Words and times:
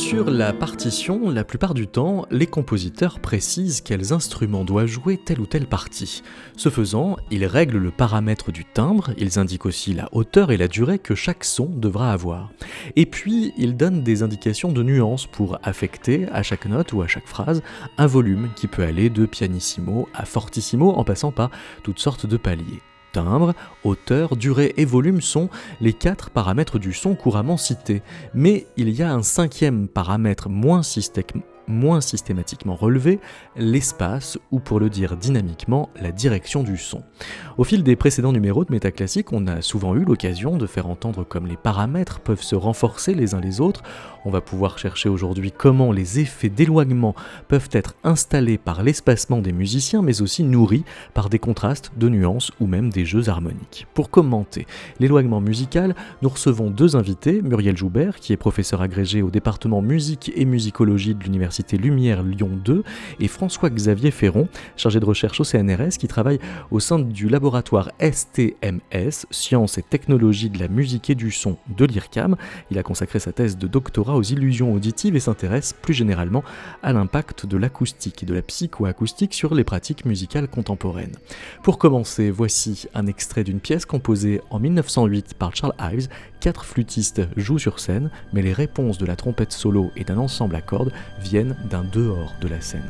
Sur 0.00 0.30
la 0.30 0.54
partition, 0.54 1.28
la 1.28 1.44
plupart 1.44 1.74
du 1.74 1.86
temps, 1.86 2.24
les 2.30 2.46
compositeurs 2.46 3.20
précisent 3.20 3.82
quels 3.82 4.14
instruments 4.14 4.64
doivent 4.64 4.86
jouer 4.86 5.18
telle 5.18 5.40
ou 5.40 5.46
telle 5.46 5.66
partie. 5.66 6.22
Ce 6.56 6.70
faisant, 6.70 7.16
ils 7.30 7.44
règlent 7.44 7.76
le 7.76 7.90
paramètre 7.90 8.50
du 8.50 8.64
timbre, 8.64 9.10
ils 9.18 9.38
indiquent 9.38 9.66
aussi 9.66 9.92
la 9.92 10.08
hauteur 10.12 10.52
et 10.52 10.56
la 10.56 10.68
durée 10.68 10.98
que 10.98 11.14
chaque 11.14 11.44
son 11.44 11.66
devra 11.66 12.12
avoir. 12.12 12.50
Et 12.96 13.04
puis, 13.04 13.52
ils 13.58 13.76
donnent 13.76 14.02
des 14.02 14.22
indications 14.22 14.72
de 14.72 14.82
nuances 14.82 15.26
pour 15.26 15.58
affecter 15.62 16.26
à 16.32 16.42
chaque 16.42 16.64
note 16.64 16.94
ou 16.94 17.02
à 17.02 17.06
chaque 17.06 17.28
phrase 17.28 17.62
un 17.98 18.06
volume 18.06 18.48
qui 18.56 18.68
peut 18.68 18.82
aller 18.82 19.10
de 19.10 19.26
pianissimo 19.26 20.08
à 20.14 20.24
fortissimo 20.24 20.92
en 20.92 21.04
passant 21.04 21.30
par 21.30 21.50
toutes 21.84 22.00
sortes 22.00 22.24
de 22.24 22.38
paliers 22.38 22.80
timbre, 23.12 23.54
hauteur, 23.84 24.36
durée 24.36 24.74
et 24.76 24.84
volume 24.84 25.20
sont 25.20 25.48
les 25.80 25.92
quatre 25.92 26.30
paramètres 26.30 26.78
du 26.78 26.92
son 26.92 27.14
couramment 27.14 27.56
cités. 27.56 28.02
Mais 28.34 28.66
il 28.76 28.90
y 28.90 29.02
a 29.02 29.12
un 29.12 29.22
cinquième 29.22 29.88
paramètre 29.88 30.48
moins, 30.48 30.82
moins 31.70 32.00
systématiquement 32.00 32.74
relevé, 32.74 33.20
l'espace, 33.56 34.38
ou 34.50 34.60
pour 34.60 34.80
le 34.80 34.90
dire 34.90 35.16
dynamiquement, 35.16 35.88
la 36.00 36.12
direction 36.12 36.62
du 36.62 36.76
son. 36.76 37.02
Au 37.56 37.64
fil 37.64 37.82
des 37.82 37.96
précédents 37.96 38.32
numéros 38.32 38.64
de 38.64 38.72
Métaclassique, 38.72 39.32
on 39.32 39.46
a 39.46 39.62
souvent 39.62 39.94
eu 39.94 40.04
l'occasion 40.04 40.56
de 40.56 40.66
faire 40.66 40.88
entendre 40.88 41.24
comme 41.24 41.46
les 41.46 41.56
paramètres 41.56 42.20
peuvent 42.20 42.42
se 42.42 42.54
renforcer 42.54 43.14
les 43.14 43.34
uns 43.34 43.40
les 43.40 43.60
autres. 43.60 43.82
On 44.24 44.30
va 44.30 44.40
pouvoir 44.40 44.78
chercher 44.78 45.08
aujourd'hui 45.08 45.52
comment 45.52 45.92
les 45.92 46.18
effets 46.18 46.50
d'éloignement 46.50 47.14
peuvent 47.48 47.70
être 47.72 47.94
installés 48.04 48.58
par 48.58 48.82
l'espacement 48.82 49.40
des 49.40 49.52
musiciens, 49.52 50.02
mais 50.02 50.20
aussi 50.20 50.42
nourris 50.42 50.84
par 51.14 51.30
des 51.30 51.38
contrastes 51.38 51.92
de 51.96 52.08
nuances 52.08 52.50
ou 52.60 52.66
même 52.66 52.90
des 52.90 53.04
jeux 53.04 53.28
harmoniques. 53.28 53.86
Pour 53.94 54.10
commenter 54.10 54.66
l'éloignement 54.98 55.40
musical, 55.40 55.94
nous 56.22 56.28
recevons 56.28 56.70
deux 56.70 56.96
invités, 56.96 57.40
Muriel 57.42 57.76
Joubert, 57.76 58.20
qui 58.20 58.32
est 58.32 58.36
professeur 58.36 58.82
agrégé 58.82 59.22
au 59.22 59.30
département 59.30 59.82
musique 59.82 60.32
et 60.34 60.44
musicologie 60.44 61.14
de 61.14 61.22
l'Université 61.24 61.59
Lumière 61.72 62.22
Lyon 62.22 62.50
2, 62.64 62.82
et 63.20 63.28
François-Xavier 63.28 64.10
Ferron, 64.10 64.48
chargé 64.76 65.00
de 65.00 65.04
recherche 65.04 65.40
au 65.40 65.44
CNRS, 65.44 65.98
qui 65.98 66.08
travaille 66.08 66.38
au 66.70 66.80
sein 66.80 66.98
du 66.98 67.28
laboratoire 67.28 67.90
STMS, 68.00 69.26
Sciences 69.30 69.78
et 69.78 69.82
Technologies 69.82 70.50
de 70.50 70.58
la 70.58 70.68
musique 70.68 71.10
et 71.10 71.14
du 71.14 71.30
son 71.30 71.56
de 71.76 71.84
l'IRCAM. 71.84 72.36
Il 72.70 72.78
a 72.78 72.82
consacré 72.82 73.18
sa 73.18 73.32
thèse 73.32 73.58
de 73.58 73.66
doctorat 73.66 74.16
aux 74.16 74.22
illusions 74.22 74.72
auditives 74.72 75.16
et 75.16 75.20
s'intéresse 75.20 75.72
plus 75.72 75.94
généralement 75.94 76.44
à 76.82 76.92
l'impact 76.92 77.46
de 77.46 77.56
l'acoustique 77.56 78.22
et 78.22 78.26
de 78.26 78.34
la 78.34 78.42
psychoacoustique 78.42 79.34
sur 79.34 79.54
les 79.54 79.64
pratiques 79.64 80.04
musicales 80.04 80.48
contemporaines. 80.48 81.16
Pour 81.62 81.78
commencer, 81.78 82.30
voici 82.30 82.86
un 82.94 83.06
extrait 83.06 83.44
d'une 83.44 83.60
pièce 83.60 83.84
composée 83.84 84.40
en 84.50 84.58
1908 84.58 85.34
par 85.34 85.54
Charles 85.54 85.74
Ives. 85.80 86.08
Quatre 86.40 86.64
flûtistes 86.64 87.22
jouent 87.36 87.58
sur 87.58 87.80
scène, 87.80 88.10
mais 88.32 88.42
les 88.42 88.52
réponses 88.52 88.98
de 88.98 89.06
la 89.06 89.16
trompette 89.16 89.52
solo 89.52 89.90
et 89.96 90.04
d'un 90.04 90.18
ensemble 90.18 90.56
à 90.56 90.62
cordes 90.62 90.92
viennent 91.20 91.49
d'un 91.64 91.84
dehors 91.84 92.34
de 92.40 92.48
la 92.48 92.60
scène. 92.60 92.82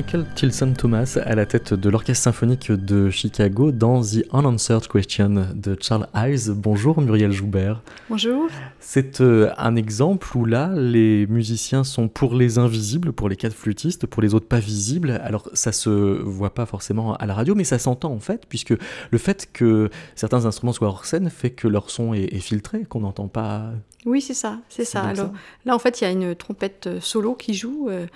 Michael 0.00 0.24
Tilson 0.34 0.72
Thomas 0.72 1.18
à 1.22 1.34
la 1.34 1.44
tête 1.44 1.74
de 1.74 1.90
l'Orchestre 1.90 2.24
symphonique 2.24 2.72
de 2.72 3.10
Chicago 3.10 3.70
dans 3.70 4.00
The 4.00 4.24
Unanswered 4.32 4.88
Question 4.88 5.48
de 5.54 5.76
Charles 5.78 6.08
Ives. 6.14 6.52
Bonjour 6.52 7.02
Muriel 7.02 7.32
Joubert. 7.32 7.82
Bonjour. 8.08 8.48
C'est 8.78 9.20
euh, 9.20 9.52
un 9.58 9.76
exemple 9.76 10.34
où 10.34 10.46
là, 10.46 10.72
les 10.74 11.26
musiciens 11.26 11.84
sont 11.84 12.08
pour 12.08 12.34
les 12.34 12.56
invisibles, 12.56 13.12
pour 13.12 13.28
les 13.28 13.36
quatre 13.36 13.52
flûtistes, 13.52 14.06
pour 14.06 14.22
les 14.22 14.32
autres 14.32 14.46
pas 14.46 14.58
visibles. 14.58 15.20
Alors 15.22 15.50
ça 15.52 15.70
se 15.70 15.90
voit 15.90 16.54
pas 16.54 16.64
forcément 16.64 17.12
à 17.16 17.26
la 17.26 17.34
radio, 17.34 17.54
mais 17.54 17.64
ça 17.64 17.78
s'entend 17.78 18.10
en 18.10 18.20
fait, 18.20 18.46
puisque 18.48 18.72
le 19.10 19.18
fait 19.18 19.50
que 19.52 19.90
certains 20.14 20.46
instruments 20.46 20.72
soient 20.72 20.88
hors 20.88 21.04
scène 21.04 21.28
fait 21.28 21.50
que 21.50 21.68
leur 21.68 21.90
son 21.90 22.14
est, 22.14 22.38
filtré, 22.38 22.86
qu'on 22.88 23.00
n'entend 23.00 23.28
pas. 23.28 23.70
Oui, 24.06 24.22
c'est 24.22 24.32
ça, 24.32 24.60
c'est 24.70 24.86
ça. 24.86 25.02
Alors 25.02 25.32
là, 25.66 25.74
en 25.74 25.78
fait, 25.78 26.00
il 26.00 26.04
y 26.04 26.06
a 26.06 26.10
une 26.10 26.34
trompette 26.34 26.88
solo 27.00 27.34
qui 27.34 27.52
joue, 27.52 27.88
euh, 27.90 28.06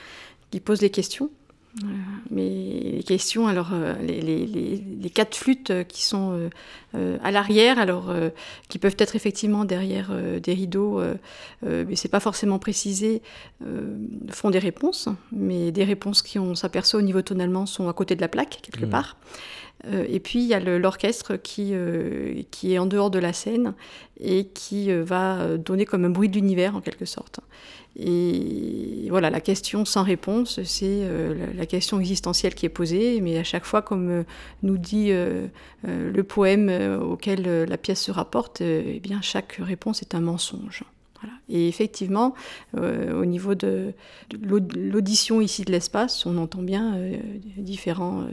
qui 0.51 0.61
pose 0.61 0.81
les 0.81 0.89
questions 0.89 1.29
mais 2.31 2.49
les 2.93 3.03
questions, 3.03 3.49
alors 3.49 3.71
euh, 3.73 3.95
les, 4.01 4.21
les, 4.21 4.47
les, 4.47 5.11
quatre 5.11 5.37
flûtes 5.37 5.73
qui 5.89 6.05
sont 6.05 6.33
euh, 6.33 6.51
euh, 6.95 7.19
à 7.23 7.31
l'arrière, 7.31 7.79
alors 7.79 8.15
qui 8.69 8.79
peuvent 8.79 8.97
être 8.99 9.17
effectivement 9.17 9.65
derrière 9.65 10.11
des 10.41 10.55
rideaux, 10.55 11.03
mais 11.63 11.97
c'est 11.97 12.09
pas 12.09 12.21
forcément 12.21 12.59
précisé, 12.59 13.23
font 14.31 14.51
des 14.51 14.59
réponses, 14.59 15.09
mais 15.33 15.73
des 15.73 15.85
réponses 15.85 16.23
qui 16.23 16.39
on 16.39 16.55
s'aperçoit 16.55 17.01
au 17.01 17.03
niveau 17.03 17.23
tonalement 17.23 17.67
sont 17.67 17.89
à 17.89 17.93
côté 17.93 18.15
de 18.15 18.21
la 18.21 18.29
plaque 18.29 18.61
quelque 18.63 18.87
mmh. 18.87 18.91
part. 18.91 19.17
Et 20.09 20.21
puis 20.21 20.41
il 20.41 20.47
y 20.47 20.55
a 20.55 20.61
l'orchestre 20.61 21.37
qui, 21.37 21.75
qui 22.51 22.75
est 22.75 22.79
en 22.79 22.87
dehors 22.87 23.11
de 23.11 23.19
la 23.19 23.33
scène 23.33 23.75
et 24.21 24.47
qui 24.47 24.93
va 24.93 25.57
donner 25.59 25.85
comme 25.85 26.05
un 26.05 26.11
bruit 26.11 26.29
de 26.29 26.35
l'univers 26.35 26.77
en 26.77 26.81
quelque 26.81 27.05
sorte. 27.05 27.41
Et 27.97 29.07
voilà, 29.09 29.31
la 29.31 29.41
question 29.41 29.85
sans 29.85 30.03
réponse, 30.03 30.61
c'est 30.65 31.03
euh, 31.05 31.47
la, 31.55 31.67
question 31.67 32.01
existentielle 32.01 32.55
qui 32.55 32.67
est 32.67 32.71
posée, 32.71 33.21
mais 33.21 33.39
à 33.39 33.45
chaque 33.45 33.65
fois, 33.65 33.83
comme 33.83 34.11
euh, 34.11 34.23
nous 34.65 34.79
dit 34.79 35.09
euh, 35.11 35.47
le 35.85 36.23
poème 36.25 36.71
auquel 37.01 37.65
la 37.65 37.77
pièce 37.77 38.03
se 38.03 38.11
rapporte, 38.11 38.61
eh 38.63 39.01
bien, 39.01 39.21
chaque 39.23 39.61
réponse 39.61 40.03
est 40.03 40.15
un 40.15 40.21
mensonge. 40.21 40.83
Et 41.49 41.69
effectivement, 41.69 42.35
au 42.77 43.25
niveau 43.25 43.55
de, 43.55 43.93
l'audition 44.43 45.41
ici 45.41 45.65
de 45.65 45.73
l'espace, 45.73 46.27
on 46.27 46.37
entend 46.37 46.63
bien 46.63 46.99
différents 47.57 48.25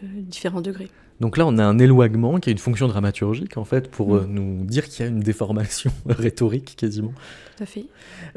degrés. 0.62 0.90
Donc 1.22 1.38
là, 1.38 1.46
on 1.46 1.60
a 1.60 1.64
un 1.64 1.78
éloignement 1.78 2.40
qui 2.40 2.50
a 2.50 2.52
une 2.52 2.58
fonction 2.58 2.88
dramaturgique, 2.88 3.56
en 3.58 3.64
fait, 3.64 3.92
pour 3.92 4.16
euh, 4.16 4.22
mm. 4.22 4.34
nous 4.34 4.66
dire 4.66 4.90
qu'il 4.90 5.06
y 5.06 5.08
a 5.08 5.12
une 5.12 5.20
déformation 5.20 5.92
rhétorique 6.08 6.76
quasiment. 6.76 7.14
Tout 7.56 7.64
à 7.64 7.66
fait. 7.68 7.86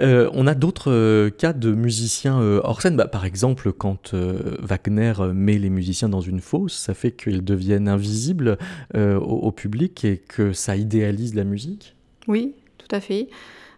Euh, 0.00 0.28
on 0.34 0.46
a 0.46 0.54
d'autres 0.54 0.90
euh, 0.90 1.31
cas 1.31 1.54
de 1.54 1.72
musiciens 1.72 2.38
hors 2.38 2.82
scène. 2.82 2.96
Bah, 2.96 3.08
par 3.08 3.25
exemple, 3.25 3.72
quand 3.72 4.14
Wagner 4.14 5.14
met 5.32 5.56
les 5.56 5.70
musiciens 5.70 6.10
dans 6.10 6.20
une 6.20 6.40
fosse, 6.40 6.75
ça 6.75 6.92
fait 6.92 7.12
qu'ils 7.12 7.42
deviennent 7.42 7.88
invisibles 7.88 8.58
au, 8.94 9.50
public 9.50 10.04
et 10.04 10.19
que 10.19 10.52
ça 10.52 10.76
idéalise 10.76 11.34
la 11.34 11.44
musique? 11.44 11.94
Oui, 12.28 12.52
tout 12.76 12.94
à 12.94 13.00
fait. 13.00 13.28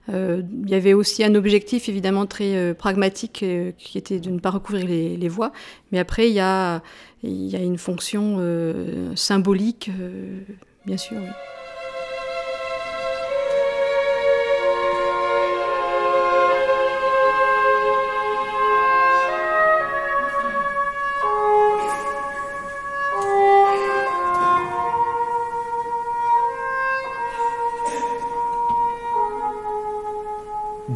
Il 0.08 0.68
y 0.68 0.74
avait 0.74 0.92
aussi 0.92 1.24
un 1.24 1.34
objectif 1.34 1.88
évidemment 1.88 2.26
très 2.26 2.74
pragmatique 2.74 3.44
qui 3.76 3.98
était 3.98 4.20
de 4.20 4.30
ne 4.30 4.38
pas 4.38 4.50
recouvrir 4.50 4.86
les, 4.86 5.28
voix, 5.28 5.52
mais 5.90 5.98
après 5.98 6.28
il 6.28 6.34
y 6.34 6.40
a, 6.40 6.82
une 7.22 7.78
fonction 7.78 8.40
symbolique, 9.14 9.90
bien 10.86 10.96
sûr. 10.96 11.18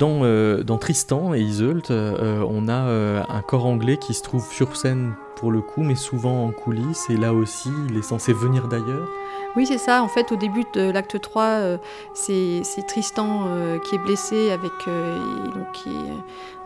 Euh, 0.02 0.62
dans, 0.62 0.78
Tristan 0.78 1.34
et 1.34 1.40
Iseult, 1.40 1.90
euh, 1.90 2.44
on 2.48 2.68
a 2.68 2.86
euh, 2.86 3.22
un 3.28 3.42
corps 3.42 3.66
anglais 3.66 3.98
qui 3.98 4.14
se 4.14 4.22
trouve 4.22 4.50
sur 4.50 4.76
scène 4.76 5.14
pour 5.36 5.50
le 5.50 5.60
coup, 5.60 5.82
mais 5.82 5.94
souvent 5.94 6.44
en 6.44 6.50
coulisses, 6.50 7.08
et 7.10 7.16
là 7.16 7.32
aussi, 7.32 7.70
il 7.88 7.96
est 7.96 8.02
censé 8.02 8.32
venir 8.32 8.68
d'ailleurs. 8.68 9.08
Oui, 9.56 9.66
c'est 9.66 9.78
ça. 9.78 10.02
En 10.02 10.08
fait, 10.08 10.32
au 10.32 10.36
début 10.36 10.64
de 10.74 10.90
l'acte 10.90 11.20
3, 11.20 11.78
c'est 12.14 12.62
Tristan 12.86 13.48
qui 13.84 13.96
est 13.96 13.98
blessé 13.98 14.50
avec, 14.50 14.72
donc, 14.86 15.72
qui, 15.72 15.90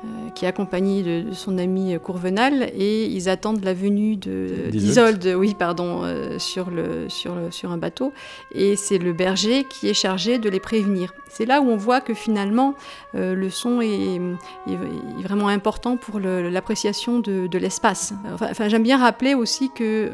euh, 0.05 0.31
qui 0.35 0.45
est 0.45 0.49
accompagné 0.49 1.03
de, 1.03 1.33
son 1.33 1.59
ami 1.59 1.97
Courvenal 2.03 2.71
et 2.75 3.07
ils 3.07 3.29
attendent 3.29 3.63
la 3.63 3.75
venue 3.75 4.17
d'Isolde, 4.17 5.35
oui, 5.37 5.55
pardon, 5.55 6.03
euh, 6.03 6.39
sur, 6.39 6.71
le, 6.71 7.09
sur, 7.09 7.35
le, 7.35 7.51
sur 7.51 7.71
un 7.71 7.77
bateau. 7.77 8.13
Et 8.53 8.75
c'est 8.75 8.99
le 8.99 9.13
berger 9.13 9.65
qui 9.65 9.89
est 9.89 9.95
chargé 9.95 10.39
de 10.39 10.49
les 10.49 10.61
prévenir. 10.61 11.15
C'est 11.29 11.47
là 11.47 11.61
où 11.61 11.69
on 11.69 11.77
voit 11.77 12.01
que 12.01 12.15
finalement 12.15 12.75
euh, 13.15 13.35
le 13.35 13.49
son 13.51 13.81
est, 13.81 14.21
est, 14.69 15.23
vraiment 15.23 15.49
important 15.49 15.97
pour 15.97 16.19
l'appréciation 16.19 17.21
de, 17.21 17.47
de 17.47 17.59
l'espace. 17.59 18.13
Enfin, 18.33 18.69
j'aime 18.69 18.83
bien 18.83 18.99
rappeler 18.99 19.35
aussi 19.35 19.71
que 19.75 20.13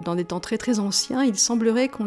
dans 0.00 0.14
des 0.14 0.24
temps 0.24 0.40
très 0.40 0.58
très 0.58 0.78
anciens, 0.78 1.22
il 1.24 1.38
semblerait 1.38 1.88
qu'on 1.88 2.01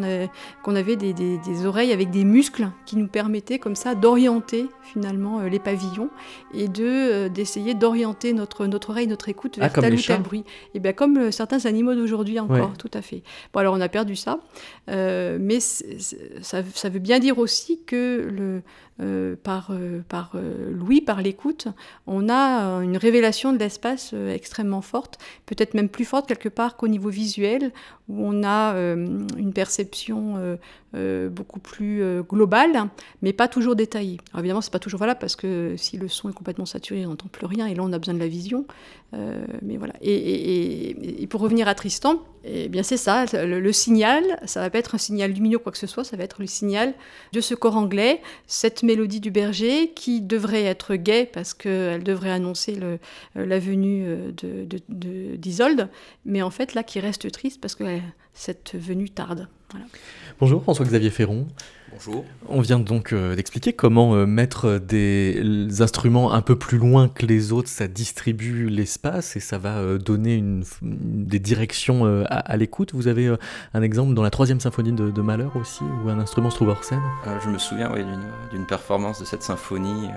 qu'on 0.63 0.75
avait 0.75 0.95
des, 0.95 1.13
des, 1.13 1.37
des, 1.37 1.65
oreilles 1.65 1.91
avec 1.91 2.09
des 2.11 2.23
muscles 2.23 2.69
qui 2.85 2.97
nous 2.97 3.07
permettaient 3.07 3.59
comme 3.59 3.75
ça 3.75 3.95
d'orienter 3.95 4.67
finalement 4.83 5.41
les 5.41 5.59
pavillons 5.59 6.09
et 6.53 6.67
de 6.67 6.83
euh, 6.83 7.29
d'essayer 7.29 7.73
d'orienter 7.73 8.33
notre, 8.33 8.65
notre 8.67 8.91
oreille, 8.91 9.07
notre 9.07 9.29
écoute 9.29 9.57
vers 9.57 9.71
ah, 9.73 9.81
tel 9.81 9.93
ou 9.93 10.01
tel 10.01 10.21
bruit. 10.21 10.43
Et 10.73 10.79
bien 10.79 10.93
comme 10.93 11.17
euh, 11.17 11.31
certains 11.31 11.65
animaux 11.65 11.95
d'aujourd'hui 11.95 12.39
encore, 12.39 12.77
tout 12.77 12.91
à 12.93 13.01
fait. 13.01 13.23
Bon 13.53 13.59
alors 13.59 13.75
on 13.75 13.81
a 13.81 13.89
perdu 13.89 14.15
ça, 14.15 14.39
euh, 14.89 15.37
mais 15.39 15.59
ça, 15.59 16.63
ça, 16.73 16.89
veut 16.89 16.99
bien 16.99 17.19
dire 17.19 17.39
aussi 17.39 17.81
que 17.85 18.29
le, 18.31 18.61
euh, 18.94 18.94
par, 18.97 19.71
euh, 19.71 20.01
par 20.07 20.31
euh, 20.35 20.71
Louis, 20.71 21.01
par 21.01 21.21
l'écoute, 21.21 21.67
on 22.07 22.29
a 22.29 22.81
une 22.81 22.95
révélation 22.95 23.51
de 23.51 23.57
l'espace 23.57 24.13
extrêmement 24.13 24.81
forte, 24.81 25.17
peut-être 25.45 25.73
même 25.73 25.89
plus 25.89 26.05
forte 26.05 26.27
quelque 26.27 26.49
part 26.49 26.77
qu'au 26.77 26.87
niveau 26.87 27.09
visuel, 27.09 27.71
où 28.07 28.23
on 28.23 28.43
a 28.43 28.75
une 28.75 29.51
perception 29.53 30.57
beaucoup 30.93 31.59
plus 31.59 32.03
globale, 32.29 32.89
mais 33.21 33.33
pas 33.33 33.47
toujours 33.47 33.75
détaillée. 33.75 34.19
Alors 34.31 34.41
évidemment, 34.41 34.61
c'est 34.61 34.71
pas 34.71 34.79
toujours 34.79 34.99
valable 34.99 35.19
parce 35.19 35.35
que 35.35 35.73
si 35.75 35.97
le 35.97 36.07
son 36.07 36.29
est 36.29 36.33
complètement 36.33 36.67
saturé, 36.67 37.05
on 37.05 37.09
n'entend 37.09 37.27
plus 37.27 37.47
rien, 37.47 37.65
et 37.65 37.73
là 37.73 37.81
on 37.83 37.91
a 37.91 37.97
besoin 37.97 38.13
de 38.13 38.19
la 38.19 38.27
vision. 38.27 38.65
mais 39.13 39.77
voilà. 39.77 39.93
Et, 40.01 41.21
et, 41.23 41.27
pour 41.27 41.41
revenir 41.41 41.67
à 41.67 41.73
Tristan, 41.73 42.21
eh 42.43 42.69
bien 42.69 42.83
c'est 42.83 42.97
ça, 42.97 43.25
le, 43.33 43.59
le, 43.59 43.71
signal, 43.73 44.23
ça 44.45 44.61
va 44.61 44.69
pas 44.69 44.77
être 44.77 44.93
un 44.93 44.99
signal 44.99 45.31
lumineux 45.31 45.57
quoi 45.57 45.71
que 45.71 45.77
ce 45.79 45.87
soit, 45.87 46.03
ça 46.03 46.15
va 46.15 46.23
être 46.23 46.39
le 46.39 46.47
signal 46.47 46.93
de 47.33 47.41
ce 47.41 47.55
corps 47.55 47.75
anglais, 47.75 48.21
cette 48.45 48.83
mélodie 48.85 49.19
du 49.19 49.31
berger 49.31 49.91
qui 49.95 50.21
devrait 50.21 50.63
être 50.63 50.95
gaie 50.95 51.25
parce 51.25 51.53
qu'elle 51.53 52.03
devrait 52.03 52.31
annoncer 52.31 52.79
euh, 52.81 52.97
la 53.35 53.59
venue 53.59 54.05
euh, 54.05 55.35
d'Isolde, 55.37 55.79
de, 55.79 55.87
mais 56.25 56.41
en 56.41 56.51
fait 56.51 56.73
là 56.73 56.83
qui 56.83 56.99
reste 56.99 57.31
triste 57.31 57.59
parce 57.59 57.75
que 57.75 57.83
euh, 57.83 57.99
cette 58.33 58.75
venue 58.75 59.09
tarde. 59.09 59.47
Bonjour 60.39 60.61
François-Xavier 60.61 61.09
Ferron. 61.09 61.47
On 62.47 62.61
vient 62.61 62.79
donc 62.79 63.13
euh, 63.13 63.35
d'expliquer 63.35 63.73
comment 63.73 64.15
euh, 64.15 64.25
mettre 64.25 64.77
des 64.77 65.81
instruments 65.81 66.33
un 66.33 66.41
peu 66.41 66.55
plus 66.55 66.77
loin 66.77 67.07
que 67.07 67.25
les 67.25 67.51
autres, 67.51 67.69
ça 67.69 67.87
distribue 67.87 68.69
l'espace 68.69 69.35
et 69.35 69.39
ça 69.39 69.57
va 69.57 69.77
euh, 69.77 69.97
donner 69.97 70.35
une, 70.35 70.63
des 70.81 71.39
directions 71.39 72.05
à, 72.29 72.57
l'écoute. 72.57 72.93
Vous 72.93 73.07
avez 73.07 73.33
un 73.73 73.81
exemple 73.81 74.13
dans 74.13 74.23
la 74.23 74.29
troisième 74.29 74.59
symphonie 74.59 74.91
de, 74.91 75.21
Malheur 75.25 75.55
aussi, 75.55 75.83
où 76.03 76.09
un 76.09 76.19
instrument 76.19 76.51
se 76.51 76.57
trouve 76.57 76.69
hors 76.69 76.83
scène? 76.83 77.01
Je 77.43 77.49
me 77.49 77.57
souviens 77.57 77.91
d'une 78.51 78.65
performance 78.65 79.19
de 79.19 79.25
cette 79.25 79.41
symphonie 79.41 80.09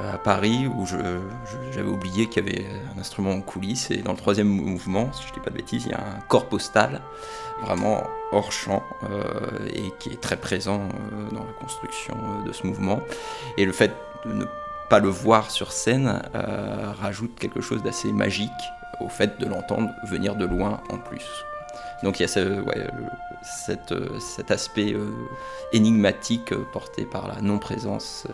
à 0.00 0.16
Paris 0.18 0.66
où 0.66 0.86
j'avais 0.86 1.88
oublié 1.88 2.28
qu'il 2.28 2.46
y 2.46 2.48
avait 2.48 2.66
un 2.94 3.00
instrument 3.00 3.32
en 3.32 3.40
coulisses. 3.40 3.90
Et 3.90 3.98
dans 3.98 4.12
le 4.12 4.18
troisième 4.18 4.48
mouvement, 4.48 5.12
si 5.12 5.22
je 5.24 5.28
ne 5.30 5.34
dis 5.34 5.40
pas 5.40 5.50
de 5.50 5.56
bêtises, 5.56 5.84
il 5.86 5.90
y 5.90 5.94
a 5.94 6.00
un 6.00 6.20
corps 6.28 6.48
postal 6.48 7.00
vraiment 7.62 8.04
hors 8.34 8.52
champ 8.52 8.82
euh, 9.04 9.68
et 9.72 9.92
qui 9.98 10.10
est 10.10 10.20
très 10.20 10.36
présent 10.36 10.82
euh, 10.82 11.30
dans 11.30 11.44
la 11.44 11.52
construction 11.52 12.14
euh, 12.14 12.46
de 12.46 12.52
ce 12.52 12.66
mouvement. 12.66 13.00
Et 13.56 13.64
le 13.64 13.72
fait 13.72 13.92
de 14.26 14.32
ne 14.32 14.44
pas 14.90 14.98
le 14.98 15.08
voir 15.08 15.50
sur 15.50 15.72
scène 15.72 16.22
rajoute 17.00 17.38
quelque 17.38 17.62
chose 17.62 17.82
d'assez 17.82 18.12
magique 18.12 18.50
au 19.00 19.08
fait 19.08 19.40
de 19.40 19.46
l'entendre 19.46 19.90
venir 20.04 20.36
de 20.36 20.44
loin 20.44 20.80
en 20.90 20.98
plus. 20.98 21.24
Donc 22.02 22.20
il 22.20 22.22
y 22.22 22.26
a 22.26 22.28
ce, 22.28 22.62
cette, 23.42 23.94
cet 24.20 24.50
aspect 24.50 24.94
énigmatique 25.72 26.54
porté 26.72 27.04
par 27.04 27.28
la 27.28 27.40
non-présence 27.40 28.26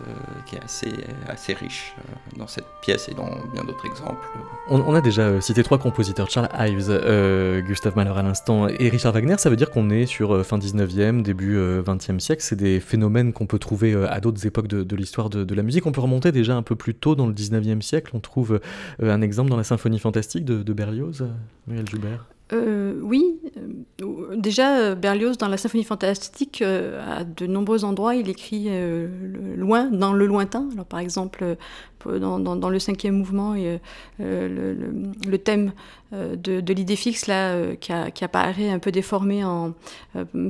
qui 0.45 0.55
est 0.55 0.63
assez, 0.63 0.91
assez 1.27 1.53
riche 1.53 1.95
dans 2.37 2.47
cette 2.47 2.65
pièce 2.81 3.09
et 3.09 3.13
dans 3.13 3.29
bien 3.53 3.63
d'autres 3.63 3.85
exemples. 3.85 4.25
On, 4.69 4.93
a 4.93 5.01
déjà 5.01 5.39
cité 5.41 5.63
trois 5.63 5.77
compositeurs, 5.77 6.29
Charles 6.29 6.49
Ives, 6.59 7.63
Gustave 7.65 7.95
Mahler 7.95 8.13
à 8.15 8.21
l'instant 8.21 8.67
et 8.67 8.89
Richard 8.89 9.13
Wagner, 9.13 9.35
ça 9.37 9.49
veut 9.49 9.55
dire 9.55 9.69
qu'on 9.69 9.89
est 9.89 10.05
sur 10.05 10.45
fin 10.45 10.57
19e, 10.57 11.21
début 11.21 11.57
20e 11.57 12.19
siècle, 12.19 12.41
c'est 12.43 12.55
des 12.55 12.79
phénomènes 12.79 13.33
qu'on 13.33 13.47
peut 13.47 13.59
trouver 13.59 13.95
à 13.95 14.19
d'autres 14.19 14.45
époques 14.45 14.67
de, 14.67 14.95
l'histoire 14.95 15.29
de, 15.29 15.55
la 15.55 15.63
musique. 15.63 15.85
On 15.85 15.91
peut 15.91 16.01
remonter 16.01 16.31
déjà 16.31 16.55
un 16.55 16.63
peu 16.63 16.75
plus 16.75 16.95
tôt 16.95 17.15
dans 17.15 17.27
le 17.27 17.33
19e 17.33 17.81
siècle, 17.81 18.11
on 18.13 18.19
trouve 18.19 18.59
un 19.01 19.21
exemple 19.21 19.49
dans 19.49 19.57
la 19.57 19.63
symphonie 19.63 19.99
fantastique 19.99 20.45
de, 20.45 20.63
de 20.63 20.73
Berlioz, 20.73 21.27
Muriel 21.67 21.87
Joubert 21.89 22.25
euh, 22.53 22.99
oui, 23.01 23.39
euh, 24.01 24.35
déjà 24.35 24.77
euh, 24.77 24.95
Berlioz 24.95 25.37
dans 25.37 25.47
la 25.47 25.57
symphonie 25.57 25.85
fantastique, 25.85 26.61
à 26.61 27.23
de 27.23 27.47
nombreux 27.47 27.85
endroits, 27.85 28.15
il 28.15 28.29
écrit 28.29 28.69
loin, 29.55 29.85
dans 29.85 30.13
le 30.13 30.25
lointain. 30.25 30.67
Alors 30.73 30.85
par 30.85 30.99
exemple, 30.99 31.55
dans, 32.05 32.69
le 32.69 32.79
cinquième 32.79 33.15
mouvement, 33.15 33.55
le, 34.19 35.37
thème 35.37 35.71
de, 36.11 36.73
l'idée 36.73 36.95
fixe 36.95 37.27
là, 37.27 37.75
qui, 37.75 38.23
apparaît 38.23 38.69
un 38.69 38.79
peu 38.79 38.91
déformé 38.91 39.43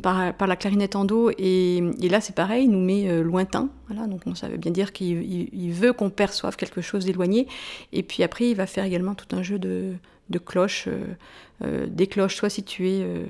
par, 0.02 0.48
la 0.48 0.56
clarinette 0.56 0.96
en 0.96 1.06
do, 1.06 1.30
et, 1.38 1.82
là 2.10 2.22
c'est 2.22 2.36
pareil, 2.36 2.66
il 2.66 2.72
nous 2.72 2.84
met 2.84 3.22
lointain. 3.22 3.70
Voilà, 3.90 4.08
donc 4.08 4.22
ça 4.36 4.48
veut 4.48 4.58
bien 4.58 4.72
dire 4.72 4.94
qu'il 4.94 5.72
veut 5.74 5.94
qu'on 5.94 6.10
perçoive 6.10 6.56
quelque 6.56 6.82
chose 6.82 7.06
d'éloigné. 7.06 7.48
Et 7.92 8.04
puis 8.04 8.24
après, 8.24 8.50
il 8.50 8.56
va 8.56 8.66
faire 8.66 8.86
également 8.86 9.14
tout 9.14 9.36
un 9.36 9.44
jeu 9.44 9.60
de, 9.60 9.94
de 10.32 10.40
cloches, 10.40 10.88
euh, 10.88 11.06
euh, 11.64 11.86
des 11.88 12.08
cloches 12.08 12.36
soit 12.36 12.50
situées 12.50 13.02
euh, 13.04 13.26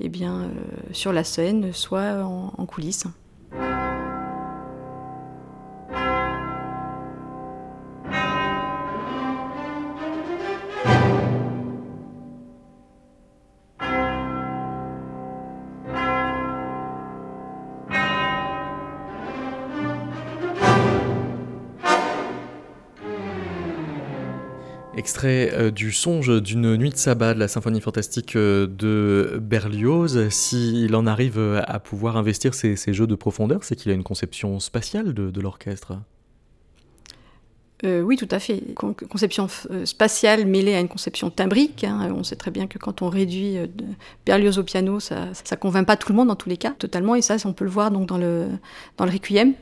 eh 0.00 0.08
bien, 0.08 0.50
sur 0.92 1.12
la 1.12 1.24
scène, 1.24 1.72
soit 1.72 2.24
en 2.24 2.66
coulisses. 2.66 3.06
Extrait 25.06 25.52
euh, 25.52 25.70
du 25.70 25.92
songe 25.92 26.42
d'une 26.42 26.76
nuit 26.76 26.90
de 26.90 26.96
sabbat 26.96 27.32
de 27.32 27.38
la 27.38 27.46
symphonie 27.46 27.80
fantastique 27.80 28.34
euh, 28.34 28.66
de 28.66 29.38
Berlioz. 29.40 30.28
S'il 30.30 30.96
en 30.96 31.06
arrive 31.06 31.38
euh, 31.38 31.62
à 31.68 31.78
pouvoir 31.78 32.16
investir 32.16 32.54
ces, 32.54 32.76
jeux 32.92 33.06
de 33.06 33.14
profondeur, 33.14 33.62
c'est 33.62 33.76
qu'il 33.76 33.92
a 33.92 33.94
une 33.94 34.02
conception 34.02 34.58
spatiale 34.58 35.14
de, 35.14 35.40
l'orchestre. 35.40 35.92
oui, 37.84 38.16
tout 38.16 38.26
à 38.32 38.40
fait. 38.40 38.60
conception 38.74 39.46
spatiale 39.84 40.44
mêlée 40.44 40.74
à 40.74 40.80
une 40.80 40.88
conception 40.88 41.30
timbrique. 41.30 41.84
Hein. 41.84 42.12
On 42.12 42.24
sait 42.24 42.34
très 42.34 42.50
bien 42.50 42.66
que 42.66 42.78
quand 42.78 43.00
on 43.00 43.08
réduit 43.08 43.58
Berlioz 44.24 44.58
au 44.58 44.64
piano, 44.64 44.98
ça 44.98 45.26
ne 45.26 45.56
convainc 45.56 45.86
pas 45.86 45.96
tout 45.96 46.08
le 46.08 46.16
monde 46.16 46.28
dans 46.28 46.36
tous 46.36 46.48
les 46.48 46.56
cas, 46.56 46.74
totalement. 46.76 47.14
Et 47.14 47.22
ça, 47.22 47.36
on 47.44 47.52
peut 47.52 47.64
le 47.64 47.70
voir 47.70 47.92
donc 47.92 48.08
dans 48.08 48.18
le, 48.18 48.48
dans 48.96 49.04
le 49.04 49.12
Requiem. 49.12 49.54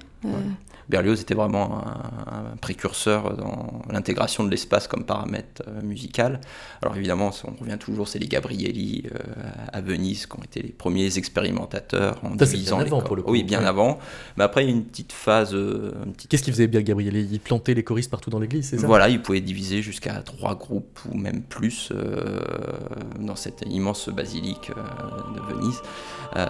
Berlioz 0.88 1.20
était 1.20 1.34
vraiment 1.34 1.82
un, 1.86 2.56
précurseur 2.60 3.36
dans 3.36 3.82
l'intégration 3.90 4.44
de 4.44 4.50
l'espace 4.50 4.86
comme 4.86 5.04
paramètre 5.04 5.62
euh, 5.68 5.82
musical. 5.82 6.40
Alors 6.82 6.96
évidemment, 6.96 7.30
on 7.44 7.60
revient 7.60 7.78
toujours, 7.78 8.08
c'est 8.08 8.18
les 8.18 8.28
Gabrielli 8.28 9.04
euh, 9.06 9.18
à 9.72 9.80
Venise 9.80 10.26
qui 10.26 10.38
ont 10.38 10.42
été 10.42 10.62
les 10.62 10.70
premiers 10.70 11.18
expérimentateurs 11.18 12.20
en 12.22 12.38
Ça, 12.38 12.46
divisant 12.46 12.76
bien 12.78 12.86
avant, 12.86 13.02
pour 13.02 13.16
le 13.16 13.22
coup. 13.22 13.32
Oui, 13.32 13.42
bien 13.42 13.64
avant. 13.64 13.98
Mais 14.36 14.44
après, 14.44 14.64
il 14.64 14.70
y 14.70 14.72
a 14.72 14.74
une 14.74 14.84
petite 14.84 15.12
phase. 15.12 15.54
Euh, 15.54 15.92
petite... 16.12 16.30
Qu'est-ce 16.30 16.42
qu'il 16.42 16.52
faisait 16.52 16.66
bien 16.66 16.80
Gabrielli? 16.80 17.28
Il 17.30 17.40
plantait 17.40 17.74
les 17.74 17.84
choristes 17.84 18.10
partout 18.10 18.30
dans 18.30 18.38
l'église, 18.38 18.68
c'est 18.68 18.78
ça? 18.78 18.86
Voilà, 18.86 19.08
il 19.08 19.20
pouvait 19.22 19.40
diviser 19.40 19.82
jusqu'à 19.82 20.14
trois 20.22 20.54
groupes 20.54 21.00
ou 21.10 21.16
même 21.16 21.42
plus 21.42 21.92
dans 23.18 23.36
cette 23.36 23.62
immense 23.66 24.08
basilique 24.08 24.70
de 24.70 25.54
Venise. 25.54 25.80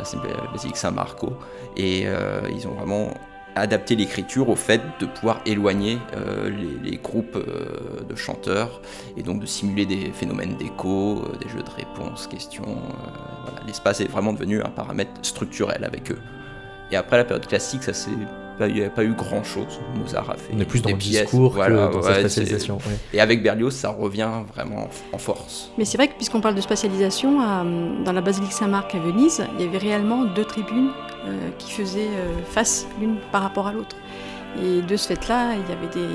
c'est 0.04 0.16
la 0.16 0.50
basilique 0.52 0.76
Saint-Marco. 0.76 1.32
Et 1.76 2.02
ils 2.02 2.66
ont 2.66 2.74
vraiment 2.74 3.10
adapter 3.56 3.96
l'écriture 3.96 4.48
au 4.48 4.56
fait 4.56 4.80
de 5.00 5.06
pouvoir 5.06 5.40
éloigner 5.46 5.98
euh, 6.16 6.50
les, 6.82 6.96
groupes 6.96 7.36
euh, 7.36 8.02
de 8.08 8.14
chanteurs 8.14 8.80
et 9.16 9.22
donc 9.22 9.40
de 9.40 9.46
simuler 9.46 9.86
des 9.86 10.10
phénomènes 10.12 10.56
d'écho, 10.56 11.22
euh, 11.22 11.36
des 11.38 11.48
jeux 11.48 11.62
de 11.62 11.70
réponse, 11.70 12.26
questions. 12.26 12.78
L'espace 13.66 14.00
est 14.00 14.10
vraiment 14.10 14.32
devenu 14.32 14.60
un 14.60 14.70
paramètre 14.70 15.12
structurel 15.22 15.84
avec 15.84 16.10
eux. 16.10 16.18
Et 16.90 16.96
après 16.96 17.16
la 17.16 17.24
période 17.24 17.46
classique, 17.46 17.82
ça 17.82 17.92
s'est 17.92 18.10
il 18.60 18.74
n'y 18.74 18.82
a 18.82 18.90
pas 18.90 19.04
eu 19.04 19.14
grand 19.14 19.42
chose. 19.42 19.80
Mozart 19.96 20.30
a 20.30 20.34
fait. 20.34 20.52
On 20.54 20.60
est 20.60 20.64
plus 20.64 20.82
dans 20.82 20.90
le 20.90 20.96
discours 20.96 21.54
que 21.54 21.92
dans 21.92 22.02
sa 22.02 22.14
spatialisation. 22.14 22.78
Et 23.12 23.20
avec 23.20 23.42
Berlioz, 23.42 23.74
ça 23.74 23.90
revient 23.90 24.30
vraiment 24.54 24.88
en 25.12 25.18
force. 25.18 25.70
Mais 25.78 25.84
c'est 25.84 25.96
vrai 25.96 26.08
que 26.08 26.14
puisqu'on 26.14 26.40
parle 26.40 26.54
de 26.54 26.60
spatialisation, 26.60 27.38
dans 28.04 28.12
la 28.12 28.20
basilique 28.20 28.52
Saint-Marc 28.52 28.94
à 28.94 28.98
Venise, 28.98 29.44
il 29.58 29.64
y 29.64 29.68
avait 29.68 29.78
réellement 29.78 30.24
deux 30.24 30.44
tribunes 30.44 30.90
euh, 31.26 31.50
qui 31.58 31.72
faisaient 31.72 32.00
euh, 32.00 32.42
face 32.44 32.86
l'une 33.00 33.16
par 33.32 33.42
rapport 33.42 33.66
à 33.66 33.72
l'autre. 33.72 33.96
Et 34.62 34.82
de 34.82 34.96
ce 34.96 35.08
fait-là, 35.08 35.54
il 35.54 35.68
y 35.70 35.72
avait 35.72 35.88
des, 35.88 36.06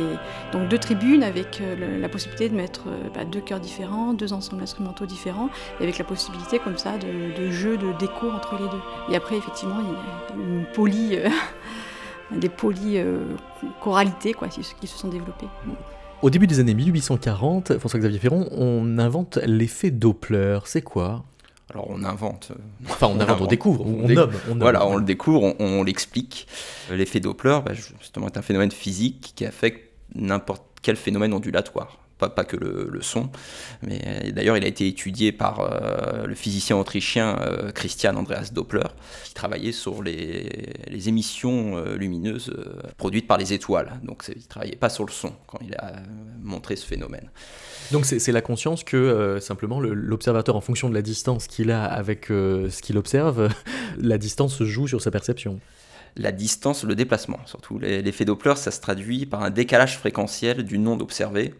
donc 0.51 0.69
deux 0.69 0.77
tribunes 0.77 1.23
avec 1.23 1.59
euh, 1.61 1.99
la 1.99 2.07
possibilité 2.07 2.47
de 2.47 2.55
mettre 2.55 2.83
bah, 3.15 3.25
deux 3.25 3.41
chœurs 3.41 3.59
différents, 3.59 4.13
deux 4.13 4.33
ensembles 4.33 4.61
instrumentaux 4.61 5.07
différents, 5.07 5.49
et 5.79 5.83
avec 5.83 5.97
la 5.97 6.05
possibilité 6.05 6.59
comme 6.59 6.77
ça 6.77 6.91
de, 6.99 7.41
de 7.41 7.49
jeu, 7.49 7.75
de 7.77 7.91
déco 7.99 8.29
entre 8.29 8.53
les 8.59 8.69
deux. 8.69 9.11
Et 9.11 9.15
après, 9.15 9.35
effectivement, 9.35 9.77
il 9.81 10.39
y 10.39 10.43
a 10.43 10.45
une 10.45 10.65
poly, 10.73 11.17
des 12.31 12.49
poly 12.49 13.01
choralités 13.81 14.33
quoi, 14.33 14.47
qui 14.47 14.63
se 14.63 14.97
sont 14.97 15.09
développées. 15.09 15.47
Au 16.21 16.29
début 16.29 16.47
des 16.47 16.59
années 16.59 16.73
1840, 16.73 17.77
François-Xavier 17.77 18.19
Ferron, 18.19 18.49
on 18.51 18.97
invente 18.97 19.37
l'effet 19.45 19.89
Doppler. 19.89 20.59
C'est 20.65 20.81
quoi? 20.81 21.23
Alors 21.71 21.85
on 21.89 22.03
invente. 22.03 22.51
Euh, 22.51 22.89
enfin, 22.89 23.07
on, 23.07 23.19
invente, 23.19 23.41
on 23.41 23.45
découvre, 23.45 23.85
on, 23.85 24.07
nomme, 24.07 24.31
Voilà, 24.57 24.85
on 24.85 24.97
le 24.97 25.03
découvre, 25.05 25.55
on, 25.59 25.83
l'explique. 25.83 26.47
L'effet 26.91 27.21
Doppler, 27.21 27.59
bah, 27.65 27.73
justement, 27.73 28.27
est 28.27 28.37
un 28.37 28.41
phénomène 28.41 28.71
physique 28.71 29.33
qui 29.35 29.45
affecte 29.45 29.91
n'importe 30.15 30.63
quel 30.81 30.97
phénomène 30.97 31.33
ondulatoire. 31.33 31.99
Pas, 32.19 32.29
pas 32.29 32.43
que 32.43 32.57
le, 32.57 33.01
son, 33.01 33.29
mais 33.81 34.01
euh, 34.05 34.31
d'ailleurs 34.31 34.57
il 34.57 34.63
a 34.63 34.67
été 34.67 34.87
étudié 34.87 35.31
par 35.31 35.61
euh, 35.61 36.27
le 36.27 36.35
physicien 36.35 36.77
autrichien 36.77 37.39
Christian 37.73 38.15
Andreas 38.15 38.51
Doppler, 38.53 38.89
qui 39.23 39.33
travaillait 39.33 39.71
sur 39.71 40.03
les, 40.03 40.73
les 40.87 41.09
émissions 41.09 41.81
lumineuses 41.95 42.53
produites 42.97 43.27
par 43.27 43.37
les 43.37 43.53
étoiles. 43.53 43.99
Donc 44.03 44.25
il 44.27 44.41
ne 44.41 44.47
travaillait 44.47 44.75
pas 44.75 44.89
sur 44.89 45.05
le 45.05 45.11
son 45.11 45.33
quand 45.47 45.59
il 45.65 45.73
a 45.75 45.93
montré 46.41 46.75
ce 46.75 46.85
phénomène. 46.85 47.29
Donc 47.91 48.05
c'est 48.05 48.31
la 48.31 48.41
conscience 48.41 48.83
que 48.83 48.97
euh, 48.97 49.39
simplement 49.39 49.79
l'observateur, 49.79 50.55
en 50.55 50.61
fonction 50.61 50.89
de 50.89 50.93
la 50.93 51.01
distance 51.01 51.47
qu'il 51.47 51.71
a 51.71 51.85
avec 51.85 52.29
euh, 52.29 52.69
ce 52.69 52.83
qu'il 52.83 52.97
observe, 52.97 53.49
la 53.97 54.17
distance 54.17 54.61
joue 54.63 54.87
sur 54.87 55.01
sa 55.01 55.09
perception. 55.09 55.59
La 56.19 56.31
distance, 56.31 56.83
le 56.83 56.95
déplacement, 56.95 57.39
surtout. 57.45 57.79
L'effet 57.79 58.25
Doppler, 58.25 58.55
ça 58.57 58.71
se 58.71 58.81
traduit 58.81 59.25
par 59.25 59.41
un 59.41 59.49
décalage 59.49 59.97
fréquentiel 59.97 60.63
d'une 60.63 60.87
onde 60.87 61.01
observée 61.01 61.55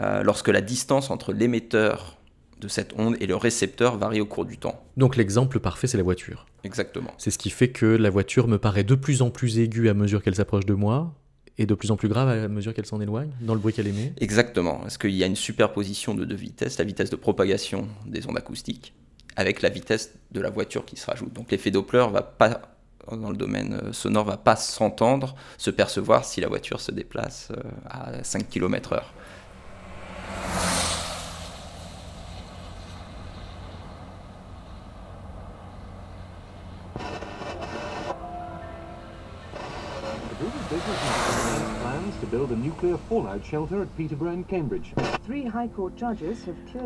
euh, 0.00 0.22
lorsque 0.22 0.48
la 0.48 0.60
distance 0.60 1.10
entre 1.10 1.32
l'émetteur 1.32 2.16
de 2.60 2.68
cette 2.68 2.94
onde 2.98 3.16
et 3.20 3.26
le 3.26 3.36
récepteur 3.36 3.98
varie 3.98 4.20
au 4.20 4.26
cours 4.26 4.44
du 4.44 4.58
temps. 4.58 4.82
Donc 4.96 5.16
l'exemple 5.16 5.58
parfait, 5.58 5.88
c'est 5.88 5.96
la 5.96 6.04
voiture. 6.04 6.46
Exactement. 6.62 7.10
C'est 7.18 7.32
ce 7.32 7.38
qui 7.38 7.50
fait 7.50 7.68
que 7.68 7.84
la 7.84 8.08
voiture 8.08 8.46
me 8.46 8.58
paraît 8.58 8.84
de 8.84 8.94
plus 8.94 9.22
en 9.22 9.30
plus 9.30 9.58
aiguë 9.58 9.88
à 9.88 9.94
mesure 9.94 10.22
qu'elle 10.22 10.36
s'approche 10.36 10.66
de 10.66 10.74
moi, 10.74 11.12
et 11.58 11.66
de 11.66 11.74
plus 11.74 11.90
en 11.90 11.96
plus 11.96 12.08
grave 12.08 12.28
à 12.28 12.48
mesure 12.48 12.74
qu'elle 12.74 12.86
s'en 12.86 13.00
éloigne 13.00 13.30
dans 13.40 13.54
le 13.54 13.60
bruit 13.60 13.72
qu'elle 13.72 13.86
émet 13.86 14.12
Exactement, 14.20 14.76
parce 14.76 14.98
qu'il 14.98 15.14
y 15.14 15.24
a 15.24 15.26
une 15.26 15.36
superposition 15.36 16.14
de 16.14 16.24
deux 16.24 16.36
vitesses, 16.36 16.78
la 16.78 16.84
vitesse 16.84 17.10
de 17.10 17.16
propagation 17.16 17.88
des 18.06 18.26
ondes 18.26 18.36
acoustiques 18.36 18.94
avec 19.36 19.62
la 19.62 19.68
vitesse 19.68 20.14
de 20.32 20.40
la 20.40 20.50
voiture 20.50 20.84
qui 20.84 20.96
se 20.96 21.06
rajoute. 21.06 21.32
Donc 21.32 21.50
l'effet 21.50 21.70
Doppler 21.70 22.06
va 22.10 22.22
pas 22.22 22.75
dans 23.12 23.30
le 23.30 23.36
domaine 23.36 23.80
euh, 23.82 23.92
sonore 23.92 24.24
va 24.24 24.36
pas 24.36 24.56
s'entendre, 24.56 25.34
se 25.58 25.70
percevoir 25.70 26.24
si 26.24 26.40
la 26.40 26.48
voiture 26.48 26.80
se 26.80 26.90
déplace 26.90 27.48
euh, 27.52 27.60
à 27.88 28.24
5 28.24 28.48
km/h. 28.48 29.02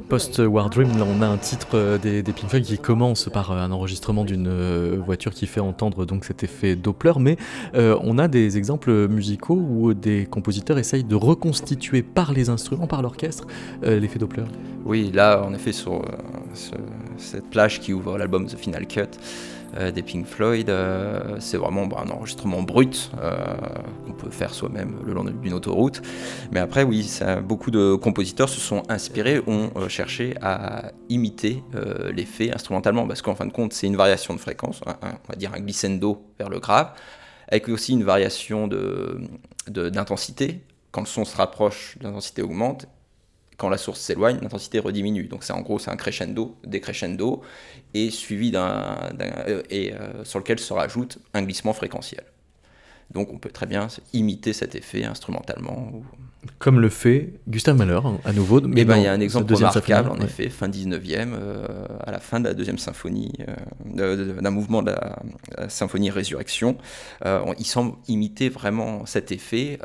Post-War 0.08 0.70
Dream, 0.70 0.96
là 0.98 1.04
on 1.06 1.22
a 1.22 1.26
un 1.26 1.36
titre 1.36 1.68
euh, 1.74 1.98
des, 1.98 2.22
des 2.22 2.32
Pink 2.32 2.48
Floyd 2.48 2.64
qui 2.64 2.78
commence 2.78 3.28
par 3.28 3.50
euh, 3.50 3.56
un 3.56 3.70
enregistrement 3.72 4.24
d'une 4.24 4.48
euh, 4.48 4.96
voiture 5.04 5.32
qui 5.32 5.46
fait 5.46 5.60
entendre 5.60 6.04
donc 6.04 6.24
cet 6.24 6.44
effet 6.44 6.76
Doppler, 6.76 7.12
mais 7.18 7.36
on 7.74 8.18
a 8.18 8.28
des 8.28 8.56
exemples 8.56 9.08
musicaux 9.08 9.54
où 9.54 9.94
des 9.94 10.26
compositeurs 10.26 10.78
essayent 10.78 11.04
de 11.04 11.14
reconstituer 11.14 12.02
par 12.02 12.32
les 12.32 12.48
instruments, 12.48 12.86
par 12.86 13.02
l'orchestre, 13.02 13.46
l'effet 13.82 14.18
Doppler. 14.18 14.44
Oui, 14.84 15.10
là 15.12 15.42
en 15.42 15.52
effet 15.52 15.72
sur 15.72 16.02
cette 17.16 17.50
plage 17.50 17.80
qui 17.80 17.92
ouvre 17.92 18.18
l'album 18.18 18.46
The 18.46 18.56
Final 18.56 18.86
Cut, 18.86 19.00
euh, 19.00 19.59
des 19.92 20.02
Pink 20.02 20.26
Floyd. 20.26 20.68
Euh, 20.68 21.36
c'est 21.38 21.56
vraiment 21.56 21.86
bah, 21.86 22.04
un 22.04 22.10
enregistrement 22.10 22.62
brut 22.62 23.10
euh, 23.20 23.36
qu'on 24.06 24.12
peut 24.12 24.30
faire 24.30 24.54
soi-même 24.54 24.96
le 25.04 25.12
long 25.12 25.24
d'une 25.24 25.52
autoroute. 25.52 26.02
Mais 26.50 26.60
après, 26.60 26.82
oui, 26.82 27.08
beaucoup 27.44 27.70
de 27.70 27.94
compositeurs 27.94 28.48
se 28.48 28.60
sont 28.60 28.82
inspirés, 28.88 29.40
ont 29.46 29.70
cherché 29.88 30.34
à 30.42 30.92
imiter 31.08 31.62
l'effet 32.12 32.52
instrumentalement, 32.52 33.06
parce 33.06 33.22
qu'en 33.22 33.34
fin 33.34 33.46
de 33.46 33.52
compte, 33.52 33.72
c'est 33.72 33.86
une 33.86 33.96
variation 33.96 34.34
de 34.34 34.40
fréquence, 34.40 34.80
on 34.86 35.14
va 35.28 35.36
dire 35.36 35.52
un 35.54 35.60
glissando 35.60 36.22
vers 36.38 36.48
le 36.48 36.58
grave, 36.58 36.92
avec 37.48 37.68
aussi 37.68 37.92
une 37.92 38.04
variation 38.04 38.68
d'intensité. 39.68 40.60
Quand 40.90 41.02
le 41.02 41.06
son 41.06 41.24
se 41.24 41.36
rapproche, 41.36 41.96
l'intensité 42.00 42.42
augmente, 42.42 42.86
quand 43.60 43.68
la 43.68 43.76
source 43.76 44.00
s'éloigne, 44.00 44.38
l'intensité 44.40 44.78
rediminue. 44.78 45.24
Donc 45.24 45.44
c'est 45.44 45.52
en 45.52 45.60
gros 45.60 45.78
c'est 45.78 45.90
un 45.90 45.96
crescendo, 45.96 46.56
décrescendo, 46.64 47.42
et 47.92 48.10
suivi 48.10 48.50
d'un 48.50 48.96
euh, 49.20 49.62
et 49.68 49.92
euh, 49.92 50.24
sur 50.24 50.38
lequel 50.38 50.58
se 50.58 50.72
rajoute 50.72 51.18
un 51.34 51.42
glissement 51.42 51.74
fréquentiel. 51.74 52.24
Donc 53.12 53.32
on 53.32 53.38
peut 53.38 53.50
très 53.50 53.66
bien 53.66 53.88
imiter 54.12 54.52
cet 54.52 54.74
effet 54.74 55.04
instrumentalement. 55.04 55.92
Comme 56.58 56.80
le 56.80 56.88
fait 56.88 57.34
Gustave 57.48 57.76
Mahler, 57.76 58.00
hein, 58.02 58.18
à 58.24 58.32
nouveau. 58.32 58.60
Mais 58.62 58.82
eh 58.82 58.84
ben, 58.84 58.96
il 58.96 59.02
y 59.02 59.06
a 59.06 59.12
un 59.12 59.20
exemple 59.20 59.52
remarquable, 59.52 60.08
en 60.08 60.20
effet, 60.20 60.48
fin 60.48 60.68
19e, 60.68 61.34
euh, 61.34 61.66
à 62.00 62.12
la 62.12 62.18
fin 62.18 62.40
de 62.40 62.46
la 62.46 62.54
deuxième 62.54 62.78
symphonie, 62.78 63.32
d'un 63.84 64.50
mouvement 64.50 64.82
de 64.82 64.92
la, 64.92 65.68
symphonie 65.68 66.10
Résurrection. 66.10 66.78
il 67.24 67.66
semble 67.66 67.96
imiter 68.08 68.48
vraiment 68.48 69.04
cet 69.04 69.32
effet 69.32 69.78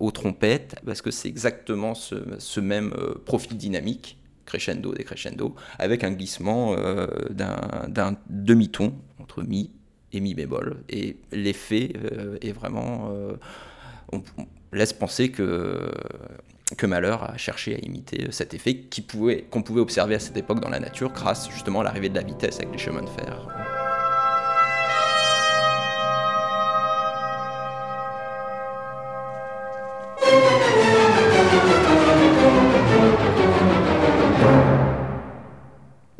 aux 0.00 0.10
trompettes, 0.10 0.76
parce 0.84 1.02
que 1.02 1.12
c'est 1.12 1.28
exactement 1.28 1.94
ce, 1.94 2.16
ce 2.38 2.58
même 2.58 2.92
profil 3.24 3.56
dynamique 3.56 4.20
crescendo, 4.50 4.92
décrescendo, 4.92 5.54
avec 5.78 6.02
un 6.02 6.10
glissement 6.10 6.74
euh, 6.76 7.06
d'un 7.30 8.16
demi-ton 8.28 8.92
entre 9.20 9.42
mi 9.42 9.70
et 10.12 10.20
mi 10.20 10.34
bémol. 10.34 10.76
Et 10.88 11.16
l'effet 11.32 11.92
euh, 12.04 12.38
est 12.40 12.52
vraiment... 12.52 13.10
Euh, 13.12 13.34
on, 14.12 14.22
laisse 14.72 14.92
penser 14.92 15.30
que, 15.30 15.90
que 16.76 16.86
Malheur 16.86 17.24
a 17.24 17.36
cherché 17.36 17.74
à 17.74 17.78
imiter 17.78 18.30
cet 18.30 18.54
effet 18.54 18.76
qu'on 18.76 19.02
pouvait, 19.02 19.42
qu'on 19.50 19.62
pouvait 19.62 19.80
observer 19.80 20.14
à 20.14 20.20
cette 20.20 20.36
époque 20.36 20.60
dans 20.60 20.68
la 20.68 20.78
nature 20.78 21.10
grâce 21.12 21.50
justement 21.50 21.80
à 21.80 21.84
l'arrivée 21.84 22.08
de 22.08 22.14
la 22.14 22.22
vitesse 22.22 22.58
avec 22.58 22.70
les 22.70 22.78
chemins 22.78 23.02
de 23.02 23.08
fer. 23.08 23.48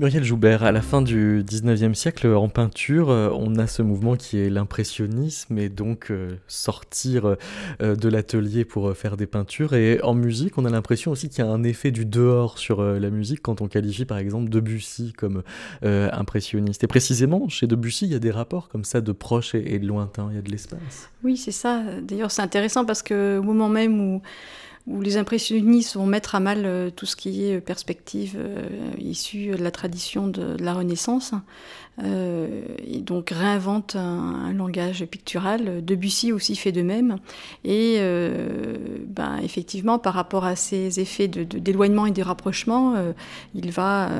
Muriel 0.00 0.24
Joubert, 0.24 0.62
à 0.62 0.72
la 0.72 0.80
fin 0.80 1.02
du 1.02 1.44
19e 1.46 1.92
siècle, 1.92 2.26
en 2.28 2.48
peinture, 2.48 3.10
euh, 3.10 3.28
on 3.34 3.56
a 3.56 3.66
ce 3.66 3.82
mouvement 3.82 4.16
qui 4.16 4.38
est 4.38 4.48
l'impressionnisme 4.48 5.58
et 5.58 5.68
donc 5.68 6.10
euh, 6.10 6.36
sortir 6.48 7.36
euh, 7.82 7.96
de 7.96 8.08
l'atelier 8.08 8.64
pour 8.64 8.96
faire 8.96 9.18
des 9.18 9.26
peintures. 9.26 9.74
Et 9.74 10.00
en 10.00 10.14
musique, 10.14 10.56
on 10.56 10.64
a 10.64 10.70
l'impression 10.70 11.10
aussi 11.10 11.28
qu'il 11.28 11.44
y 11.44 11.46
a 11.46 11.50
un 11.50 11.64
effet 11.64 11.90
du 11.90 12.06
dehors 12.06 12.56
sur 12.56 12.82
la 12.82 13.10
musique 13.10 13.42
quand 13.42 13.60
on 13.60 13.68
qualifie 13.68 14.06
par 14.06 14.16
exemple 14.16 14.48
Debussy 14.48 15.12
comme 15.12 15.42
impressionniste. 15.82 16.82
Et 16.82 16.86
précisément, 16.86 17.50
chez 17.50 17.66
Debussy, 17.66 18.06
il 18.06 18.12
y 18.12 18.14
a 18.14 18.20
des 18.20 18.30
rapports 18.30 18.70
comme 18.70 18.84
ça 18.84 19.02
de 19.02 19.12
proche 19.12 19.54
et, 19.54 19.78
de 19.78 19.86
lointain, 19.86 20.28
il 20.30 20.36
y 20.36 20.38
a 20.38 20.42
de 20.42 20.50
l'espace. 20.50 21.10
Oui, 21.22 21.36
c'est 21.36 21.52
ça. 21.52 21.82
D'ailleurs, 22.00 22.30
c'est 22.30 22.40
intéressant 22.40 22.86
parce 22.86 23.02
qu'au 23.02 23.42
moment 23.42 23.68
même 23.68 24.00
où 24.00 24.22
où 24.90 25.00
les 25.00 25.16
impressionnistes 25.16 25.94
vont 25.94 26.06
mettre 26.06 26.34
à 26.34 26.40
mal 26.40 26.66
euh, 26.66 26.90
tout 26.90 27.06
ce 27.06 27.14
qui 27.14 27.44
est 27.44 27.60
perspective 27.60 28.34
euh, 28.36 28.68
issue 28.98 29.52
de 29.52 29.62
la 29.62 29.70
tradition 29.70 30.26
de, 30.26 30.56
la 30.58 30.74
Renaissance, 30.74 31.32
euh, 32.02 32.62
et 32.86 32.98
donc 32.98 33.30
réinvente 33.30 33.96
un, 33.96 34.52
langage 34.52 35.04
pictural. 35.04 35.84
Debussy 35.84 36.32
aussi 36.32 36.56
fait 36.56 36.72
de 36.72 36.82
même. 36.82 37.16
Et 37.64 37.98
ben, 39.06 39.38
effectivement, 39.42 39.98
par 39.98 40.14
rapport 40.14 40.44
à 40.44 40.56
ces 40.56 41.00
effets 41.00 41.28
d'éloignement 41.28 42.06
et 42.06 42.10
de 42.10 42.22
rapprochement, 42.22 42.94
il 43.54 43.70
va 43.70 44.10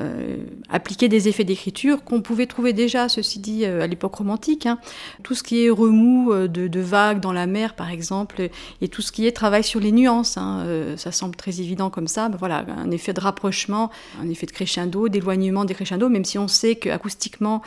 appliquer 0.69 1.09
des 1.09 1.29
effets 1.29 1.45
d'écriture 1.45 2.05
qu'on 2.05 2.23
pouvait 2.23 2.47
trouver 2.47 2.73
déjà, 2.73 3.09
ceci 3.09 3.39
dit, 3.39 3.65
à 3.65 3.87
l'époque 3.87 4.15
romantique. 4.15 4.67
Hein. 4.67 4.79
Tout 5.23 5.35
ce 5.35 5.43
qui 5.43 5.65
est 5.65 5.71
remous 5.71 6.33
de, 6.33 6.81
vagues 6.81 7.21
dans 7.21 7.33
la 7.33 7.47
mer, 7.47 7.75
par 7.75 7.91
exemple, 7.91 8.49
et 8.81 8.89
tout 8.89 9.03
ce 9.03 9.13
qui 9.13 9.27
est 9.27 9.33
travail 9.33 9.65
sur 9.65 9.81
les 9.81 9.93
nuances. 9.93 10.37
Hein. 10.37 10.65
Euh, 10.67 10.97
ça 10.97 11.13
semble 11.13 11.37
très 11.37 11.61
évident 11.61 11.91
comme 11.91 12.09
ça. 12.09 12.29
Ben 12.29 12.37
voilà, 12.39 12.65
un 12.77 12.91
effet 12.91 13.13
de 13.13 13.21
rapprochement, 13.21 13.91
un 14.21 14.29
effet 14.29 14.47
de 14.47 14.53
crescendo, 14.53 15.09
d'éloignement 15.09 15.65
des 15.65 15.75
crescendo, 15.75 16.09
même 16.09 16.25
si 16.25 16.39
on 16.39 16.49
sait 16.49 16.77
qu'acoustiquement, 16.77 17.57
euh, 17.57 17.67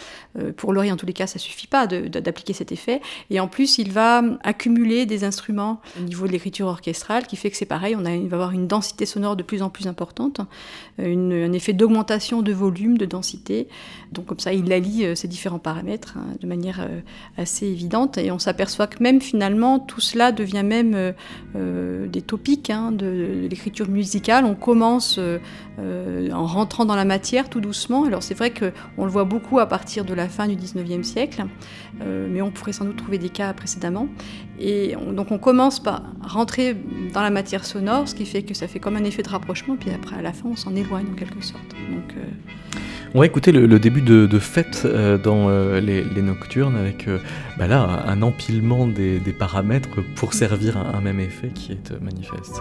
pour 0.58 0.74
l'oreille 0.74 0.92
en 0.92 0.98
tous 0.98 1.06
les 1.06 1.14
cas, 1.14 1.28
ça 1.28 1.40
suffit 1.40 1.68
pas 1.68 1.88
d'appliquer 1.88 2.54
cet 2.54 2.72
effet. 2.72 3.02
Et 3.30 3.40
en 3.40 3.48
plus, 3.48 3.78
il 3.78 3.92
va 3.92 4.24
accumuler 4.44 5.06
des 5.06 5.24
instruments 5.24 5.82
au 6.00 6.04
niveau 6.04 6.28
de 6.28 6.32
l'écriture 6.32 6.68
orchestrale, 6.68 7.28
qui 7.28 7.36
fait 7.36 7.52
que 7.52 7.58
c'est 7.58 7.66
pareil, 7.66 7.96
on 7.96 8.04
il 8.04 8.28
va 8.28 8.38
avoir 8.38 8.52
une 8.52 8.68
densité 8.68 9.06
sonore 9.06 9.36
de 9.36 9.44
plus 9.44 9.62
en 9.62 9.70
plus 9.70 9.88
importante, 9.88 10.42
euh, 11.00 11.48
un 11.48 11.54
effet 11.54 11.74
d'augmentation 11.74 12.42
de 12.42 12.52
volume, 12.52 12.98
de 12.98 13.06
densité. 13.06 13.68
Donc 14.12 14.26
comme 14.26 14.40
ça, 14.40 14.54
il 14.54 14.72
allie 14.72 15.16
ces 15.16 15.28
différents 15.28 15.60
paramètres 15.60 16.16
hein, 16.18 16.36
de 16.40 16.48
manière 16.48 16.88
assez 17.38 17.68
évidente. 17.68 18.18
Et 18.18 18.32
on 18.32 18.40
s'aperçoit 18.40 18.88
que 18.88 19.02
même 19.02 19.22
finalement, 19.22 19.80
tout 19.80 20.02
cela 20.02 20.32
devient 20.32 20.64
même 20.64 21.14
des 21.54 22.22
topiques. 22.22 22.64
Hein, 22.70 22.92
de, 22.92 23.48
l'écriture 23.50 23.90
musicale. 23.90 24.46
On 24.46 24.56
commence 24.56 25.18
euh, 25.20 25.40
euh, 25.80 26.32
en 26.32 26.46
rentrant 26.46 26.86
dans 26.86 26.96
la 26.96 27.06
matière 27.06 27.50
tout 27.50 27.62
doucement. 27.62 28.06
Alors 28.06 28.24
c'est 28.24 28.34
vrai 28.34 28.52
qu'on 28.52 29.06
le 29.06 29.12
voit 29.12 29.24
beaucoup 29.24 29.60
à 29.60 29.68
partir 29.68 29.93
de 30.02 30.14
la 30.14 30.28
fin 30.28 30.48
du 30.48 30.56
19e 30.56 31.04
siècle, 31.04 31.46
euh, 32.02 32.28
mais 32.30 32.42
on 32.42 32.50
pourrait 32.50 32.74
sans 32.74 32.86
doute 32.86 32.98
trouver 32.98 33.20
des 33.20 33.30
cas 33.30 33.54
précédemment. 33.54 34.08
Et 34.60 34.96
donc 35.14 35.32
on 35.32 35.38
commence 35.38 35.80
par 35.82 36.04
rentrer 36.22 36.76
dans 37.14 37.22
la 37.22 37.30
matière 37.30 37.66
sonore, 37.66 38.08
ce 38.08 38.16
qui 38.16 38.26
fait 38.26 38.42
que 38.42 38.54
ça 38.54 38.68
fait 38.68 38.80
comme 38.80 38.96
un 38.96 39.04
effet 39.04 39.22
de 39.22 39.30
rapprochement, 39.30 39.76
puis 39.76 39.92
après 39.92 40.16
à 40.16 40.22
la 40.22 40.34
fin 40.34 40.50
on 40.50 40.56
s'en 40.56 40.76
éloigne 40.76 41.06
en 41.12 41.16
quelque 41.16 41.44
sorte. 41.44 41.76
Donc, 41.92 42.16
on 43.16 43.20
va 43.20 43.28
écouter 43.28 43.52
le, 43.52 43.80
début 43.80 44.02
de, 44.02 44.40
fête 44.40 44.88
dans 45.24 45.50
les, 45.80 46.04
nocturnes 46.22 46.76
avec 46.76 47.08
bah 47.58 47.68
là 47.68 48.04
un 48.08 48.22
empilement 48.24 48.88
des, 48.88 49.20
paramètres 49.38 50.02
pour 50.16 50.34
servir 50.34 50.78
un 50.78 51.02
même 51.02 51.20
effet 51.20 51.50
qui 51.54 51.74
est 51.74 51.92
manifeste. 52.02 52.60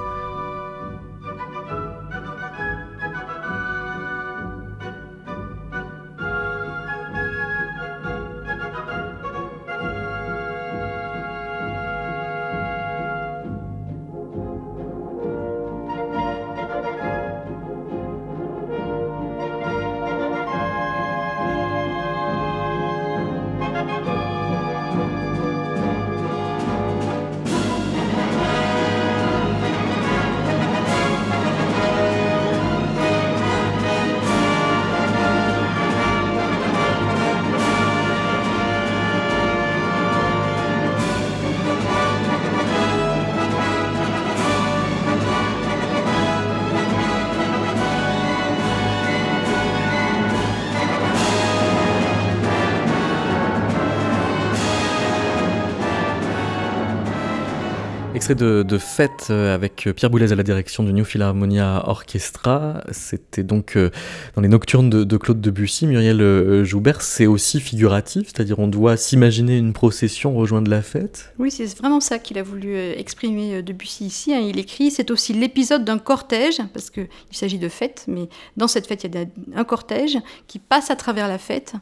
Extrait 58.23 58.37
de, 58.37 58.63
de, 58.63 58.79
Fête 58.79 59.27
euh, 59.31 59.53
avec 59.53 59.89
Pierre 59.97 60.09
Boulez 60.09 60.31
à 60.31 60.37
la 60.37 60.45
direction 60.45 60.85
du 60.85 60.93
New 60.93 61.05
Philharmonia 61.05 61.83
Orchestra. 61.89 62.85
C'était 62.93 63.43
donc 63.43 63.77
euh, 63.77 63.91
dans 64.37 64.43
les 64.43 64.47
Nocturnes 64.47 64.91
de, 64.91 65.17
Claude 65.17 65.41
Debussy. 65.41 65.89
Muriel 65.89 66.23
euh, 66.23 66.63
Joubert, 66.63 67.03
c'est 67.03 67.27
aussi 67.27 67.59
figuratif, 67.59 68.29
c'est-à-dire 68.29 68.61
on 68.61 68.69
doit 68.69 68.97
s'imaginer 68.97 69.59
une 69.59 69.73
procession 69.73 70.35
rejoindre 70.35 70.71
la 70.71 70.83
fête 70.83 71.35
Oui, 71.41 71.51
c'est 71.51 71.77
vraiment 71.77 71.99
ça 71.99 72.21
qu'il 72.21 72.39
a 72.39 72.45
voulu 72.45 72.77
exprimer 72.77 73.61
Debussy 73.61 74.07
ici. 74.07 74.33
Hein. 74.33 74.39
Il 74.39 74.57
écrit 74.61 74.93
c'est 74.93 75.11
aussi 75.11 75.33
l'épisode 75.33 75.85
d'un 75.85 75.99
cortège, 75.99 76.61
parce 76.73 76.91
qu'il 76.91 77.09
s'agit 77.33 77.59
de 77.59 77.69
fête, 77.69 78.05
mais 78.07 78.29
dans 78.57 78.69
cette 78.69 78.87
fête, 78.87 79.03
il 79.03 79.13
y 79.13 79.19
a 79.19 79.25
un 79.57 79.65
cortège 79.65 80.17
qui 80.47 80.61
passe 80.61 80.93
à 80.93 80.95
travers 80.95 81.27
la 81.27 81.39
fête. 81.39 81.75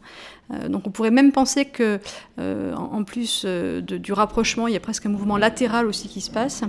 Euh, 0.53 0.69
donc 0.69 0.87
on 0.87 0.91
pourrait 0.91 1.11
même 1.11 1.33
penser 1.33 1.65
que, 1.65 2.01
euh, 2.39 2.75
en 2.75 3.05
plus 3.05 3.43
euh, 3.45 3.81
du 3.81 4.13
rapprochement, 4.13 4.67
il 4.67 4.75
y 4.75 4.77
a 4.77 4.81
presque 4.81 5.07
un 5.07 5.11
mouvement 5.11 5.37
latéral 5.37 5.87
aussi 5.87 6.09
qui 6.09 6.21
se 6.21 6.31
passe. 6.31 6.63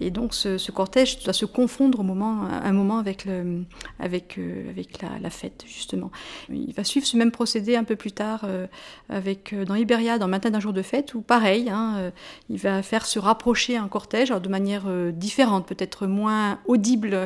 Et 0.00 0.10
donc 0.10 0.34
ce, 0.34 0.70
cortège 0.70 1.22
doit 1.22 1.32
se 1.32 1.44
confondre 1.44 2.02
moment, 2.02 2.46
à 2.46 2.68
un 2.68 2.72
moment 2.72 2.98
avec, 2.98 3.26
la, 3.26 5.30
fête, 5.30 5.64
justement. 5.66 6.10
Il 6.50 6.72
va 6.74 6.84
suivre 6.84 7.06
ce 7.06 7.16
même 7.16 7.30
procédé 7.30 7.76
un 7.76 7.84
peu 7.84 7.96
plus 7.96 8.12
tard 8.12 8.46
avec, 9.08 9.54
dans 9.66 9.74
Iberia, 9.74 10.18
dans 10.18 10.26
Matin 10.26 10.50
d'un 10.50 10.60
jour 10.60 10.72
de 10.72 10.82
fête, 10.82 11.14
où 11.14 11.20
pareil, 11.20 11.70
hein, 11.70 12.12
il 12.50 12.58
va 12.58 12.82
faire 12.82 13.06
se 13.06 13.18
rapprocher 13.18 13.76
un 13.76 13.88
cortège 13.88 14.30
de 14.30 14.48
manière 14.48 14.84
différente, 15.12 15.66
peut-être 15.66 16.06
moins 16.06 16.58
audible 16.66 17.16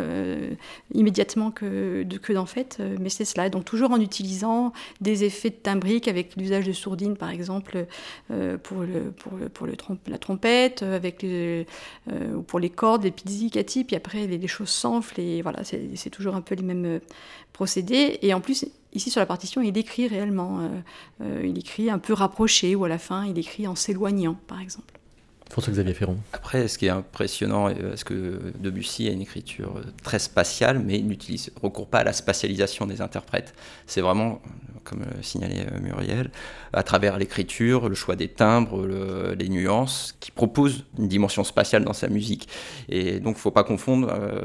immédiatement 0.93 1.51
que, 1.51 2.05
que 2.23 2.33
dans 2.33 2.47
Fête, 2.47 2.81
mais 3.01 3.09
c'est 3.09 3.25
cela. 3.25 3.49
Donc 3.49 3.65
toujours 3.65 3.93
en 3.93 4.01
utilisant 4.01 4.73
des 5.01 5.25
effets 5.25 5.51
de 5.51 5.55
timbrique 5.55 5.98
avec 6.07 6.37
l'usage 6.37 6.67
de 6.67 6.73
sourdines 6.73 7.17
par 7.17 7.31
exemple 7.31 7.87
euh, 8.31 8.59
pour, 8.59 8.85
la 10.07 10.19
trompette, 10.19 10.83
euh, 10.83 10.95
avec 10.95 11.25
euh, 11.25 11.65
ou 12.35 12.43
pour 12.43 12.61
les 12.61 12.71
cordes, 12.71 13.05
les 13.05 13.11
pizzicati, 13.11 13.85
puis 13.85 13.97
après 13.97 14.27
les, 14.27 14.39
les 14.39 14.47
choses 14.47 14.69
s'enflent 14.69 15.21
et 15.21 15.43
voilà, 15.43 15.65
c'est 15.65 16.11
toujours 16.11 16.35
un 16.35 16.43
peu 16.43 16.55
les 16.55 16.63
mêmes 16.63 17.01
procédés. 17.53 18.19
Et 18.23 18.35
en 18.35 18.41
plus, 18.41 18.67
ici 18.93 19.11
sur 19.11 19.21
la 19.21 19.27
partition, 19.27 19.63
il 19.63 19.77
écrit 19.77 20.07
réellement, 20.07 20.71
il 21.21 21.59
écrit 21.59 21.91
un 21.91 21.99
peu 21.99 22.13
rapproché 22.13 22.75
ou 22.77 22.85
à 22.85 22.89
la 22.89 22.99
fin, 22.99 23.27
il 23.27 23.39
écrit 23.39 23.67
en 23.67 23.75
s'éloignant 23.75 24.37
par 24.47 24.61
exemple. 24.61 24.98
François 25.51 25.73
Xavier 25.73 25.95
Ferron. 25.95 26.19
Après, 26.33 26.69
ce 26.69 26.79
qui 26.79 26.87
est 26.87 26.91
impressionnant, 26.91 27.69
c'est 27.95 28.05
que 28.05 28.53
Debussy 28.59 29.09
a 29.09 29.13
une 29.13 29.23
écriture 29.23 29.81
très 30.03 30.19
spatiale, 30.19 30.79
mais 30.79 30.99
il 30.99 31.07
n'utilise 31.07 31.51
recourt 31.63 31.89
pas 31.89 31.99
à 31.99 32.05
la 32.05 32.13
spatialisation 32.13 32.87
des 32.87 33.01
interprètes. 33.01 33.55
C'est 33.87 34.01
vraiment 34.01 34.41
comme 34.89 35.05
signalait 35.23 35.67
euh, 35.71 35.81
Muriel, 35.81 36.31
à 36.73 36.83
travers 36.83 37.19
l'écriture, 37.19 37.89
le 37.89 37.95
choix 37.95 38.17
des 38.17 38.29
timbres, 38.29 38.87
les 39.39 39.49
nuances, 39.49 40.15
qui 40.21 40.31
propose 40.31 40.85
une 40.99 41.09
dimension 41.09 41.45
spatiale 41.45 41.85
dans 41.85 41.93
sa 41.93 42.09
musique. 42.09 42.49
Et 42.89 43.21
donc, 43.21 43.35
il 43.35 43.39
ne 43.39 43.43
faut 43.43 43.51
pas 43.51 43.65
confondre 43.65 44.09
euh, 44.11 44.41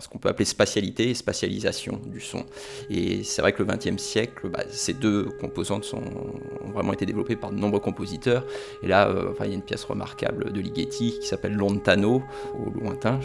ce 0.00 0.08
qu'on 0.08 0.18
peut 0.18 0.28
appeler 0.28 0.44
spatialité 0.44 1.10
et 1.10 1.14
spatialisation 1.14 2.00
du 2.06 2.20
son. 2.20 2.44
Et 2.90 3.22
c'est 3.24 3.42
vrai 3.42 3.52
que 3.52 3.62
le 3.62 3.68
XXe 3.72 4.02
siècle, 4.02 4.48
bah, 4.48 4.64
ces 4.70 4.94
deux 4.94 5.24
composantes 5.40 5.92
ont 5.94 6.70
vraiment 6.72 6.92
été 6.92 7.06
développées 7.06 7.36
par 7.36 7.50
de 7.50 7.56
nombreux 7.56 7.80
compositeurs. 7.80 8.44
Et 8.82 8.88
là, 8.88 9.08
euh, 9.08 9.32
il 9.40 9.48
y 9.48 9.52
a 9.52 9.54
une 9.54 9.62
pièce 9.62 9.84
remarquable 9.84 10.37
de 10.38 10.60
Ligeti 10.60 11.18
qui 11.20 11.26
s'appelle 11.26 11.54
Lontano, 11.54 12.22
au 12.54 12.70
lointain, 12.78 13.20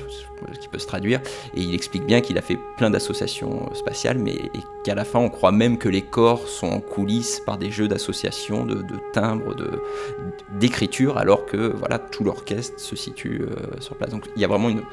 qui 0.59 0.67
peut 0.67 0.79
se 0.79 0.87
traduire. 0.87 1.21
Et 1.55 1.61
il 1.61 1.73
explique 1.73 2.05
bien 2.05 2.21
qu'il 2.21 2.37
a 2.37 2.41
fait 2.41 2.57
plein 2.77 2.89
d'associations 2.89 3.73
spatiales, 3.73 4.17
mais 4.17 4.37
qu'à 4.83 4.95
la 4.95 5.05
fin, 5.05 5.19
on 5.19 5.29
croit 5.29 5.51
même 5.51 5.77
que 5.77 5.89
les 5.89 6.01
corps 6.01 6.47
sont 6.47 6.67
en 6.67 6.79
coulisses 6.79 7.41
par 7.45 7.57
des 7.57 7.71
jeux 7.71 7.87
d'association, 7.87 8.65
de, 8.65 8.83
timbres, 9.13 9.55
d'écriture, 10.59 11.17
alors 11.17 11.45
que 11.45 11.73
voilà, 11.75 11.99
tout 11.99 12.23
l'orchestre 12.23 12.79
se 12.79 12.95
situe 12.95 13.41
euh, 13.43 13.79
sur 13.79 13.95
place. 13.95 14.11
Donc 14.11 14.29
il 14.35 14.41
y 14.41 14.45
a 14.45 14.47
vraiment 14.47 14.69
une, 14.69 14.83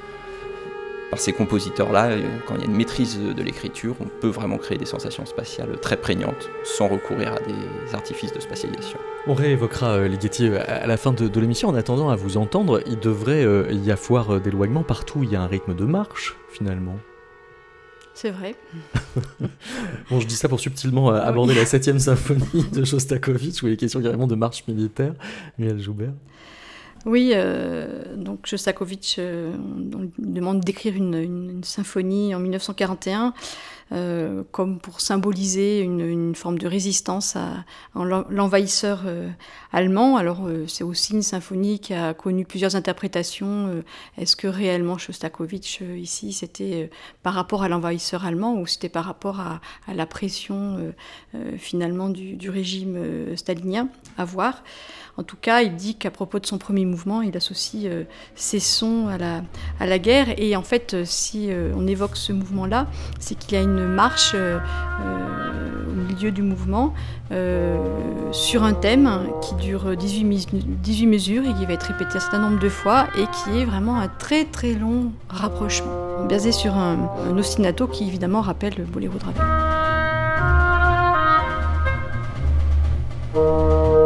par 1.11 1.19
ces 1.19 1.33
compositeurs-là, 1.33 2.11
euh, 2.11 2.39
quand 2.47 2.55
il 2.55 2.61
y 2.61 2.65
a 2.65 2.67
une 2.67 2.77
maîtrise 2.77 3.19
de 3.19 3.43
l'écriture, 3.43 3.97
on 4.01 4.07
peut 4.07 4.29
vraiment 4.29 4.59
créer 4.59 4.79
des 4.79 4.87
sensations 4.87 5.27
spatiales 5.27 5.79
très 5.81 5.97
prégnantes 5.97 6.49
sans 6.65 6.89
recourir 6.89 7.35
à 7.35 7.41
des 7.41 7.95
artifices 7.95 8.33
de 8.33 8.41
spatialisation. 8.41 8.99
On 9.27 9.35
réévoquera 9.35 9.97
euh, 9.97 10.09
Ligeti 10.09 10.49
euh, 10.49 10.63
à 10.67 10.87
la 10.87 10.97
fin 10.97 11.13
de, 11.13 11.41
l'émission. 11.41 11.69
En 11.69 11.75
attendant 11.75 12.11
à 12.11 12.17
vous 12.17 12.37
entendre, 12.37 12.81
il 12.87 12.99
devrait 12.99 13.45
y 13.73 13.91
avoir 13.91 14.41
d'éloignement 14.41 14.83
partout. 14.83 15.23
Il 15.23 15.33
y 15.33 15.37
a 15.37 15.43
un 15.43 15.47
rythme 15.47 15.75
de 15.75 15.85
marche 15.85 16.37
finalement. 16.53 16.97
C'est 18.15 18.31
vrai. 18.31 18.55
bon, 20.11 20.21
je 20.21 20.27
dis 20.27 20.37
ça 20.37 20.49
pour 20.49 20.61
subtilement 20.61 21.11
aborder 21.11 21.55
la 21.55 21.65
7 21.65 21.99
symphonie 21.99 22.65
de 22.73 22.85
Shostakovich, 22.85 23.63
où 23.63 23.69
il 23.69 23.73
est 23.73 23.77
question 23.77 24.03
carrément 24.03 24.27
de 24.27 24.35
marche 24.35 24.65
militaire. 24.69 25.15
Miel 25.59 25.81
Joubert. 25.81 26.13
Oui, 27.07 27.33
euh, 27.35 28.15
donc 28.15 28.47
Shostakovich 28.47 29.17
euh, 29.19 29.55
demande 30.19 30.61
d'écrire 30.61 30.95
une, 30.95 31.63
symphonie 31.63 32.35
en 32.35 32.41
1941 32.41 33.33
euh, 33.93 34.45
comme 34.53 34.79
pour 34.79 35.01
symboliser 35.01 35.81
une, 35.81 36.35
forme 36.35 36.59
de 36.59 36.69
résistance 36.69 37.37
à, 37.37 37.65
l'envahisseur 37.95 39.05
allemand. 39.73 40.17
Alors 40.17 40.49
c'est 40.69 40.85
aussi 40.85 41.15
une 41.15 41.23
symphonie 41.23 41.81
qui 41.81 41.93
a 41.95 42.15
connu 42.15 42.45
plusieurs 42.45 42.77
interprétations. 42.77 43.83
Est-ce 44.17 44.37
que 44.37 44.47
réellement 44.47 44.97
Shostakovich 44.97 45.83
ici 45.97 46.33
c'était 46.33 46.91
par 47.23 47.35
rapport 47.35 47.63
à 47.63 47.69
l'envahisseur 47.69 48.25
allemand 48.25 48.55
ou 48.55 48.67
c'était 48.67 48.89
par 48.89 49.05
rapport 49.05 49.41
à, 49.41 49.61
la 49.93 50.07
pression 50.07 50.93
finalement 51.59 52.11
du 52.11 52.51
régime 52.51 53.37
stalinien? 53.37 53.89
À 54.17 54.25
voir. 54.25 54.63
En 55.21 55.23
tout 55.23 55.37
cas, 55.39 55.61
il 55.61 55.77
dit 55.77 55.97
qu'à 55.97 56.11
propos 56.11 56.39
de 56.39 56.47
son 56.47 56.57
premier 56.57 56.87
mouvement, 56.87 57.21
il 57.21 57.37
associe 57.37 57.85
euh, 57.85 58.05
ses 58.37 58.59
sons 58.59 59.09
à 59.09 59.19
la, 59.19 59.43
à 59.79 59.85
la 59.85 59.99
guerre. 59.99 60.29
Et 60.39 60.57
en 60.57 60.63
fait, 60.63 60.95
euh, 60.95 61.03
si 61.05 61.53
euh, 61.53 61.75
on 61.77 61.87
évoque 61.87 62.17
ce 62.17 62.33
mouvement-là, 62.33 62.87
c'est 63.19 63.39
qu'il 63.39 63.53
y 63.53 63.61
a 63.61 63.63
une 63.63 63.87
marche 63.87 64.35
au 64.35 65.93
milieu 65.93 66.31
du 66.31 66.41
mouvement 66.43 66.95
sur 68.33 68.63
un 68.63 68.73
thème 68.73 69.29
qui 69.43 69.55
dure 69.57 69.95
18, 69.95 70.81
18 70.81 71.07
mesures 71.07 71.45
et 71.45 71.53
qui 71.53 71.67
va 71.67 71.75
être 71.75 71.83
répété 71.83 72.17
un 72.17 72.21
certain 72.21 72.39
nombre 72.39 72.59
de 72.59 72.69
fois 72.69 73.07
et 73.19 73.25
qui 73.27 73.61
est 73.61 73.65
vraiment 73.65 73.97
un 74.01 74.09
très 74.09 74.47
très 74.47 74.73
long 74.73 75.13
rapprochement, 75.29 76.25
basé 76.29 76.53
sur 76.53 76.75
un, 76.75 77.11
un 77.29 77.37
ostinato 77.37 77.87
qui 77.87 78.09
évidemment 78.09 78.41
rappelle 78.41 78.75
le 78.79 78.85
boléro 78.85 79.19
de 79.19 79.25
Ravel. 83.35 84.00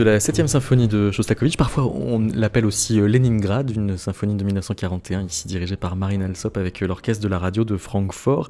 De 0.00 0.04
la 0.04 0.18
7 0.18 0.48
symphonie 0.48 0.88
de 0.88 1.10
Shostakovich. 1.10 1.58
Parfois, 1.58 1.84
on 1.84 2.26
l'appelle 2.34 2.64
aussi 2.64 2.98
euh, 2.98 3.06
Leningrad, 3.06 3.70
une 3.70 3.98
symphonie 3.98 4.34
de 4.34 4.42
1941, 4.42 5.26
ici 5.26 5.46
dirigée 5.46 5.76
par 5.76 5.94
Marine 5.94 6.22
Alsop 6.22 6.56
avec 6.56 6.82
euh, 6.82 6.86
l'orchestre 6.86 7.22
de 7.22 7.28
la 7.28 7.38
radio 7.38 7.64
de 7.64 7.76
Francfort. 7.76 8.48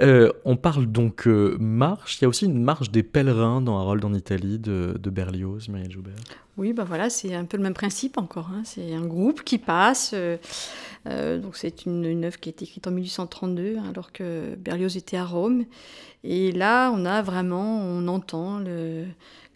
Euh, 0.00 0.30
on 0.44 0.56
parle 0.56 0.86
donc 0.86 1.26
marche. 1.26 2.18
Il 2.20 2.22
y 2.22 2.24
a 2.26 2.28
aussi 2.28 2.44
une 2.44 2.62
marche 2.62 2.92
des 2.92 3.02
pèlerins 3.02 3.60
dans 3.60 3.76
Harold 3.76 4.04
en 4.04 4.14
Italie 4.14 4.60
de, 4.60 4.94
Berlioz, 5.04 5.68
Marielle 5.68 5.90
Joubert. 5.90 6.14
Oui, 6.56 6.72
bah 6.72 6.84
voilà, 6.86 7.10
c'est 7.10 7.34
un 7.34 7.44
peu 7.44 7.56
le 7.56 7.64
même 7.64 7.74
principe 7.74 8.16
encore. 8.16 8.50
Hein. 8.54 8.62
C'est 8.64 8.94
un 8.94 9.04
groupe 9.04 9.42
qui 9.42 9.58
passe. 9.58 10.14
Donc 11.06 11.56
c'est 11.56 11.86
une, 11.86 12.24
œuvre 12.24 12.38
qui 12.38 12.48
été 12.48 12.64
écrite 12.64 12.86
en 12.86 12.90
1832, 12.90 13.76
alors 13.88 14.12
que 14.12 14.54
Berlioz 14.56 14.96
était 14.96 15.16
à 15.16 15.24
Rome. 15.24 15.64
Et 16.22 16.52
là, 16.52 16.90
on 16.94 17.04
a 17.04 17.20
vraiment, 17.20 17.80
on 17.80 18.08
entend 18.08 18.58
le 18.58 19.04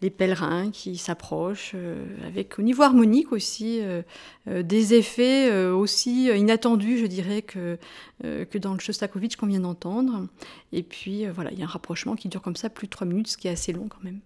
les 0.01 0.09
pèlerins 0.09 0.71
qui 0.71 0.97
s'approchent, 0.97 1.73
euh, 1.75 2.05
avec 2.25 2.57
au 2.57 2.61
niveau 2.61 2.83
harmonique 2.83 3.31
aussi 3.31 3.79
euh, 3.81 4.01
euh, 4.47 4.63
des 4.63 4.93
effets 4.93 5.51
aussi 5.69 6.27
inattendus, 6.27 6.97
je 6.97 7.05
dirais, 7.05 7.41
que, 7.41 7.77
que 8.21 8.57
dans 8.57 8.73
le 8.73 8.79
Shostakovich 8.79 9.35
qu'on 9.35 9.47
vient 9.47 9.59
d'entendre. 9.59 10.27
Et 10.71 10.83
puis 10.83 11.25
voilà, 11.27 11.51
il 11.51 11.59
y 11.59 11.61
a 11.61 11.65
un 11.65 11.69
rapprochement 11.69 12.15
qui 12.15 12.29
dure 12.29 12.41
comme 12.41 12.55
ça 12.55 12.69
plus 12.69 12.87
de 12.87 12.91
trois 12.91 13.07
minutes, 13.07 13.27
ce 13.27 13.37
qui 13.37 13.47
est 13.47 13.51
assez 13.51 13.73
long 13.73 13.87
quand 13.87 14.03
même. 14.03 14.19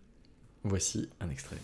Voici 0.63 1.09
un 1.19 1.29
extrait. 1.29 1.57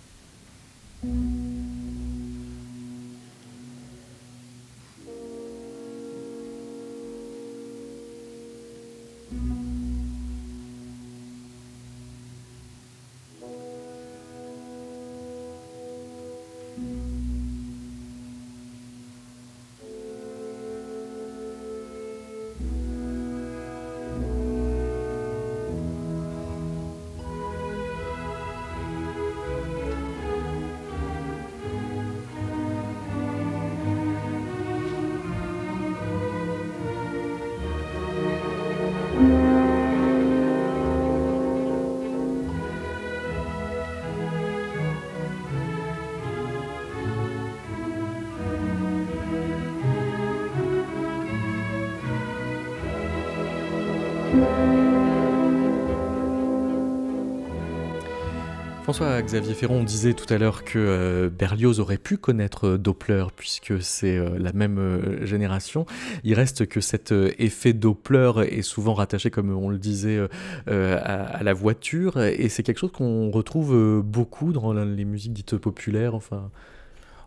François-Xavier 58.89 59.53
Ferron 59.53 59.83
disait 59.83 60.15
tout 60.15 60.25
à 60.33 60.39
l'heure 60.39 60.63
que 60.63 60.79
euh, 60.79 61.29
Berlioz 61.29 61.79
aurait 61.79 61.99
pu 61.99 62.17
connaître 62.17 62.69
euh, 62.69 62.77
Doppler 62.79 63.25
puisque 63.35 63.79
c'est 63.83 64.17
euh, 64.17 64.39
la 64.39 64.51
même 64.51 65.23
génération. 65.27 65.85
Il 66.23 66.33
reste 66.33 66.65
que 66.65 66.81
cet 66.81 67.11
effet 67.11 67.73
Doppler 67.73 68.31
est 68.49 68.63
souvent 68.63 68.95
rattaché, 68.95 69.29
comme 69.29 69.55
on 69.55 69.69
le 69.69 69.77
disait, 69.77 70.19
à, 70.65 71.43
la 71.43 71.53
voiture 71.53 72.19
et 72.19 72.49
c'est 72.49 72.63
quelque 72.63 72.79
chose 72.79 72.91
qu'on 72.91 73.29
retrouve 73.29 74.01
beaucoup 74.03 74.53
dans 74.53 74.73
les 74.73 75.05
musiques 75.05 75.33
dites 75.33 75.57
populaires. 75.57 76.15
Enfin. 76.15 76.49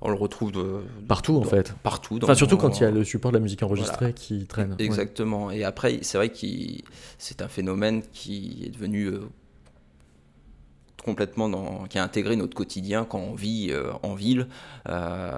On 0.00 0.08
le 0.08 0.16
retrouve 0.16 0.50
de, 0.50 0.80
partout 1.06 1.36
en 1.36 1.44
fait. 1.44 1.76
Partout. 1.84 2.18
enfin, 2.20 2.34
surtout 2.34 2.56
quand 2.56 2.80
il 2.80 2.82
y 2.82 2.86
a 2.86 2.90
le 2.90 3.04
support 3.04 3.30
de 3.30 3.36
la 3.36 3.40
musique 3.40 3.62
enregistrée 3.62 4.12
qui 4.14 4.46
traîne. 4.46 4.74
Exactement. 4.80 5.52
Et 5.52 5.62
après, 5.62 6.00
c'est 6.02 6.18
vrai 6.18 6.28
que 6.28 6.44
c'est 7.18 7.40
un 7.40 7.46
phénomène 7.46 8.02
qui 8.12 8.64
est 8.66 8.70
devenu 8.70 9.12
complètement 11.04 11.48
dans, 11.48 11.84
qui 11.88 11.98
a 11.98 12.02
intégré 12.02 12.36
notre 12.36 12.54
quotidien 12.54 13.04
quand 13.08 13.18
on 13.18 13.34
vit 13.34 13.68
euh, 13.70 13.92
en 14.02 14.14
ville, 14.14 14.46
euh, 14.88 15.30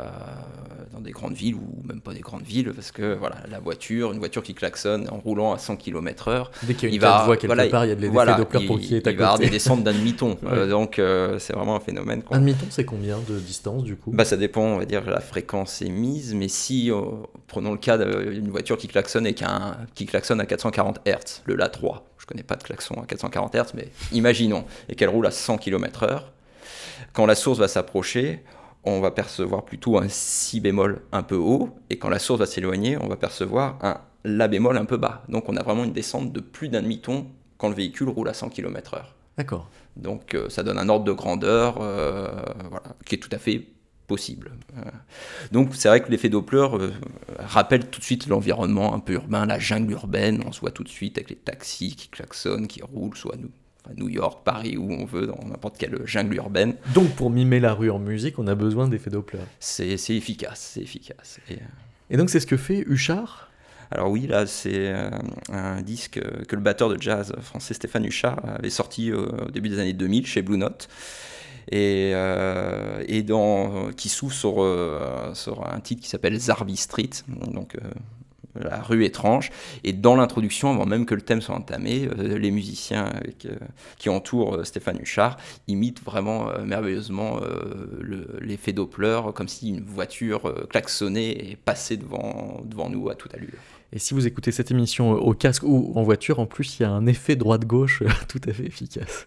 dans 0.93 1.01
des 1.01 1.11
grandes 1.11 1.35
villes 1.35 1.55
ou 1.55 1.83
même 1.85 2.01
pas 2.01 2.13
des 2.13 2.21
grandes 2.21 2.43
villes, 2.43 2.73
parce 2.75 2.93
que 2.93 3.15
voilà, 3.15 3.37
la 3.51 3.61
voiture, 3.61 4.13
une 4.13 4.19
voiture 4.19 4.43
qui 4.43 4.55
klaxonne 4.55 5.09
en 5.11 5.19
roulant 5.19 5.53
à 5.53 5.59
100 5.59 5.77
km/h. 5.77 6.49
Dès 6.63 6.75
qu'il 6.75 6.83
y 6.83 6.87
a 6.87 6.89
une 6.89 6.95
il 6.95 7.01
va, 7.01 7.25
voie 7.25 7.37
quelque 7.37 7.71
part, 7.71 7.85
il 7.85 7.89
y 7.89 7.93
a 7.93 7.95
de 7.95 8.07
voilà, 8.09 8.37
pour 8.37 8.79
qui 8.79 8.97
est 8.97 9.07
à 9.07 9.11
il 9.11 9.17
va 9.17 9.25
avoir 9.25 9.39
des 9.39 9.51
descentes 9.51 9.83
d'un 9.83 9.93
demi-ton. 9.93 10.39
Euh, 10.55 10.69
donc 10.69 11.01
c'est 11.39 11.53
vraiment 11.53 11.75
un 11.75 11.81
phénomène. 11.81 12.23
Un 12.31 12.39
demi-ton, 12.39 12.67
c'est 12.71 12.85
combien 12.85 13.19
de 13.29 13.39
distance 13.39 13.83
du 13.83 13.97
coup? 13.97 14.11
Bah, 14.13 14.25
Ça 14.25 14.37
dépend, 14.37 14.63
on 14.63 14.79
va 14.79 14.85
dire, 14.85 15.09
la 15.09 15.21
fréquence 15.21 15.81
mise, 15.81 16.35
mais 16.35 16.49
si, 16.49 16.91
prenons 17.49 17.73
le 17.73 17.79
cas 17.79 17.97
d'une 17.99 18.51
voiture 18.51 18.77
qui 18.77 18.87
klaxonne 18.87 19.27
et 19.27 19.35
un, 19.43 19.77
qui 19.95 20.07
klaxonne 20.07 20.41
à 20.41 20.47
440 20.47 21.01
Hz, 21.07 21.43
le 21.47 21.57
La 21.57 21.69
3 21.69 22.05
je 22.25 22.27
connais 22.27 22.43
pas 22.43 22.57
de 22.57 22.63
klaxon 22.63 22.95
à 23.03 23.05
440 23.05 23.55
Hz, 23.55 23.73
mais 23.75 23.89
imaginons, 24.13 24.65
et 24.89 24.95
qu'elle 24.95 25.11
roule 25.11 25.27
à 25.27 25.31
100 25.31 25.59
km/h, 25.59 26.23
quand 27.13 27.27
la 27.27 27.35
source 27.35 27.59
va 27.59 27.69
s'approcher, 27.69 28.43
on 28.83 29.01
va 29.01 29.11
percevoir 29.11 29.63
plutôt 29.63 29.99
un 29.99 30.09
si 30.09 30.61
bémol 30.61 31.03
un 31.13 31.23
peu 31.23 31.37
haut, 31.37 31.69
et 31.91 31.99
quand 31.99 32.09
la 32.09 32.19
source 32.19 32.41
va 32.41 32.47
s'éloigner, 32.47 32.97
on 32.97 33.09
va 33.09 33.17
percevoir 33.17 33.79
un 33.83 34.01
la 34.25 34.49
bémol 34.49 34.79
un 34.79 34.87
peu 34.87 34.97
bas. 34.97 35.23
Donc 35.29 35.51
on 35.51 35.57
a 35.59 35.63
vraiment 35.63 35.85
une 35.85 35.93
descente 35.93 36.33
de 36.33 36.41
plus 36.41 36.69
d'un 36.69 36.81
demi-ton 36.81 37.27
quand 37.59 37.69
le 37.69 37.75
véhicule 37.75 38.09
roule 38.09 38.31
à 38.31 38.33
100 38.33 38.49
km/h. 38.49 39.03
D'accord. 39.37 39.69
Donc 39.97 40.35
euh, 40.35 40.49
ça 40.49 40.63
donne 40.63 40.79
un 40.79 40.89
ordre 40.89 41.05
de 41.05 41.13
grandeur 41.13 41.77
euh, 41.81 42.31
qui 43.05 43.17
est 43.17 43.19
tout 43.19 43.29
à 43.33 43.39
fait 43.39 43.67
possible. 44.07 44.53
Euh, 44.77 44.83
donc 45.53 45.71
c'est 45.75 45.89
vrai 45.89 46.03
que 46.03 46.11
l'effet 46.11 46.29
Doppler 46.29 46.67
euh, 46.73 46.91
rappelle 47.39 47.87
tout 47.87 48.01
de 48.01 48.05
suite 48.05 48.27
l'environnement 48.27 48.95
un 48.95 49.01
peu 49.01 49.15
urbain, 49.15 49.47
la 49.47 49.59
jungle 49.59 49.93
urbaine, 49.93 50.43
on 50.47 50.53
se 50.53 50.61
voit 50.61 50.71
tout 50.71 50.85
de 50.85 50.89
suite 50.89 51.19
avec 51.19 51.31
les 51.31 51.37
taxis 51.37 51.97
qui 51.97 52.09
klaxonnent, 52.09 52.67
qui 52.67 52.83
roulent, 52.83 53.17
soit 53.17 53.37
nous, 53.37 53.51
à 53.89 53.95
New 53.95 54.09
York, 54.09 54.43
Paris, 54.45 54.77
où 54.77 54.93
on 54.93 55.05
veut, 55.05 55.27
dans 55.27 55.39
n'importe 55.47 55.79
quelle 55.79 55.99
jungle 56.07 56.37
urbaine. 56.37 56.75
Donc 56.95 57.15
pour 57.17 57.31
mimer 57.31 57.61
la 57.61 57.73
rue 57.73 57.91
en 57.91 57.99
musique, 57.99 58.39
on 58.39 58.47
a 58.47 58.55
besoin 58.55 58.89
d'effets 58.89 59.11
Doppler. 59.11 59.41
C'est 59.59 59.89
efficace, 59.89 60.73
c'est 60.75 60.81
efficace. 60.81 61.41
Et, 61.49 61.55
euh, 61.55 62.11
Et, 62.11 62.17
donc 62.17 62.31
c'est 62.31 62.41
ce 62.41 62.47
que 62.47 62.57
fait 62.57 62.85
Huchard? 62.87 63.51
Alors 63.91 64.11
oui, 64.11 64.27
là, 64.27 64.47
c'est 64.47 64.93
un 65.53 65.81
disque 65.83 66.19
que 66.49 66.57
le 66.57 66.63
batteur 66.63 66.89
de 66.89 67.01
jazz 67.01 67.33
français 67.43 67.75
Stéphane 67.75 68.05
Huchard 68.05 68.41
avait 68.45 68.71
sorti 68.71 69.13
au 69.13 69.51
début 69.51 69.69
des 69.69 69.79
années 69.79 69.93
2000 69.93 70.27
chez 70.27 70.43
Blue 70.43 70.57
Note 70.57 70.89
et, 71.71 72.13
euh, 72.15 73.93
qui 73.97 74.09
s'ouvre 74.09 74.33
sur, 74.33 74.63
euh, 74.63 75.35
sur, 75.35 75.67
un 75.67 75.81
titre 75.81 76.03
qui 76.03 76.09
s'appelle 76.09 76.39
Zarbi 76.39 76.77
Street, 76.77 77.11
donc 77.29 77.77
euh, 77.77 77.81
la 78.61 78.83
rue 78.83 79.05
étrange. 79.05 79.51
Et 79.83 79.93
dans 79.93 80.15
l'introduction, 80.15 80.71
avant 80.71 80.87
même 80.87 81.07
que 81.07 81.15
le 81.15 81.23
thème 81.23 81.41
soit 81.41 81.55
entamé, 81.55 82.09
les 82.17 82.51
musiciens 82.51 83.13
qui 83.99 84.09
entourent 84.09 84.65
Stéphane 84.65 84.99
Huchard 85.01 85.39
imitent 85.67 86.05
vraiment 86.05 86.47
merveilleusement 86.65 87.41
l'effet 88.41 88.73
Doppler, 88.73 89.21
comme 89.35 89.49
si 89.49 89.71
une 89.71 89.81
voiture 89.81 90.55
klaxonnait 90.69 91.31
et 91.31 91.57
passait 91.57 91.97
devant, 91.97 92.63
devant 92.65 92.89
nous 92.89 93.09
à 93.09 93.17
toute 93.17 93.35
allure. 93.35 93.59
Et 93.93 93.99
si 93.99 94.15
vous 94.15 94.25
écoutez 94.25 94.53
cette 94.53 94.71
émission 94.71 95.13
au 95.13 95.35
casque 95.35 95.65
ou 95.65 95.93
en 95.97 96.05
voiture, 96.05 96.39
en 96.39 96.47
plus, 96.47 96.79
il 96.79 96.83
y 96.83 96.87
a 96.87 96.91
un 96.91 97.07
effet 97.07 97.35
droite-gauche 97.35 98.05
tout 98.29 98.41
à 98.49 98.53
fait 98.53 98.67
efficace. 98.67 99.27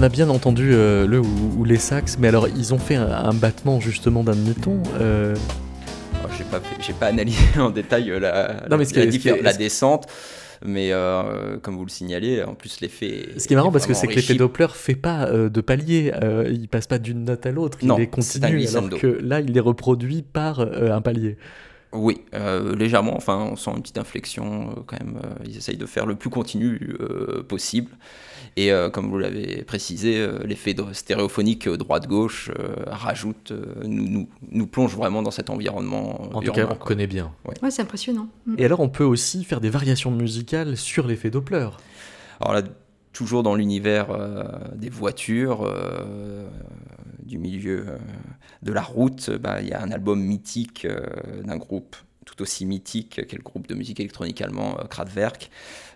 On 0.00 0.02
a 0.02 0.08
bien 0.08 0.30
entendu 0.30 0.70
euh, 0.72 1.06
le 1.06 1.20
ou, 1.20 1.62
les 1.64 1.76
sax, 1.76 2.16
mais 2.18 2.28
alors 2.28 2.48
ils 2.48 2.72
ont 2.72 2.78
fait 2.78 2.94
un, 2.94 3.34
battement 3.34 3.80
justement 3.80 4.24
d'un 4.24 4.34
demi-ton. 4.34 4.82
Euh... 4.98 5.36
Oh, 6.24 6.28
j'ai 6.38 6.44
pas, 6.44 6.60
pas 6.98 7.06
analysé 7.06 7.38
en 7.58 7.68
détail 7.68 8.10
euh, 8.10 8.18
la, 8.18 8.66
non, 8.70 8.78
mais 8.78 8.84
la, 8.94 9.42
la 9.42 9.52
descente. 9.52 10.06
Mais 10.64 10.92
euh, 10.92 11.58
comme 11.58 11.76
vous 11.76 11.84
le 11.84 11.90
signalez, 11.90 12.42
en 12.42 12.54
plus 12.54 12.80
l'effet. 12.80 13.28
Ce 13.36 13.46
qui 13.46 13.52
est 13.52 13.56
marrant 13.56 13.72
parce 13.72 13.86
que 13.86 13.94
c'est 13.94 14.06
que 14.06 14.14
l'effet 14.14 14.34
Doppler 14.34 14.68
fait 14.72 14.94
pas 14.94 15.26
de 15.30 15.60
palier, 15.60 16.12
il 16.50 16.68
passe 16.68 16.86
pas 16.86 16.98
d'une 16.98 17.24
note 17.24 17.44
à 17.44 17.50
l'autre, 17.50 17.78
il 17.82 17.90
est 18.00 18.06
continu, 18.06 18.66
alors 18.68 18.88
que 18.90 19.18
là 19.22 19.40
il 19.40 19.54
est 19.56 19.60
reproduit 19.60 20.22
par 20.22 20.60
un 20.60 21.00
palier. 21.02 21.36
Oui, 21.92 22.20
légèrement. 22.76 23.16
Enfin, 23.16 23.48
on 23.50 23.56
sent 23.56 23.72
une 23.74 23.82
petite 23.82 23.98
inflexion 23.98 24.84
quand 24.86 24.98
même. 24.98 25.20
ils 25.44 25.56
essayent 25.56 25.76
de 25.76 25.86
faire 25.86 26.06
le 26.06 26.14
plus 26.14 26.30
continu 26.30 26.96
possible. 27.48 27.90
Et 28.56 28.72
euh, 28.72 28.90
comme 28.90 29.08
vous 29.10 29.18
l'avez 29.18 29.62
précisé, 29.62 30.18
euh, 30.18 30.38
l'effet 30.44 30.74
stéréophonique 30.92 31.68
droite-gauche 31.68 32.50
euh, 32.58 32.74
rajoute, 32.86 33.52
nous, 33.84 34.28
nous, 34.50 34.66
plonge 34.66 34.96
vraiment 34.96 35.22
dans 35.22 35.30
cet 35.30 35.50
environnement. 35.50 36.20
En 36.34 36.40
tout 36.40 36.52
cas, 36.52 36.66
on 36.70 36.74
connaît 36.74 37.06
bien. 37.06 37.32
Ouais, 37.44 37.70
c'est 37.70 37.82
impressionnant. 37.82 38.28
Mm. 38.46 38.54
Et 38.58 38.64
alors, 38.64 38.80
on 38.80 38.88
peut 38.88 39.04
aussi 39.04 39.44
faire 39.44 39.60
des 39.60 39.70
variations 39.70 40.10
musicales 40.10 40.76
sur 40.76 41.06
l'effet 41.06 41.30
Doppler. 41.30 41.68
Alors 42.40 42.54
là, 42.54 42.62
toujours 43.12 43.42
dans 43.42 43.54
l'univers 43.54 44.08
des 44.74 44.90
voitures, 44.90 45.68
du 47.22 47.38
milieu 47.38 47.86
de 48.62 48.72
la 48.72 48.82
route, 48.82 49.30
bah, 49.30 49.60
il 49.60 49.68
y 49.68 49.72
a 49.72 49.82
un 49.82 49.90
album 49.90 50.20
mythique 50.20 50.86
d'un 51.44 51.56
groupe 51.56 51.96
tout 52.30 52.42
aussi 52.42 52.66
mythique 52.66 53.26
qu'est 53.26 53.36
le 53.36 53.42
groupe 53.42 53.66
de 53.66 53.74
musique 53.74 53.98
électronique 54.00 54.40
allemand 54.40 54.76
Kraftwerk, 54.88 55.50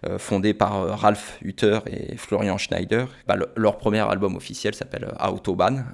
euh, 0.06 0.18
fondé 0.18 0.54
par 0.54 0.76
euh, 0.76 0.94
Ralph 0.94 1.38
Hutter 1.42 1.80
et 1.86 2.16
Florian 2.16 2.58
Schneider. 2.58 3.08
Bah, 3.26 3.36
leur 3.56 3.78
premier 3.78 4.00
album 4.00 4.36
officiel 4.36 4.74
s'appelle 4.74 5.04
euh, 5.04 5.30
Autobahn, 5.30 5.86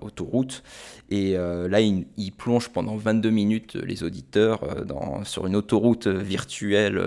Autoroute. 0.00 0.62
Et 1.08 1.34
là, 1.34 1.80
ils, 1.80 2.32
plongent 2.36 2.68
pendant 2.68 2.96
22 2.96 3.30
minutes 3.30 3.74
les 3.76 4.02
auditeurs 4.02 4.60
sur 5.22 5.46
une 5.46 5.54
autoroute 5.54 6.08
virtuelle 6.08 7.00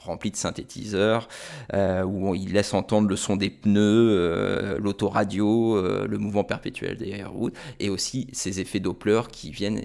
rempli 0.00 0.30
de 0.30 0.36
synthétiseurs, 0.36 1.28
euh, 1.74 2.02
où 2.02 2.34
il 2.34 2.52
laisse 2.52 2.74
entendre 2.74 3.08
le 3.08 3.16
son 3.16 3.36
des 3.36 3.50
pneus, 3.50 3.80
euh, 3.80 4.78
l'autoradio, 4.78 5.76
euh, 5.76 6.06
le 6.08 6.18
mouvement 6.18 6.44
perpétuel 6.44 6.96
des 6.96 7.22
routes, 7.24 7.54
et 7.78 7.90
aussi 7.90 8.26
ces 8.32 8.60
effets 8.60 8.80
Doppler 8.80 9.20
qui 9.30 9.50
viennent. 9.50 9.80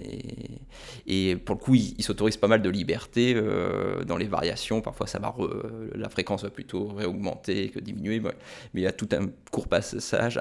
Et, 1.06 1.36
pour 1.36 1.56
le 1.56 1.60
coup, 1.60 1.74
il, 1.74 2.02
s'autorise 2.02 2.36
pas 2.36 2.48
mal 2.48 2.62
de 2.62 2.70
liberté 2.70 3.40
dans 4.06 4.16
les 4.16 4.26
variations. 4.26 4.80
Parfois, 4.80 5.06
ça 5.06 5.18
va 5.18 5.34
la 5.94 6.08
fréquence 6.08 6.44
va 6.44 6.50
plutôt 6.50 6.88
réaugmenter 6.88 7.68
que 7.68 7.80
diminuer, 7.80 8.20
mais, 8.20 8.30
il 8.74 8.80
y 8.80 8.86
a 8.86 8.92
tout 8.92 9.08
un 9.12 9.28
court 9.50 9.68
passage 9.68 10.38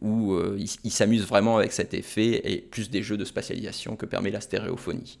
où 0.00 0.38
il, 0.56 0.68
il 0.84 0.90
s'amuse 0.90 1.26
vraiment 1.26 1.56
avec 1.56 1.72
cet 1.72 1.94
effet 1.94 2.40
et 2.44 2.60
plus 2.60 2.90
des 2.90 3.02
jeux 3.02 3.16
de 3.16 3.24
spatialisation 3.24 3.96
que 3.96 4.06
permet 4.06 4.30
la 4.30 4.40
stéréophonie. 4.40 5.18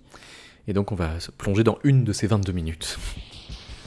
Et 0.68 0.72
donc, 0.72 0.92
on 0.92 0.96
va 0.96 1.20
se 1.20 1.30
plonger 1.30 1.64
dans 1.64 1.78
une 1.84 2.04
de 2.04 2.12
ces 2.12 2.26
22 2.26 2.52
minutes. 2.52 2.98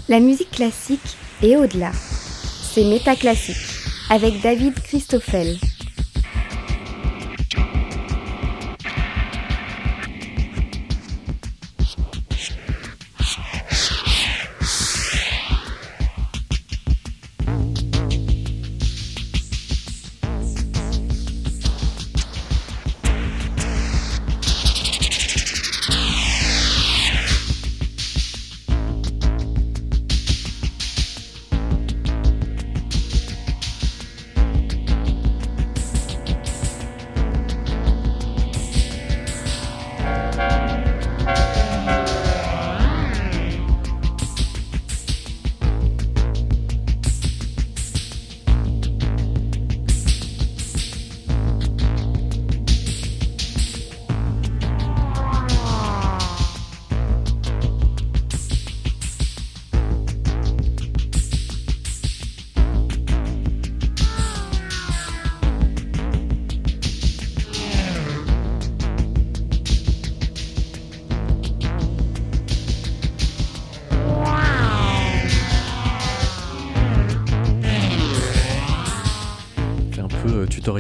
La 0.10 0.20
musique 0.20 0.50
classique 0.50 1.18
est 1.44 1.56
au-delà. 1.56 1.92
C'est 1.94 2.84
Métaclassique 2.84 3.56
avec 4.10 4.42
David 4.42 4.74
Christoffel. 4.82 5.60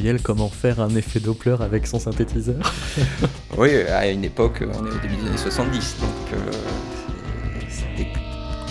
Tutoriel 0.10 0.22
comment 0.22 0.50
faire 0.50 0.80
un 0.80 0.95
effet 0.95 1.19
Doppler 1.19 1.56
avec 1.60 1.86
son 1.86 2.00
synthétiseur 2.00 2.58
Oui, 3.58 3.76
à 3.76 4.10
une 4.10 4.24
époque, 4.24 4.62
on 4.62 4.86
est 4.86 4.91
au 4.91 5.00
début 5.00 5.15
des 5.15 5.28
années 5.28 5.38
70, 5.38 5.98
donc 6.00 6.39
c'était 7.69 8.08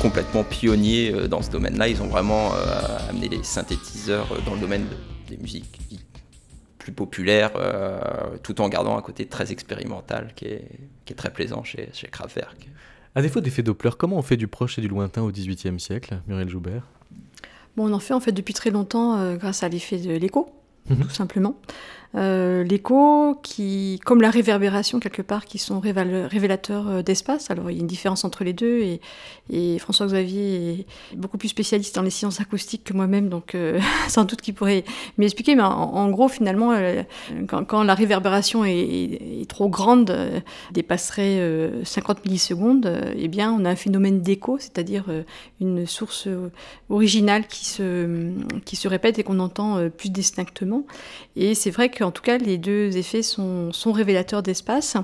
complètement 0.01 0.45
pionnier 0.45 1.13
dans 1.29 1.43
ce 1.43 1.51
domaine-là. 1.51 1.89
Ils 1.89 2.03
ont 2.03 2.09
vraiment 2.09 2.53
amené 3.09 3.29
les 3.29 3.43
synthétiseurs 3.43 4.27
dans 4.45 4.55
le 4.55 4.61
domaine 4.61 4.87
des 5.29 5.37
musiques 5.37 5.79
plus 6.79 6.93
populaires, 6.93 7.53
tout 8.43 8.61
en 8.61 8.69
gardant 8.69 8.97
un 8.97 9.03
côté 9.03 9.27
très 9.27 9.53
expérimental 9.53 10.33
qui 10.35 10.47
est, 10.47 11.15
très 11.17 11.31
plaisant 11.31 11.65
chez, 11.65 11.89
chez 11.93 12.09
Kraftwerk. 12.09 12.69
À 13.15 13.23
défaut 13.23 13.41
d'effet 13.41 13.63
Doppler, 13.63 13.91
comment 13.99 14.17
on 14.17 14.23
fait 14.23 14.37
du 14.37 14.47
proche 14.47 14.79
et 14.79 14.83
du 14.83 14.89
lointain 14.89 15.23
au 15.23 15.31
XVIIIe 15.31 15.81
siècle, 15.81 16.21
Muriel 16.27 16.49
Joubert? 16.49 16.87
Bon, 17.77 17.89
On 17.89 17.93
en 17.93 17.99
fait 17.99 18.15
en 18.15 18.21
fait 18.21 18.33
depuis 18.33 18.55
très 18.55 18.71
longtemps 18.71 19.19
euh, 19.19 19.37
grâce 19.37 19.63
à 19.63 19.69
l'effet 19.69 19.99
de 19.99 20.13
l'écho, 20.13 20.51
mhm. 20.91 21.03
tout 21.03 21.11
simplement. 21.11 21.57
Euh, 22.15 22.65
l'écho, 22.65 23.39
qui, 23.43 24.01
comme 24.05 24.23
la 24.23 24.31
réverbération 24.31 24.99
quelque 24.99 25.21
part, 25.21 25.45
qui 25.45 25.59
sont 25.59 25.79
révélateurs 25.79 26.89
euh, 26.89 27.03
d'espace. 27.03 27.51
Alors 27.51 27.71
il 27.71 27.77
y 27.77 27.79
a 27.79 27.81
une 27.81 27.87
différence 27.87 28.25
entre 28.25 28.45
les 28.45 28.55
deux 28.55 28.81
et, 28.81 29.01
François 29.79 30.07
Xavier 30.07 30.87
est 31.13 31.17
beaucoup 31.17 31.39
plus 31.39 31.49
spécialiste 31.49 31.95
dans 31.95 32.03
les 32.03 32.11
sciences 32.11 32.39
acoustiques 32.39 32.85
que 32.85 32.93
moi-même, 32.93 33.31
donc 33.31 33.55
euh, 33.55 33.81
sans 34.09 34.25
doute 34.25 34.43
qu'il 34.43 34.55
pourrait 34.55 34.85
m'expliquer. 35.17 35.55
Mais 35.55 35.63
en, 35.63 36.11
gros, 36.11 36.29
finalement, 36.29 36.75
quand, 37.47 37.83
la 37.83 37.95
réverbération 37.95 38.67
est, 38.67 39.49
trop 39.49 39.71
grande, 39.71 40.15
dépasserait 40.73 41.71
50 41.83 42.27
millisecondes, 42.27 42.93
eh 43.17 43.29
bien 43.29 43.51
on 43.51 43.65
a 43.65 43.71
un 43.71 43.77
phénomène 43.77 44.21
d'écho, 44.21 44.59
c'est-à-dire 44.59 45.07
une 45.63 45.87
source 45.87 46.29
originale 46.91 47.47
qui 47.47 47.65
se, 47.65 48.31
qui 48.67 48.77
se 48.77 48.87
répète 48.87 49.19
et 49.19 49.23
qu'on 49.23 49.39
entend 49.39 49.89
plus 49.97 50.11
distinctement. 50.11 50.85
Et 51.37 51.55
c'est 51.55 51.71
vrai 51.71 51.89
que 51.89 51.98
en 52.03 52.11
tout 52.11 52.23
cas, 52.23 52.39
les 52.39 52.59
deux 52.59 52.97
effets 52.97 53.23
sont, 53.23 53.71
révélateurs 53.87 54.43
d'espace. 54.43 54.97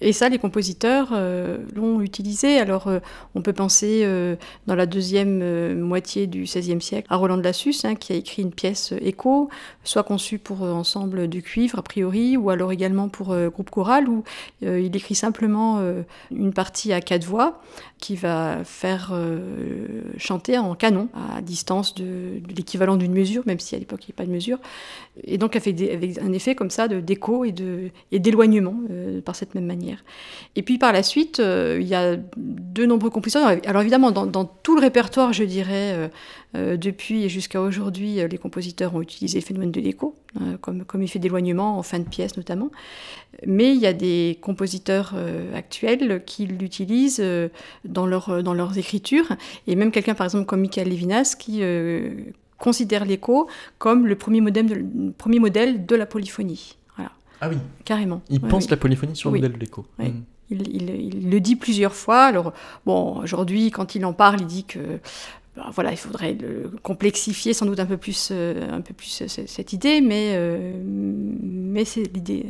Et 0.00 0.12
ça, 0.12 0.28
les 0.28 0.38
compositeurs 0.38 1.08
euh, 1.12 1.58
l'ont 1.74 2.00
utilisé. 2.00 2.58
Alors, 2.58 2.88
euh, 2.88 2.98
on 3.34 3.42
peut 3.42 3.52
penser 3.52 4.02
euh, 4.04 4.36
dans 4.66 4.74
la 4.74 4.86
deuxième 4.86 5.74
moitié 5.80 6.26
du 6.26 6.42
XVIe 6.42 6.80
siècle 6.80 7.06
à 7.10 7.16
Roland 7.16 7.36
de 7.36 7.42
Lassus, 7.42 7.76
hein, 7.84 7.94
qui 7.94 8.12
a 8.12 8.16
écrit 8.16 8.42
une 8.42 8.52
pièce 8.52 8.92
écho, 9.00 9.48
soit 9.84 10.02
conçue 10.02 10.38
pour 10.38 10.62
ensemble 10.62 11.28
du 11.28 11.42
cuivre, 11.42 11.78
a 11.78 11.82
priori, 11.82 12.36
ou 12.36 12.50
alors 12.50 12.72
également 12.72 13.08
pour 13.08 13.34
groupe 13.48 13.70
choral, 13.70 14.08
où 14.08 14.22
il 14.62 14.94
écrit 14.94 15.14
simplement 15.14 15.80
une 16.30 16.52
partie 16.52 16.92
à 16.92 17.00
quatre 17.00 17.24
voix 17.24 17.60
qui 17.98 18.14
va 18.14 18.62
faire 18.64 19.14
chanter 20.18 20.58
en 20.58 20.74
canon, 20.74 21.08
à 21.14 21.40
distance 21.40 21.94
de, 21.94 22.40
l'équivalent 22.54 22.96
d'une 22.96 23.12
mesure, 23.12 23.42
même 23.46 23.58
si 23.58 23.74
à 23.74 23.78
l'époque 23.78 24.00
il 24.04 24.10
n'y 24.10 24.14
a 24.14 24.18
pas 24.18 24.26
de 24.26 24.30
mesure. 24.30 24.58
Et 25.24 25.38
donc, 25.38 25.56
avec, 25.56 25.80
avec 25.80 26.18
un 26.18 26.32
effet 26.32 26.54
comme 26.54 26.70
ça 26.70 26.88
de 26.88 27.00
d'écho 27.00 27.44
et 27.44 27.52
d'éloignement 28.18 28.74
euh, 28.90 29.20
par 29.20 29.34
cette 29.34 29.54
même 29.54 29.64
manière. 29.66 30.04
Et 30.56 30.62
puis 30.62 30.78
par 30.78 30.92
la 30.92 31.02
suite, 31.02 31.40
euh, 31.40 31.78
il 31.80 31.86
y 31.86 31.94
a 31.94 32.16
de 32.16 32.86
nombreux 32.86 33.10
compositeurs. 33.10 33.56
Alors 33.66 33.82
évidemment, 33.82 34.10
dans, 34.10 34.44
tout 34.44 34.74
le 34.74 34.80
répertoire, 34.80 35.32
je 35.32 35.44
dirais, 35.44 36.10
euh, 36.54 36.76
depuis 36.76 37.24
et 37.24 37.28
jusqu'à 37.28 37.60
aujourd'hui, 37.60 38.16
les 38.28 38.38
compositeurs 38.38 38.94
ont 38.94 39.02
utilisé 39.02 39.40
le 39.40 39.44
phénomène 39.44 39.72
de 39.72 39.80
l'écho 39.80 40.14
comme, 40.60 40.84
comme 40.84 41.02
effet 41.02 41.18
d'éloignement 41.18 41.78
en 41.78 41.82
fin 41.82 41.98
de 41.98 42.08
pièce 42.08 42.36
notamment. 42.36 42.70
Mais 43.46 43.74
il 43.74 43.80
y 43.80 43.86
a 43.86 43.94
des 43.94 44.38
compositeurs 44.42 45.14
actuels 45.54 46.22
qui 46.26 46.46
l'utilisent 46.46 47.24
dans, 47.86 48.06
leur, 48.06 48.42
dans 48.42 48.52
leurs 48.52 48.76
écritures. 48.76 49.28
Et 49.66 49.76
même 49.76 49.90
quelqu'un, 49.90 50.14
par 50.14 50.26
exemple, 50.26 50.44
comme 50.44 50.60
Michael 50.60 50.90
Levinas, 50.90 51.36
qui 51.38 51.62
considère 52.58 53.04
l'écho 53.04 53.48
comme 53.78 54.06
le 54.06 54.16
premier 54.16 54.40
modèle 54.40 54.66
de, 54.66 55.10
premier 55.12 55.38
modèle 55.38 55.86
de 55.86 55.96
la 55.96 56.06
polyphonie. 56.06 56.76
Voilà. 56.96 57.12
Ah 57.40 57.48
oui. 57.48 57.56
Carrément. 57.84 58.22
Il 58.30 58.40
pense 58.40 58.70
la 58.70 58.76
polyphonie 58.76 59.16
sur 59.16 59.30
le 59.30 59.36
modèle 59.36 59.52
de 59.52 59.58
l'écho. 59.58 59.86
Oui. 59.98 60.08
Hmm. 60.08 60.22
Il, 60.48 60.68
il, 60.68 61.28
le 61.28 61.40
dit 61.40 61.56
plusieurs 61.56 61.94
fois. 61.94 62.22
Alors, 62.22 62.52
bon, 62.84 63.18
aujourd'hui, 63.20 63.72
quand 63.72 63.96
il 63.96 64.04
en 64.04 64.12
parle, 64.12 64.42
il 64.42 64.46
dit 64.46 64.62
que 64.62 65.00
voilà, 65.72 65.90
il 65.90 65.96
faudrait 65.96 66.34
le 66.34 66.70
complexifier 66.82 67.54
sans 67.54 67.66
doute 67.66 67.80
un 67.80 67.86
peu 67.86 67.96
plus, 67.96 68.28
euh, 68.30 68.70
un 68.70 68.80
peu 68.80 68.94
plus 68.94 69.22
euh, 69.22 69.26
cette 69.46 69.72
idée, 69.72 70.00
mais, 70.00 70.32
euh, 70.34 70.72
mais 70.84 71.84
c'est 71.84 72.04
l'idée, 72.12 72.46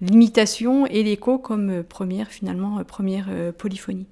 l'imitation 0.00 0.86
et 0.86 1.02
l'écho 1.02 1.38
comme 1.38 1.82
première, 1.82 2.28
finalement, 2.28 2.82
première 2.84 3.28
polyphonie. 3.56 4.06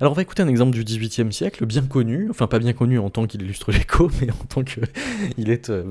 Alors 0.00 0.12
on 0.12 0.14
va 0.14 0.22
écouter 0.22 0.42
un 0.42 0.48
exemple 0.48 0.72
du 0.72 0.84
XVIIIe 0.84 1.32
siècle, 1.32 1.64
bien 1.66 1.82
connu, 1.82 2.28
enfin 2.30 2.46
pas 2.46 2.58
bien 2.58 2.72
connu 2.72 2.98
en 2.98 3.10
tant 3.10 3.26
qu'il 3.26 3.42
illustre 3.42 3.72
l'écho, 3.72 4.10
mais 4.20 4.30
en 4.30 4.44
tant 4.48 4.62
qu'il 4.62 5.50
est 5.50 5.70
euh, 5.70 5.84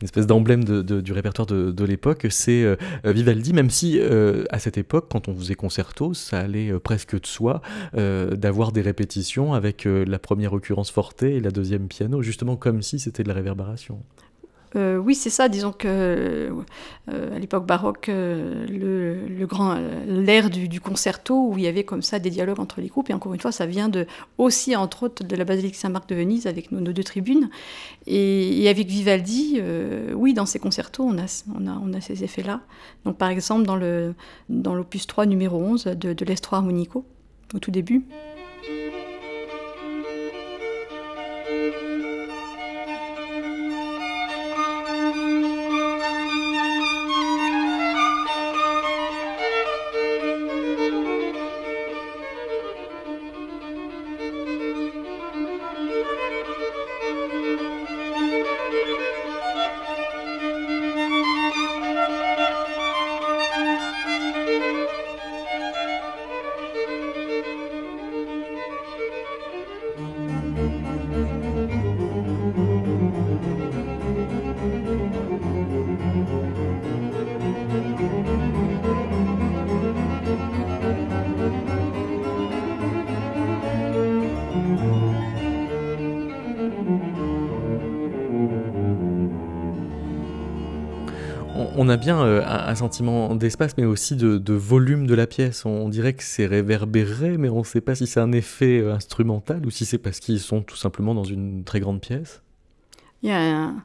une 0.00 0.04
espèce 0.04 0.26
d'emblème 0.26 0.64
du 0.64 1.12
répertoire 1.12 1.46
de, 1.46 1.84
l'époque, 1.84 2.26
c'est 2.30 2.62
euh, 2.62 2.76
Vivaldi, 3.04 3.52
même 3.52 3.70
si 3.70 3.98
euh, 3.98 4.44
à 4.50 4.58
cette 4.58 4.78
époque, 4.78 5.06
quand 5.10 5.28
on 5.28 5.34
faisait 5.34 5.54
concerto, 5.54 6.14
ça 6.14 6.38
allait 6.40 6.72
presque 6.78 7.18
de 7.20 7.26
soi 7.26 7.62
d'avoir 7.94 8.72
des 8.72 8.82
répétitions 8.82 9.54
avec 9.54 9.84
la 9.86 10.18
première 10.18 10.52
occurrence 10.52 10.90
forte 10.90 11.22
et 11.22 11.40
la 11.40 11.50
deuxième 11.50 11.88
piano, 11.88 12.22
justement 12.22 12.56
comme 12.56 12.82
si 12.82 12.98
c'était 12.98 13.22
de 13.22 13.28
la 13.28 13.34
réverbération. 13.34 14.02
Euh, 14.76 14.96
oui, 14.96 15.14
c'est 15.14 15.30
ça. 15.30 15.48
Disons 15.48 15.72
que 15.72 15.88
euh, 15.88 17.36
à 17.36 17.38
l'époque 17.38 17.66
baroque, 17.66 18.08
euh, 18.08 18.66
le, 18.68 19.46
grand 19.46 19.76
l'ère 20.06 20.50
du, 20.50 20.80
concerto 20.80 21.48
où 21.48 21.58
il 21.58 21.64
y 21.64 21.66
avait 21.66 21.84
comme 21.84 22.02
ça 22.02 22.18
des 22.18 22.30
dialogues 22.30 22.60
entre 22.60 22.80
les 22.80 22.88
groupes. 22.88 23.10
Et 23.10 23.14
encore 23.14 23.34
une 23.34 23.40
fois, 23.40 23.52
ça 23.52 23.66
vient 23.66 23.88
de 23.88 24.06
aussi 24.36 24.76
entre 24.76 25.04
autres 25.04 25.24
de 25.24 25.36
la 25.36 25.44
basilique 25.44 25.74
Saint-Marc 25.74 26.08
de 26.08 26.14
Venise 26.14 26.46
avec 26.46 26.70
nos, 26.72 26.80
deux 26.92 27.04
tribunes. 27.04 27.48
Et, 28.06 28.68
avec 28.68 28.88
Vivaldi, 28.88 29.60
oui, 30.14 30.34
dans 30.34 30.46
ces 30.46 30.58
concertos, 30.58 31.04
on 31.04 31.18
a 31.18 32.00
ces 32.00 32.24
effets-là. 32.24 32.60
Donc 33.04 33.16
par 33.16 33.30
exemple 33.30 33.64
dans 33.64 33.76
le 33.76 34.14
dans 34.48 34.74
l'opus 34.74 35.06
3 35.06 35.26
numéro 35.26 35.58
11 35.58 35.84
de, 35.84 36.12
de 36.12 36.24
l'Estro 36.24 36.56
Harmonico 36.56 37.04
au 37.54 37.58
tout 37.58 37.70
début. 37.70 38.04
Sentiment 92.78 93.34
d'espace, 93.34 93.76
mais 93.76 93.84
aussi 93.84 94.16
de, 94.16 94.52
volume 94.54 95.06
de 95.06 95.14
la 95.14 95.26
pièce. 95.26 95.64
On, 95.64 95.88
dirait 95.88 96.14
que 96.14 96.22
c'est 96.22 96.46
réverbéré, 96.46 97.36
mais 97.36 97.48
on 97.48 97.58
ne 97.58 97.64
sait 97.64 97.80
pas 97.80 97.94
si 97.94 98.06
c'est 98.06 98.20
un 98.20 98.32
effet 98.32 98.80
euh, 98.80 98.94
instrumental 98.94 99.66
ou 99.66 99.70
si 99.70 99.84
c'est 99.84 99.98
parce 99.98 100.20
qu'ils 100.20 100.40
sont 100.40 100.62
tout 100.62 100.76
simplement 100.76 101.14
dans 101.14 101.24
une 101.24 101.64
très 101.64 101.80
grande 101.80 102.00
pièce. 102.00 102.42
Il 103.22 103.28
y 103.28 103.32
a 103.32 103.38
un, 103.38 103.82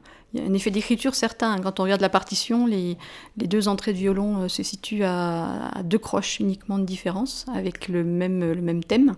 effet 0.54 0.70
d'écriture 0.70 1.14
certain. 1.14 1.58
Quand 1.58 1.80
on 1.80 1.82
regarde 1.82 2.00
la 2.00 2.08
partition, 2.08 2.66
les, 2.66 2.96
deux 3.36 3.68
entrées 3.68 3.92
de 3.92 3.98
violon 3.98 4.42
euh, 4.42 4.48
se 4.48 4.62
situent 4.62 5.04
à, 5.04 5.82
deux 5.84 5.98
croches 5.98 6.40
uniquement 6.40 6.78
de 6.78 6.84
différence, 6.84 7.46
avec 7.52 7.88
le 7.88 8.04
même, 8.04 8.52
le 8.52 8.62
même 8.62 8.84
thème. 8.84 9.14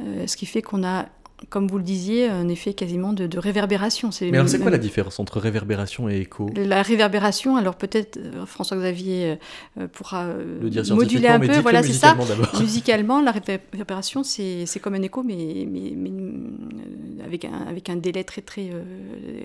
ce 0.00 0.36
qui 0.36 0.46
fait 0.46 0.62
qu'on 0.62 0.84
a 0.84 1.06
comme 1.48 1.68
vous 1.68 1.78
le 1.78 1.84
disiez, 1.84 2.28
un 2.28 2.48
effet 2.48 2.74
quasiment 2.74 3.12
de, 3.12 3.38
réverbération. 3.38 4.10
Mais 4.20 4.34
alors 4.34 4.48
c'est 4.48 4.58
quoi 4.58 4.70
la 4.70 4.78
différence 4.78 5.18
entre 5.18 5.38
réverbération 5.38 6.08
et 6.08 6.18
écho? 6.18 6.50
La 6.56 6.82
réverbération, 6.82 7.56
alors 7.56 7.76
peut-être 7.76 8.18
euh, 8.18 8.46
François-Xavier 8.46 9.38
euh, 9.78 9.88
pourra 9.88 10.28
le 10.34 10.70
dire 10.70 10.84
moduler 10.94 11.28
un 11.28 11.40
peu, 11.40 11.58
voilà 11.58 11.82
c'est 11.82 11.92
ça. 11.92 12.16
Musicalement, 12.60 13.20
la 13.20 13.32
réverbération 13.32 14.22
c'est 14.22 14.80
comme 14.80 14.94
un 14.94 15.02
écho, 15.02 15.22
mais, 15.22 15.66
mais, 15.68 15.92
euh, 16.10 17.24
avec, 17.24 17.44
un, 17.44 17.66
avec 17.68 17.88
un 17.88 17.96
délai 17.96 18.24
très 18.24 18.42
très 18.42 18.70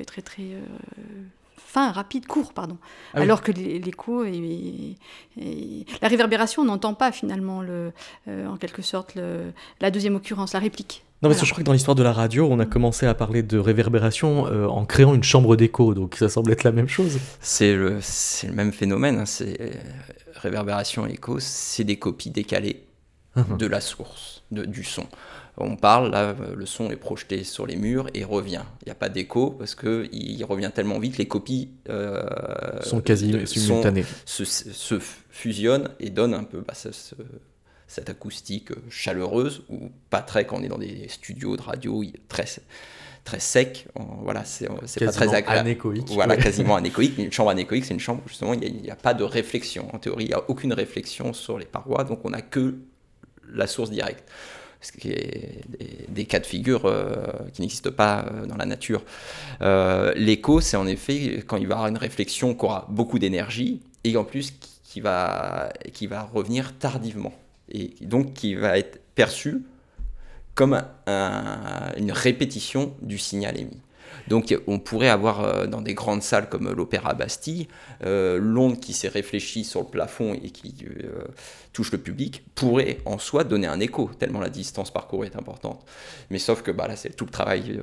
très 0.06 0.22
très, 0.22 0.43
fin, 1.58 1.91
rapide, 1.91 2.28
court, 2.28 2.54
pardon. 2.54 2.78
Ah 3.14 3.22
alors 3.22 3.41
que 3.41 3.52
l'écho 3.52 4.24
et, 4.24 4.95
la 6.02 6.08
réverbération, 6.08 6.62
on 6.62 6.66
n'entend 6.66 6.93
pas 6.93 7.12
finalement 7.12 7.62
le, 7.62 7.91
en 8.28 8.58
quelque 8.58 8.82
sorte 8.82 9.16
le, 9.16 9.52
la 9.82 9.91
deuxième 9.91 10.16
occurrence, 10.16 10.54
la 10.54 10.60
réplique. 10.60 11.04
Non, 11.22 11.30
parce 11.30 11.39
que 11.39 11.47
je 11.47 11.51
crois 11.51 11.63
que 11.63 11.65
dans 11.65 11.74
l'histoire 11.74 11.95
de 11.95 12.03
la 12.03 12.13
radio, 12.13 12.47
on 12.51 12.59
a 12.59 12.65
commencé 12.65 13.07
à 13.07 13.15
parler 13.15 13.41
de 13.41 13.57
réverbération 13.57 14.45
euh, 14.47 14.68
en 14.68 14.86
créant 14.86 15.15
une 15.15 15.24
chambre 15.24 15.55
d'écho, 15.55 15.95
donc 15.95 16.15
ça 16.15 16.30
semble 16.30 16.51
être 16.51 16.63
la 16.63 16.72
même 16.72 16.88
chose. 16.88 17.18
C'est 17.41 17.76
le, 17.76 17.99
le 18.43 18.53
même 18.53 18.72
phénomène, 18.72 19.20
hein, 19.20 19.26
c'est 19.26 19.72
réverbération 20.36 21.07
et 21.07 21.13
écho, 21.13 21.39
c'est 21.39 21.84
des 21.84 21.97
copies 21.97 22.30
décalées 22.30 22.84
uh-huh. 23.36 23.57
de 23.57 23.65
la 23.65 23.82
source, 23.82 24.43
de, 24.51 24.63
du 24.65 24.84
son. 24.84 25.05
On 25.59 25.76
parle, 25.76 26.11
là, 26.11 26.36
le 26.55 26.65
son 26.68 26.91
est 26.91 26.97
projeté 26.97 27.43
sur 27.43 27.65
les 27.65 27.78
murs 27.78 28.07
et 28.13 28.24
revient. 28.24 28.61
Il 28.84 28.86
n'y 28.86 28.91
a 28.91 28.95
pas 28.95 29.09
d'écho 29.09 29.49
parce 29.49 29.74
qu'il 29.74 30.45
revient 30.45 30.70
tellement 30.74 30.99
vite, 30.99 31.18
les 31.18 31.28
copies 31.28 31.72
euh, 31.89 32.22
sont 32.84 33.01
quasi 33.01 33.34
simultanées. 33.47 34.05
Se, 34.26 34.45
se, 34.45 34.99
fusionnent 35.32 35.89
et 35.99 36.11
donnent 36.11 36.36
un 36.36 36.43
peu 36.43 36.61
bah, 36.61 36.76
cette 37.88 38.10
acoustique 38.10 38.70
chaleureuse, 38.90 39.64
ou 39.70 39.90
pas 40.10 40.22
très 40.22 40.46
quand 40.46 40.58
on 40.58 40.64
est 40.64 40.68
dans 40.68 40.78
des 40.78 41.08
studios 41.08 41.58
de 41.58 41.62
radio 41.62 42.04
très 42.28 42.46
très 43.24 43.40
sec. 43.40 43.88
Voilà, 44.24 44.46
c'est 44.46 44.68
pas 44.68 45.12
très 45.12 45.34
agréable. 45.34 45.68
Anéchoïque. 45.70 46.10
Voilà, 46.12 46.38
quasiment 46.38 46.76
anéchoïque. 46.78 47.18
Une 47.18 47.32
chambre 47.32 47.50
anéchoïque, 47.50 47.86
c'est 47.86 47.94
une 47.94 48.00
chambre 48.00 48.22
où 48.26 48.30
justement 48.30 48.54
il 48.54 48.82
n'y 48.82 48.90
a, 48.90 48.94
a, 48.94 48.96
pas 48.96 49.14
de 49.14 49.24
réflexion. 49.24 49.94
En 49.94 50.00
théorie, 50.00 50.26
il 50.26 50.30
n'y 50.30 50.34
a 50.34 50.44
aucune 50.50 50.74
réflexion 50.74 51.34
sur 51.34 51.58
les 51.58 51.66
parois, 51.66 52.04
donc 52.04 52.24
on 52.24 52.30
n'a 52.30 52.42
que 52.42 52.76
la 53.54 53.68
source 53.68 53.90
directe 53.90 54.24
ce 54.82 54.92
qui 54.92 55.10
est 55.10 55.62
des, 56.10 56.26
cas 56.26 56.40
de 56.40 56.46
figure 56.46 56.86
euh, 56.86 57.16
qui 57.54 57.62
n'existent 57.62 57.92
pas 57.92 58.26
euh, 58.26 58.46
dans 58.46 58.56
la 58.56 58.66
nature. 58.66 59.04
Euh, 59.62 60.14
l'écho, 60.16 60.62
c'est 60.62 60.78
en 60.78 60.88
effet 60.88 61.44
quand 61.48 61.58
il 61.58 61.68
va 61.68 61.74
y 61.74 61.78
avoir 61.78 61.88
une 61.88 61.98
réflexion 61.98 62.54
qui 62.54 62.66
aura 62.66 62.88
beaucoup 62.90 63.20
d'énergie 63.20 63.82
et 64.04 64.16
en 64.18 64.24
plus 64.24 64.54
qui 64.84 65.02
va, 65.02 65.72
qui 65.94 66.08
va 66.08 66.24
revenir 66.24 66.78
tardivement 66.78 67.34
et 67.72 67.93
donc 68.01 68.34
qui 68.34 68.55
va 68.55 68.78
être 68.78 69.01
perçu 69.15 69.63
comme 70.55 70.82
une 71.07 72.11
répétition 72.11 72.95
du 73.01 73.18
signal 73.18 73.59
émis. 73.59 73.82
Donc 74.28 74.55
on 74.68 74.80
pourrait 74.80 75.09
avoir 75.09 75.41
euh, 75.41 75.68
dans 75.68 75.82
des 75.82 75.93
grandes 75.93 76.22
salles 76.22 76.49
comme 76.49 76.72
l'Opéra 76.72 77.13
Bastille, 77.13 77.68
euh, 78.03 78.38
l'onde 78.39 78.80
qui 78.80 78.93
s'est 78.93 79.07
réfléchie 79.07 79.63
sur 79.63 79.82
le 79.82 79.88
plafond 79.88 80.34
et 80.34 80.49
qui 80.49 80.76
euh, 80.86 81.24
touche 81.74 81.91
le 81.91 81.97
public 81.97 82.43
pourrait 82.55 82.99
en 83.05 83.18
soi 83.18 83.43
donner 83.43 83.68
un 83.68 83.80
écho, 83.80 84.09
tellement 84.20 84.39
la 84.39 84.49
distance 84.49 84.91
parcourue 84.91 85.28
est 85.28 85.36
importante. 85.36 85.86
Mais 86.30 86.39
sauf 86.39 86.61
que 86.61 86.72
bah, 86.72 86.88
là 86.88 86.95
c'est 86.95 87.15
tout 87.15 87.26
le 87.26 87.32
travail 87.32 87.80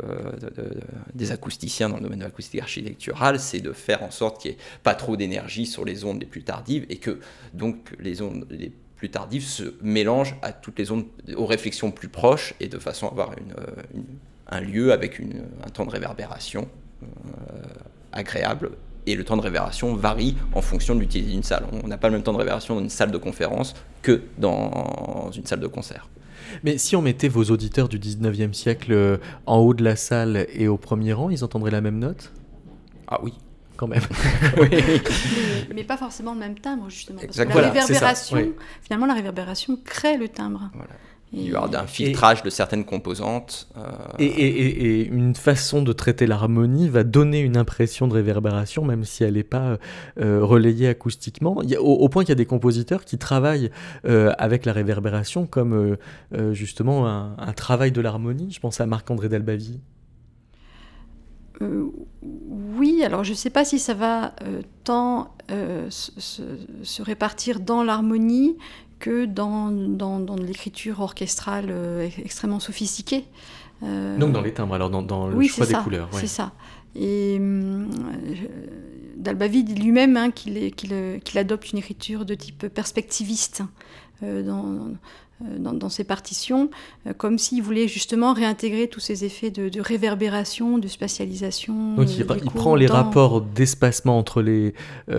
des 1.15 1.33
acousticiens 1.33 1.89
dans 1.89 1.97
le 1.97 2.03
domaine 2.03 2.19
de 2.19 2.25
l'acoustique 2.25 2.61
architecturale, 2.61 3.39
c'est 3.41 3.61
de 3.61 3.73
faire 3.73 4.03
en 4.03 4.11
sorte 4.11 4.41
qu'il 4.41 4.53
n'y 4.53 4.57
ait 4.57 4.61
pas 4.83 4.95
trop 4.95 5.17
d'énergie 5.17 5.67
sur 5.67 5.85
les 5.85 6.05
ondes 6.05 6.21
les 6.21 6.27
plus 6.27 6.43
tardives 6.43 6.87
et 6.89 6.97
que 6.97 7.21
donc 7.53 7.95
les 7.99 8.21
ondes 8.21 8.47
les 8.51 8.73
plus 9.05 9.11
tardives 9.11 9.45
se 9.45 9.75
mélangent 9.83 10.37
à 10.41 10.53
toutes 10.53 10.79
les 10.79 10.91
ondes 10.91 11.05
aux 11.37 11.45
réflexions 11.45 11.91
plus 11.91 12.09
proches 12.09 12.55
et 12.59 12.69
de 12.69 12.79
façon 12.79 13.07
à 13.09 13.11
avoir 13.11 13.33
une 13.33 13.53
un 14.49 14.61
lieu 14.61 14.93
avec 14.93 15.21
un 15.21 15.71
temps 15.71 15.85
de 15.85 15.91
réverbération 15.91 16.69
euh, 17.03 17.07
agréable. 18.13 18.71
Et 19.07 19.17
le 19.17 19.25
temps 19.25 19.37
de 19.37 19.43
réverbération 19.43 19.95
varie 19.95 20.35
en 20.55 20.63
fonction 20.63 20.95
de 20.95 21.01
l'utilité 21.01 21.33
d'une 21.33 21.43
salle. 21.43 21.67
On 21.85 21.89
n'a 21.89 21.99
pas 21.99 22.09
le 22.09 22.15
même 22.15 22.23
temps 22.23 22.33
de 22.33 22.39
réverbération 22.39 22.75
dans 22.75 22.81
une 22.81 22.89
salle 22.89 23.11
de 23.11 23.19
conférence 23.19 23.75
que 24.01 24.23
dans 24.39 25.31
une 25.35 25.45
salle 25.45 25.61
de 25.61 25.67
concert. 25.67 26.09
Mais 26.63 26.79
si 26.79 26.97
on 26.97 27.03
mettait 27.03 27.29
vos 27.29 27.45
auditeurs 27.45 27.89
du 27.89 27.99
19e 27.99 28.55
siècle 28.55 28.93
euh, 28.93 29.19
en 29.45 29.59
haut 29.59 29.75
de 29.75 29.85
la 29.85 29.97
salle 29.97 30.47
et 30.55 30.69
au 30.69 30.79
premier 30.79 31.13
rang, 31.13 31.29
ils 31.29 31.45
entendraient 31.45 31.71
la 31.71 31.83
même 31.83 31.99
note? 31.99 32.33
Ah 33.07 33.21
oui. 33.23 33.35
Quand 33.77 33.89
même. 33.89 34.03
mais, 35.75 35.85
pas 35.85 35.97
forcément 35.97 36.35
le 36.35 36.41
même 36.41 36.59
timbre, 36.59 36.89
justement. 36.89 37.21
Parce 37.21 37.37
que 37.37 37.43
la 37.43 37.71
réverbération, 37.71 38.53
finalement, 38.83 39.07
la 39.07 39.15
réverbération 39.15 39.79
crée 39.85 40.17
le 40.17 40.29
timbre. 40.29 40.71
Voilà 40.75 40.95
il 41.37 41.49
y 41.49 41.55
aura 41.55 41.69
un 41.77 41.87
filtrage 41.87 42.43
de 42.43 42.51
certaines 42.51 42.85
composantes. 42.85 43.69
Euh, 43.77 43.91
et, 44.19 45.03
une 45.07 45.35
façon 45.35 45.83
de 45.83 45.93
traiter 45.93 46.27
l'harmonie 46.27 46.89
va 46.89 47.05
donner 47.05 47.41
une 47.41 47.57
impression 47.57 48.07
de 48.07 48.15
réverbération, 48.15 48.85
même 48.85 49.05
si 49.05 49.25
elle 49.25 49.35
n'est 49.35 49.43
pas 49.43 49.79
euh, 50.21 50.41
relayée 50.43 50.89
acoustiquement. 50.89 51.61
Il 51.63 51.77
au, 51.79 52.09
point 52.09 52.23
qu'il 52.23 52.31
y 52.31 52.33
a 52.33 52.37
des 52.37 52.47
compositeurs 52.47 53.05
qui 53.05 53.19
travaillent 53.19 53.71
euh, 54.07 54.33
avec 54.39 54.65
la 54.65 54.73
réverbération 54.73 55.47
comme 55.47 55.97
justement 56.53 57.07
un, 57.07 57.53
travail 57.55 57.93
de 57.93 58.01
l'harmonie. 58.01 58.51
Je 58.53 58.61
pense 58.61 58.81
à 58.81 58.87
Marc-André 58.87 59.29
Dalbavie. 59.29 59.81
Oui, 61.61 63.03
alors 63.05 63.25
je 63.25 63.31
ne 63.31 63.37
sais 63.37 63.51
pas 63.51 63.65
si 63.65 63.79
ça 63.79 63.95
va 63.95 64.35
tant 64.83 65.35
se, 65.49 66.11
se, 66.83 67.03
répartir 67.03 67.61
dans 67.61 67.83
l'harmonie 67.83 68.57
que 69.05 69.27
dans, 69.27 69.71
dans, 69.71 70.37
l'écriture 70.37 71.01
orchestrale 71.01 71.67
euh, 71.69 72.09
extrêmement 72.19 72.59
sophistiquée. 72.59 73.27
Euh, 73.83 74.17
Donc 74.17 74.33
dans 74.33 74.41
les 74.41 74.55
timbres, 74.55 74.75
alors 74.75 74.89
dans, 74.89 75.03
dans 75.03 75.27
le 75.27 75.47
choix 75.47 75.67
des 75.67 75.75
couleurs. 75.75 76.09
Oui, 76.13 76.21
c'est 76.21 76.27
ça. 76.27 76.53
Et 76.95 77.37
euh, 77.39 77.85
Dalbavi 79.17 79.65
dit 79.65 79.75
lui-même 79.75 80.17
hein, 80.17 80.31
qu'il 80.31 81.39
adopte 81.39 81.73
une 81.73 81.79
écriture 81.79 82.25
de 82.25 82.35
type 82.35 82.69
perspectiviste 82.69 83.63
dans, 84.23 84.95
dans, 85.41 85.89
ses 85.89 86.05
partitions, 86.05 86.71
comme 87.17 87.39
s'il 87.39 87.63
voulait 87.63 87.89
justement 87.89 88.33
réintégrer 88.33 88.89
tous 88.89 89.01
ces 89.01 89.25
effets 89.25 89.51
de, 89.51 89.81
réverbération, 89.81 90.79
de 90.79 90.89
spatialisation. 90.89 91.97
Donc 91.97 92.09
il, 92.17 92.25
prend 92.25 92.75
les 92.75 92.87
rapports 92.87 93.41
d'espacement 93.41 94.19
entre, 94.19 94.43
les 94.43 94.75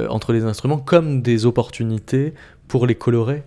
entre 0.09 0.33
les 0.33 0.43
instruments 0.43 0.79
comme 0.79 1.21
des 1.21 1.45
opportunités 1.45 2.33
pour 2.67 2.87
les 2.87 2.95
colorer 2.95 3.43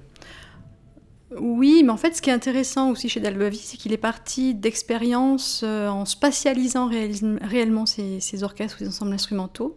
oui, 1.41 1.83
mais 1.85 1.91
en 1.91 1.97
fait, 1.97 2.17
ce 2.17 2.23
qui 2.23 2.31
est 2.31 2.33
intéressant 2.33 2.91
aussi 2.91 3.09
chez 3.09 3.21
Dalbavi, 3.21 3.59
c'est 3.59 3.77
qu'il 3.77 3.93
est 3.93 3.99
parti 3.99 4.55
d'expériences 4.55 5.63
euh, 5.65 5.89
en 5.89 6.05
spatialisant 6.05 6.89
réellement 6.89 7.85
ces, 7.87 8.43
orchestres 8.43 8.77
ou 8.77 8.79
ces 8.81 8.89
ensembles 8.89 9.13
instrumentaux. 9.13 9.77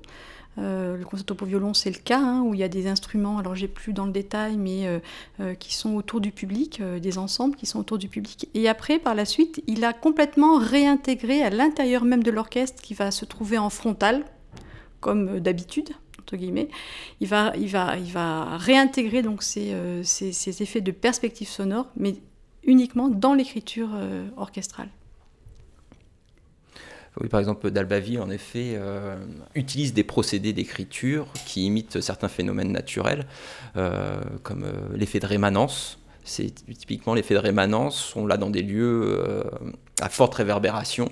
Euh, 0.58 0.98
le 0.98 1.06
concerto 1.06 1.34
pour 1.34 1.48
violon, 1.48 1.74
c'est 1.74 1.90
le 1.90 1.98
cas, 1.98 2.20
hein, 2.20 2.42
où 2.42 2.54
il 2.54 2.60
y 2.60 2.64
a 2.64 2.68
des 2.68 2.88
instruments, 2.88 3.38
alors 3.38 3.56
j'ai 3.56 3.68
plus 3.68 3.94
dans 3.94 4.06
le 4.06 4.12
détail, 4.12 4.58
mais 4.58 4.86
euh, 5.40 5.54
qui 5.56 5.74
sont 5.74 5.96
autour 5.96 6.22
du 6.22 6.32
public, 6.32 6.82
des 6.82 7.18
ensembles 7.18 7.56
qui 7.56 7.66
sont 7.66 7.80
autour 7.80 7.98
du 7.98 8.10
public. 8.10 8.50
Et 8.54 8.68
après, 8.68 9.00
par 9.00 9.16
la 9.16 9.26
suite, 9.26 9.64
il 9.68 9.84
a 9.86 9.94
complètement 9.94 10.58
réintégré 10.58 11.42
à 11.42 11.50
l'intérieur 11.50 12.04
même 12.04 12.24
de 12.24 12.32
l'orchestre, 12.32 12.82
qui 12.82 12.94
va 12.94 13.12
se 13.12 13.26
trouver 13.26 13.58
en 13.58 13.70
frontal, 13.70 14.26
comme 15.00 15.40
d'habitude, 15.40 15.90
guillemets, 16.36 16.70
il 17.20 17.28
va, 17.28 17.54
il 17.58 17.68
va, 17.68 17.98
il 17.98 18.12
va 18.12 18.58
réintégrer 18.58 19.22
donc 19.22 19.44
ces, 19.44 19.72
euh, 19.74 20.04
effets 20.60 20.82
de 20.82 20.92
perspective 20.92 21.48
sonore, 21.48 21.88
mais 21.96 22.16
uniquement 22.64 23.10
dans 23.10 23.34
l'écriture 23.34 23.90
euh, 23.94 24.28
orchestrale. 24.38 24.90
Oui, 27.20 27.28
par 27.28 27.40
exemple, 27.42 27.70
Dalbavi, 27.72 28.18
en 28.20 28.30
effet, 28.30 28.76
euh, 28.76 29.18
utilise 29.54 29.94
des 29.94 30.04
procédés 30.04 30.54
d'écriture 30.54 31.28
qui 31.46 31.66
imitent 31.66 32.00
certains 32.00 32.30
phénomènes 32.30 32.72
naturels, 32.72 33.26
comme 34.44 34.66
l'effet 34.96 35.20
de 35.20 35.26
rémanence. 35.26 36.00
C'est 36.24 36.54
typiquement 36.78 37.14
l'effet 37.14 37.34
de 37.34 37.40
rémanence, 37.40 38.16
on 38.16 38.26
l'a 38.26 38.38
dans 38.38 38.50
des 38.50 38.62
lieux 38.62 39.44
à 40.00 40.08
forte 40.08 40.36
réverbération. 40.36 41.12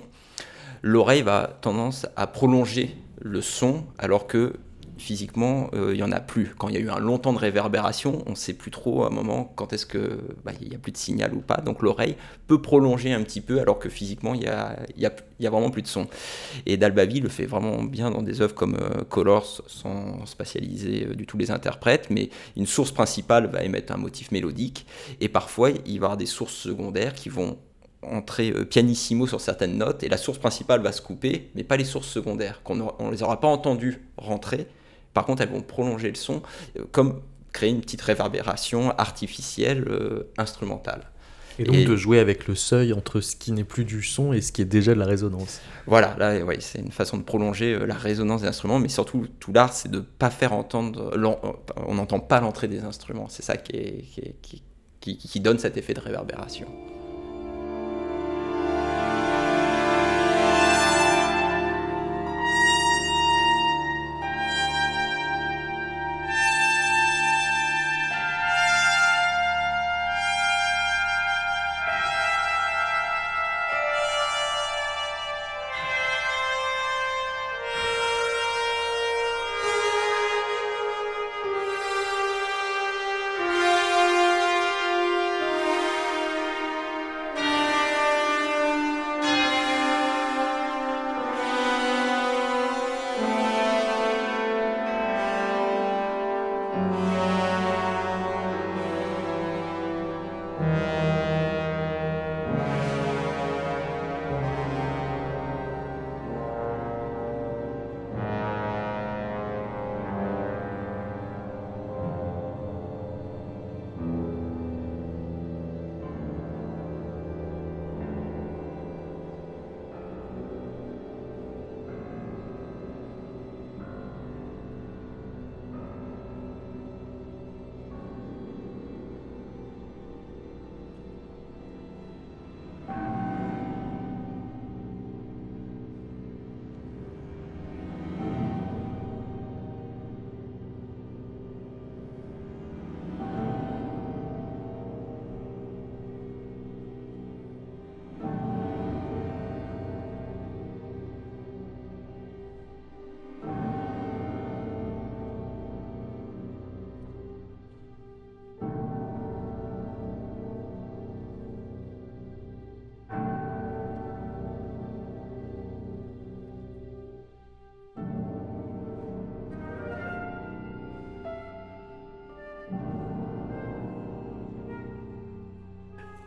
L'oreille 0.82 1.22
va 1.22 1.58
tendance 1.60 2.06
à 2.16 2.26
prolonger 2.26 2.96
le 3.20 3.42
son, 3.42 3.84
alors 3.98 4.26
que 4.26 4.54
physiquement, 5.00 5.70
euh, 5.74 5.90
il 5.92 5.96
n'y 5.96 6.02
en 6.02 6.12
a 6.12 6.20
plus. 6.20 6.54
Quand 6.56 6.68
il 6.68 6.74
y 6.74 6.78
a 6.78 6.80
eu 6.80 6.90
un 6.90 6.98
long 6.98 7.18
temps 7.18 7.32
de 7.32 7.38
réverbération, 7.38 8.22
on 8.26 8.30
ne 8.30 8.34
sait 8.36 8.52
plus 8.52 8.70
trop 8.70 9.04
à 9.04 9.08
un 9.08 9.10
moment 9.10 9.52
quand 9.56 9.72
est-ce 9.72 9.86
que 9.86 10.20
bah, 10.44 10.52
n'y 10.60 10.74
a 10.74 10.78
plus 10.78 10.92
de 10.92 10.96
signal 10.96 11.34
ou 11.34 11.40
pas. 11.40 11.56
Donc 11.56 11.82
l'oreille 11.82 12.16
peut 12.46 12.60
prolonger 12.60 13.12
un 13.12 13.22
petit 13.22 13.40
peu 13.40 13.60
alors 13.60 13.78
que 13.78 13.88
physiquement, 13.88 14.34
il 14.34 14.40
n'y 14.40 14.46
a, 14.46 14.78
y 14.96 15.06
a, 15.06 15.10
a, 15.10 15.50
vraiment 15.50 15.70
plus 15.70 15.82
de 15.82 15.88
son. 15.88 16.06
Et 16.66 16.76
Dalbavi 16.76 17.20
le 17.20 17.28
fait 17.28 17.46
vraiment 17.46 17.82
bien 17.82 18.10
dans 18.10 18.22
des 18.22 18.40
œuvres 18.42 18.54
comme 18.54 18.76
euh, 18.76 19.02
Colors, 19.08 19.62
sans 19.66 20.24
spatialiser 20.26 21.06
euh, 21.06 21.14
du 21.14 21.26
tout 21.26 21.38
les 21.38 21.50
interprètes, 21.50 22.08
mais 22.10 22.30
une 22.56 22.66
source 22.66 22.92
principale 22.92 23.46
va 23.46 23.64
émettre 23.64 23.92
un 23.92 23.98
motif 23.98 24.30
mélodique, 24.30 24.86
et 25.20 25.28
parfois 25.28 25.70
il 25.70 25.78
va 25.78 25.90
y 25.90 25.96
avoir 25.96 26.16
des 26.16 26.26
sources 26.26 26.54
secondaires 26.54 27.14
qui 27.14 27.28
vont 27.28 27.58
entrer 28.02 28.52
pianissimo 28.64 29.26
sur 29.26 29.40
certaines 29.40 29.76
notes 29.76 30.02
et 30.02 30.08
la 30.08 30.16
source 30.16 30.38
principale 30.38 30.80
va 30.80 30.92
se 30.92 31.02
couper, 31.02 31.50
mais 31.54 31.64
pas 31.64 31.76
les 31.76 31.84
sources 31.84 32.08
secondaires, 32.08 32.62
qu'on 32.62 32.76
ne 32.76 33.10
les 33.10 33.22
aura 33.22 33.40
pas 33.40 33.48
entendues 33.48 34.00
rentrer, 34.16 34.66
par 35.14 35.24
contre, 35.24 35.42
elles 35.42 35.50
vont 35.50 35.62
prolonger 35.62 36.08
le 36.08 36.14
son, 36.14 36.42
euh, 36.78 36.84
comme 36.92 37.20
créer 37.52 37.70
une 37.70 37.80
petite 37.80 38.02
réverbération 38.02 38.90
artificielle 38.96 39.84
euh, 39.88 40.30
instrumentale. 40.38 41.10
Et 41.58 41.64
donc 41.64 41.76
de 41.76 41.96
jouer 41.96 42.20
avec 42.20 42.46
le 42.46 42.54
seuil 42.54 42.94
entre 42.94 43.20
ce 43.20 43.36
qui 43.36 43.52
n'est 43.52 43.64
plus 43.64 43.84
du 43.84 44.02
son 44.02 44.32
et 44.32 44.40
ce 44.40 44.50
qui 44.50 44.62
est 44.62 44.66
déjà 44.66 44.94
de 44.94 44.98
la 44.98 45.04
résonance. 45.04 45.60
Voilà, 45.86 46.16
là, 46.18 46.38
ouais, 46.42 46.56
c'est 46.60 46.78
une 46.78 46.92
façon 46.92 47.18
de 47.18 47.22
prolonger 47.22 47.74
euh, 47.74 47.86
la 47.86 47.96
résonance 47.96 48.42
des 48.42 48.48
instruments, 48.48 48.78
mais 48.78 48.88
surtout, 48.88 49.26
tout 49.40 49.52
l'art, 49.52 49.72
c'est 49.72 49.90
de 49.90 49.98
ne 49.98 50.02
pas 50.02 50.30
faire 50.30 50.52
entendre, 50.52 51.12
on 51.86 51.94
n'entend 51.94 52.20
pas 52.20 52.40
l'entrée 52.40 52.68
des 52.68 52.84
instruments. 52.84 53.26
C'est 53.28 53.42
ça 53.42 53.56
qui, 53.56 54.06
qui 55.00 55.40
donne 55.40 55.58
cet 55.58 55.76
effet 55.76 55.92
de 55.92 56.00
réverbération. 56.00 56.66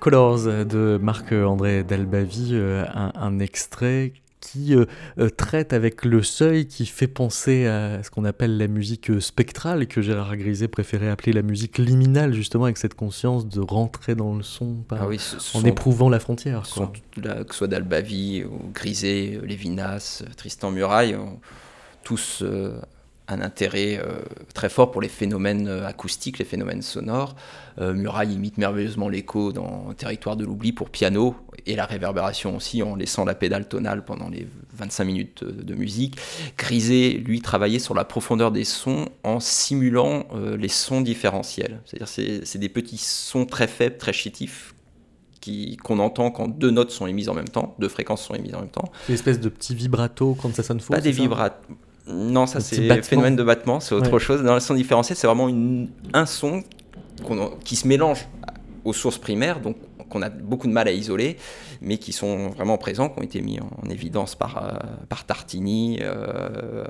Colors 0.04 0.66
de 0.66 1.00
Marc-André 1.02 1.86
Dalbavi, 1.86 2.60
un, 2.94 3.40
extrait 3.40 4.12
qui 4.44 4.76
euh, 4.76 4.84
euh, 5.18 5.30
traite 5.30 5.72
avec 5.72 6.04
le 6.04 6.22
seuil 6.22 6.68
qui 6.68 6.86
fait 6.86 7.08
penser 7.08 7.68
à 7.68 8.04
ce 8.04 8.12
qu'on 8.12 8.26
appelle 8.26 8.58
la 8.58 8.68
musique 8.68 9.10
euh, 9.10 9.22
spectrale, 9.22 9.88
que 9.88 10.02
Gérard 10.02 10.36
Griset 10.36 10.68
préférait 10.68 11.08
appeler 11.08 11.32
la 11.32 11.42
musique 11.42 11.78
liminale, 11.78 12.34
justement, 12.34 12.66
avec 12.66 12.78
cette 12.78 12.96
conscience 12.96 13.48
de 13.48 13.62
rentrer 13.62 14.16
dans 14.16 14.36
le 14.36 14.44
son 14.44 14.84
ah 14.90 15.08
en 15.54 15.64
éprouvant 15.64 16.10
la 16.10 16.20
frontière. 16.20 16.64
que 16.64 16.68
ce 16.68 17.58
soit 17.58 17.68
Dalbavi, 17.70 18.44
ou 18.44 18.72
Griset, 18.74 19.40
Lévinas, 19.42 20.24
Tristan 20.36 20.72
Muraille, 20.72 21.18
tous 22.04 22.44
un 23.28 23.42
intérêt 23.42 24.00
euh, 24.00 24.22
très 24.54 24.70
fort 24.70 24.92
pour 24.92 25.02
les 25.02 25.08
phénomènes 25.08 25.68
euh, 25.68 25.88
acoustiques, 25.88 26.40
les 26.40 26.46
phénomènes 26.46 26.82
sonores. 26.82 27.36
Euh, 27.80 27.94
Muraille 27.94 28.34
imite 28.34 28.58
merveilleusement 28.58 29.08
l'écho 29.08 29.54
dans 29.54 29.94
Territoire 29.94 30.36
de 30.36 30.46
l'oubli 30.46 30.74
pour 30.74 30.90
piano 30.90 31.36
et 31.66 31.76
la 31.76 31.86
réverbération 31.86 32.58
aussi 32.58 32.84
en 32.84 32.96
laissant 32.96 33.24
la 33.24 33.36
pédale 33.36 33.68
tonale 33.68 34.04
pendant 34.04 34.30
les 34.30 34.48
25 34.74 35.04
minutes 35.06 35.44
de 35.44 35.74
musique. 35.74 36.18
Griset, 36.58 37.22
lui, 37.26 37.42
travaillait 37.42 37.80
sur 37.80 37.94
la 37.94 38.04
profondeur 38.04 38.52
des 38.52 38.66
sons 38.66 39.08
en 39.24 39.40
simulant 39.40 40.26
les 40.58 40.68
sons 40.68 41.02
différentiels. 41.02 41.80
C'est-à-dire 41.86 42.08
c'est 42.08 42.58
des 42.58 42.70
petits 42.70 42.98
sons 42.98 43.46
très 43.46 43.68
faibles, 43.68 43.98
très 43.98 44.14
chétifs 44.14 44.74
qu'on 45.84 46.00
entend 46.00 46.32
quand 46.32 46.48
deux 46.48 46.72
notes 46.72 46.92
sont 46.92 47.08
émises 47.08 47.30
en 47.30 47.34
même 47.34 47.48
temps, 47.48 47.76
deux 47.80 47.90
fréquences 47.90 48.24
sont 48.24 48.34
émises 48.34 48.56
en 48.56 48.62
même 48.62 48.70
temps. 48.70 48.92
Une 49.10 49.16
espèce 49.16 49.40
de 49.40 49.50
petits 49.50 49.76
vibrato 49.76 50.38
quand 50.42 50.54
ça 50.56 50.64
sonne 50.64 50.80
faux 50.80 50.94
Pas 50.94 51.02
des 51.02 51.12
vibratos 51.12 51.76
non, 52.08 52.48
ça 52.48 52.60
c'est 52.60 53.02
phénomène 53.04 53.36
de 53.36 53.44
battement, 53.44 53.80
c'est 53.80 53.96
autre 53.96 54.20
chose. 54.20 54.44
Dans 54.44 54.54
le 54.54 54.60
son 54.60 54.74
différentiel, 54.74 55.18
c'est 55.18 55.28
vraiment 55.28 55.50
un 56.14 56.26
son 56.26 56.64
qui 57.64 57.76
se 57.76 57.88
mélange 57.88 58.28
aux 58.84 58.94
sources 58.94 59.18
primaires, 59.18 59.62
donc 59.62 59.78
qu'on 60.10 60.22
a 60.22 60.30
beaucoup 60.30 60.68
de 60.68 60.74
mal 60.74 60.88
à 60.88 60.92
isoler, 60.92 61.38
mais 61.82 61.98
qui 61.98 62.12
sont 62.12 62.50
vraiment 62.50 62.78
présents, 62.78 63.10
qui 63.10 63.20
ont 63.20 63.24
été 63.24 63.42
mis 63.42 63.60
en, 63.60 63.90
évidence 63.90 64.36
par, 64.36 64.64
euh, 64.64 64.78
par 65.08 65.26
Tartini. 65.26 66.00
Euh, 66.02 66.84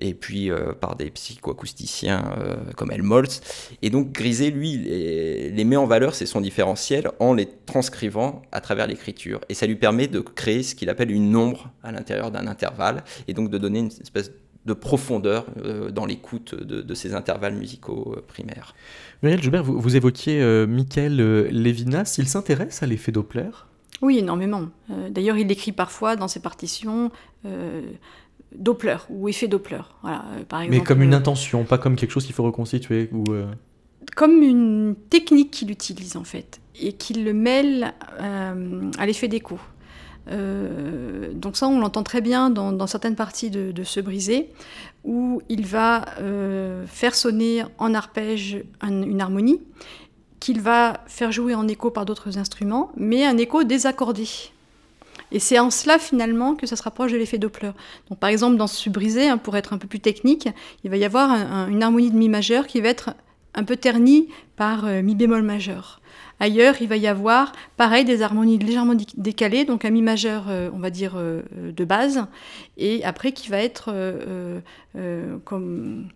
et 0.00 0.14
puis 0.14 0.50
euh, 0.50 0.72
par 0.72 0.96
des 0.96 1.10
psychoacousticiens 1.10 2.34
euh, 2.38 2.56
comme 2.76 2.90
Helmholtz. 2.90 3.40
Et 3.82 3.90
donc 3.90 4.12
Griset, 4.12 4.50
lui, 4.50 4.76
les, 4.78 5.64
met 5.64 5.76
en 5.76 5.86
valeur, 5.86 6.14
ces 6.14 6.26
sons 6.26 6.40
différentiels, 6.40 7.10
en 7.18 7.34
les 7.34 7.48
transcrivant 7.66 8.42
à 8.52 8.60
travers 8.60 8.86
l'écriture. 8.86 9.40
Et 9.48 9.54
ça 9.54 9.66
lui 9.66 9.76
permet 9.76 10.08
de 10.08 10.20
créer 10.20 10.62
ce 10.62 10.74
qu'il 10.74 10.90
appelle 10.90 11.10
une 11.10 11.34
ombre 11.36 11.70
à 11.82 11.92
l'intérieur 11.92 12.30
d'un 12.30 12.46
intervalle, 12.46 13.04
et 13.28 13.34
donc 13.34 13.50
de 13.50 13.58
donner 13.58 13.80
une 13.80 13.86
espèce 13.86 14.32
de 14.66 14.74
profondeur 14.74 15.46
euh, 15.64 15.90
dans 15.90 16.04
l'écoute 16.04 16.54
de, 16.54 16.94
ces 16.94 17.14
intervalles 17.14 17.54
musicaux 17.54 18.16
primaires. 18.28 18.74
Muriel 19.22 19.42
Joubert, 19.42 19.64
vous, 19.64 19.80
vous 19.80 19.96
évoquiez 19.96 20.66
Michael 20.66 21.16
Levinas, 21.50 22.16
il 22.18 22.28
s'intéresse 22.28 22.82
à 22.82 22.86
l'effet 22.86 23.12
Doppler? 23.12 23.50
Oui, 24.02 24.18
énormément. 24.18 24.68
D'ailleurs, 25.10 25.36
il 25.36 25.50
écrit 25.50 25.72
parfois 25.72 26.16
dans 26.16 26.28
ses 26.28 26.40
partitions 26.40 27.10
Doppler 28.54 28.96
ou 29.08 29.28
effet 29.28 29.48
Doppler. 29.48 29.80
Voilà, 30.02 30.24
euh, 30.32 30.44
par 30.44 30.62
exemple, 30.62 30.78
Mais 30.78 30.84
comme 30.84 31.02
une 31.02 31.14
euh, 31.14 31.18
intention, 31.18 31.64
pas 31.64 31.78
comme 31.78 31.96
quelque 31.96 32.10
chose 32.10 32.26
qu'il 32.26 32.34
faut 32.34 32.42
reconstituer 32.42 33.08
ou 33.12 33.24
euh, 33.30 33.46
Comme 34.16 34.42
une 34.42 34.96
technique 35.08 35.50
qu'il 35.50 35.70
utilise 35.70 36.16
en 36.16 36.24
fait 36.24 36.60
et 36.80 36.92
qu'il 36.92 37.24
le 37.24 37.32
mêle 37.32 37.92
à 38.18 39.06
l'effet 39.06 39.28
d'écho. 39.28 39.58
donc 40.26 41.56
ça, 41.56 41.68
on 41.68 41.78
l'entend 41.78 42.02
très 42.02 42.22
bien 42.22 42.48
dans, 42.48 42.86
certaines 42.86 43.16
parties 43.16 43.50
de, 43.50 43.70
de, 43.70 43.84
Ce 43.84 44.00
brisé, 44.00 44.50
où 45.04 45.42
il 45.50 45.66
va 45.66 46.06
faire 46.86 47.14
sonner 47.14 47.64
en 47.76 47.92
arpège 47.92 48.64
une 48.82 49.20
harmonie, 49.20 49.60
qu'il 50.38 50.62
va 50.62 51.04
faire 51.06 51.32
jouer 51.32 51.54
en 51.54 51.68
écho 51.68 51.90
par 51.90 52.06
d'autres 52.06 52.38
instruments, 52.38 52.92
mais 52.96 53.26
un 53.26 53.36
écho 53.36 53.62
désaccordé. 53.62 54.26
Et 55.32 55.38
c'est 55.38 55.58
en 55.58 55.70
cela 55.70 55.98
finalement 55.98 56.54
que 56.54 56.66
ça 56.66 56.76
se 56.76 56.82
rapproche 56.82 57.12
de 57.12 57.16
l'effet 57.16 57.38
Doppler. 57.38 57.72
Donc 58.08 58.18
par 58.18 58.30
exemple 58.30 58.56
dans 58.56 58.66
ce 58.66 58.90
brisé, 58.90 59.28
hein, 59.28 59.38
pour 59.38 59.56
être 59.56 59.72
un 59.72 59.78
peu 59.78 59.88
plus 59.88 60.00
technique, 60.00 60.48
il 60.84 60.90
va 60.90 60.96
y 60.96 61.04
avoir 61.04 61.30
une 61.68 61.82
harmonie 61.82 62.10
de 62.10 62.16
mi 62.16 62.28
majeur 62.28 62.66
qui 62.66 62.80
va 62.80 62.88
être 62.88 63.14
un 63.54 63.64
peu 63.64 63.76
ternie 63.76 64.28
par 64.56 64.84
euh, 64.84 65.02
mi 65.02 65.14
bémol 65.14 65.42
majeur. 65.42 66.00
Ailleurs, 66.42 66.76
il 66.80 66.88
va 66.88 66.96
y 66.96 67.06
avoir, 67.06 67.52
pareil, 67.76 68.04
des 68.04 68.22
harmonies 68.22 68.56
légèrement 68.56 68.94
décalées, 69.16 69.66
donc 69.66 69.84
un 69.84 69.90
mi 69.90 70.00
majeur, 70.00 70.46
euh, 70.48 70.70
on 70.72 70.78
va 70.78 70.88
dire, 70.88 71.12
euh, 71.16 71.42
de 71.54 71.84
base, 71.84 72.24
et 72.78 73.04
après 73.04 73.32
qui 73.32 73.50
va 73.50 73.58
être 73.58 73.92
comme 74.94 75.42
comme, 75.44 76.08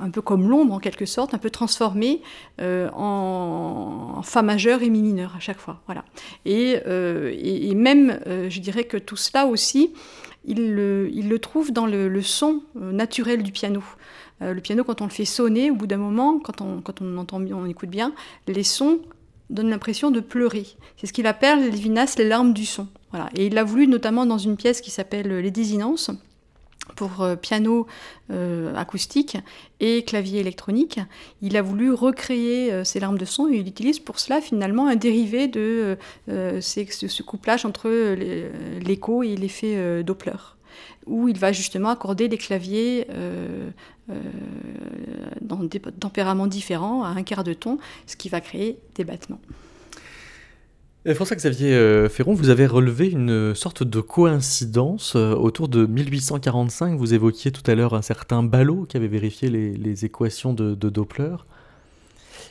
un 0.00 0.10
peu 0.10 0.22
comme 0.22 0.48
l'ombre 0.48 0.74
en 0.74 0.78
quelque 0.78 1.06
sorte, 1.06 1.34
un 1.34 1.38
peu 1.38 1.50
transformé 1.50 2.22
euh, 2.60 2.88
en, 2.94 4.22
Fa 4.22 4.42
majeur 4.42 4.82
et 4.82 4.90
Mi 4.90 5.02
mineur 5.02 5.34
à 5.36 5.40
chaque 5.40 5.58
fois. 5.58 5.80
Voilà. 5.86 6.04
Et, 6.44 6.76
euh, 6.86 7.34
et, 7.36 7.74
même, 7.74 8.20
je 8.26 8.60
dirais 8.60 8.84
que 8.84 8.96
tout 8.96 9.16
cela 9.16 9.46
aussi, 9.46 9.92
il 10.44 10.74
le, 10.74 11.38
trouve 11.38 11.72
dans 11.72 11.86
le, 11.86 12.22
son 12.22 12.62
naturel 12.74 13.42
du 13.42 13.52
piano. 13.52 13.82
le 14.40 14.60
piano, 14.60 14.84
quand 14.84 15.00
on 15.00 15.04
le 15.04 15.10
fait 15.10 15.24
sonner, 15.24 15.70
au 15.70 15.74
bout 15.74 15.86
d'un 15.86 15.96
moment, 15.96 16.38
quand 16.38 16.60
on, 16.60 16.80
quand 16.80 17.02
on 17.02 17.18
entend 17.18 17.40
on 17.40 17.66
écoute 17.66 17.90
bien, 17.90 18.12
les 18.46 18.62
sons 18.62 19.00
donnent 19.50 19.70
l'impression 19.70 20.10
de 20.10 20.20
pleurer. 20.20 20.66
C'est 20.96 21.06
ce 21.06 21.12
qu'il 21.12 21.26
appelle, 21.26 21.70
Lévinas, 21.70 22.14
les 22.18 22.28
larmes 22.28 22.52
du 22.52 22.66
son. 22.66 22.88
Voilà. 23.10 23.28
Et 23.34 23.46
il 23.46 23.54
l'a 23.54 23.64
voulu 23.64 23.86
notamment 23.86 24.26
dans 24.26 24.38
une 24.38 24.56
pièce 24.56 24.80
qui 24.80 24.90
s'appelle 24.90 25.28
Les 25.28 25.50
Désinences, 25.50 26.10
pour 26.94 27.22
euh, 27.22 27.36
piano 27.36 27.86
euh, 28.30 28.74
acoustique 28.74 29.36
et 29.80 30.04
clavier 30.04 30.40
électronique. 30.40 31.00
Il 31.42 31.56
a 31.56 31.62
voulu 31.62 31.92
recréer 31.92 32.72
euh, 32.72 32.84
ces 32.84 33.00
larmes 33.00 33.18
de 33.18 33.24
son 33.24 33.48
et 33.48 33.56
il 33.56 33.68
utilise 33.68 33.98
pour 33.98 34.18
cela 34.18 34.40
finalement 34.40 34.86
un 34.86 34.96
dérivé 34.96 35.48
de 35.48 35.98
ce, 36.28 37.22
couplage 37.22 37.64
entre 37.64 37.88
l'écho 38.80 39.22
et 39.22 39.36
l'effet 39.36 40.02
Doppler, 40.02 40.32
où 41.06 41.28
il 41.28 41.38
va 41.38 41.52
justement 41.52 41.90
accorder 41.90 42.28
des 42.28 42.38
claviers 42.38 43.06
dans 45.40 45.62
des 45.62 45.80
tempéraments 45.80 46.46
différents 46.46 47.02
à 47.04 47.08
un 47.08 47.22
quart 47.22 47.44
de 47.44 47.54
ton, 47.54 47.78
ce 48.06 48.16
qui 48.16 48.28
va 48.28 48.40
créer 48.40 48.78
des 48.94 49.04
battements. 49.04 49.40
Euh, 51.06 51.14
François-Xavier 51.14 51.72
euh, 51.72 52.08
Ferron, 52.08 52.34
vous 52.34 52.48
avez 52.48 52.66
relevé 52.66 53.08
une 53.08 53.54
sorte 53.54 53.84
de 53.84 54.00
coïncidence 54.00 55.14
euh, 55.14 55.34
autour 55.34 55.68
de 55.68 55.86
1845. 55.86 56.98
Vous 56.98 57.14
évoquiez 57.14 57.52
tout 57.52 57.68
à 57.70 57.74
l'heure 57.74 57.94
un 57.94 58.02
certain 58.02 58.42
Ballot 58.42 58.86
qui 58.88 58.96
avait 58.96 59.06
vérifié 59.06 59.48
les, 59.48 60.04
équations 60.04 60.52
de, 60.52 60.74
Doppler. 60.74 61.36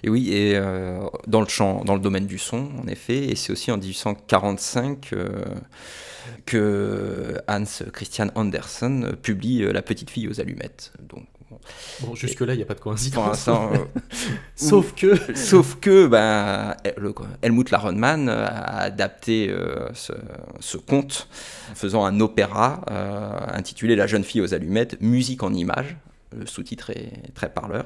Et 0.04 0.10
oui, 0.10 0.32
et 0.32 0.60
dans 1.28 1.42
le 1.42 1.48
champ, 1.48 1.84
dans 1.84 1.96
le 1.96 2.02
domaine 2.02 2.28
du 2.28 2.38
son, 2.38 2.70
en 2.82 2.88
effet, 2.88 3.30
et 3.30 3.36
c'est 3.36 3.52
aussi 3.52 3.72
en 3.72 3.78
1845 3.78 5.14
que 6.46 7.36
Hans 7.48 7.64
Christian 7.92 8.28
Andersen 8.36 9.16
publie 9.22 9.66
La 9.72 9.82
petite 9.82 10.10
fille 10.10 10.28
aux 10.28 10.40
allumettes. 10.40 10.94
Donc 11.10 11.26
Bon, 12.02 12.16
jusque-là, 12.16 12.54
il 12.54 12.58
n'y 12.58 12.64
a 12.64 12.66
pas 12.66 12.74
de 12.74 12.80
coïncidence. 12.80 13.48
Euh, 13.48 13.78
sauf 14.56 14.94
que. 14.94 15.16
Sauf 15.36 15.78
que 15.80 16.08
ben, 16.08 16.76
Helmut 17.42 17.72
Laronman 17.72 18.30
a 18.30 18.80
adapté 18.80 19.50
euh, 19.50 19.90
ce, 19.94 20.78
conte 20.78 21.28
en 21.72 21.76
faisant 21.76 22.06
un 22.06 22.20
opéra 22.20 22.82
euh, 22.92 23.32
intitulé 23.54 23.96
La 23.96 24.08
jeune 24.08 24.24
fille 24.24 24.42
aux 24.42 24.54
allumettes, 24.54 25.02
musique 25.02 25.44
en 25.44 25.54
images. 25.54 25.96
Le 26.38 26.46
sous-titre 26.46 26.90
est 26.90 27.34
très 27.34 27.50
parleur. 27.50 27.86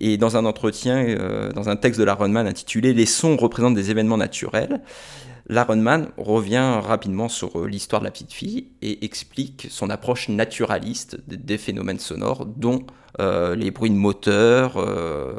Et 0.00 0.16
dans 0.16 0.36
un 0.36 0.44
entretien, 0.44 1.50
dans 1.54 1.68
un 1.68 1.76
texte 1.76 2.00
de 2.00 2.04
Laronman 2.04 2.46
intitulé 2.46 2.92
Les 2.92 3.06
sons 3.06 3.36
représentent 3.36 3.76
des 3.76 3.92
événements 3.92 4.16
naturels, 4.16 4.80
Laronman 5.48 6.08
revient 6.16 6.80
rapidement 6.82 7.28
sur 7.28 7.66
l'histoire 7.66 8.00
de 8.00 8.06
la 8.06 8.10
petite 8.10 8.32
fille 8.32 8.68
et 8.82 9.04
explique 9.04 9.68
son 9.70 9.90
approche 9.90 10.28
naturaliste 10.28 11.18
des 11.28 11.58
phénomènes 11.58 12.00
sonores, 12.00 12.46
dont 12.46 12.80
euh, 12.80 13.05
les 13.18 13.70
bruits 13.70 13.90
de 13.90 13.94
moteur, 13.94 14.76
euh, 14.76 15.34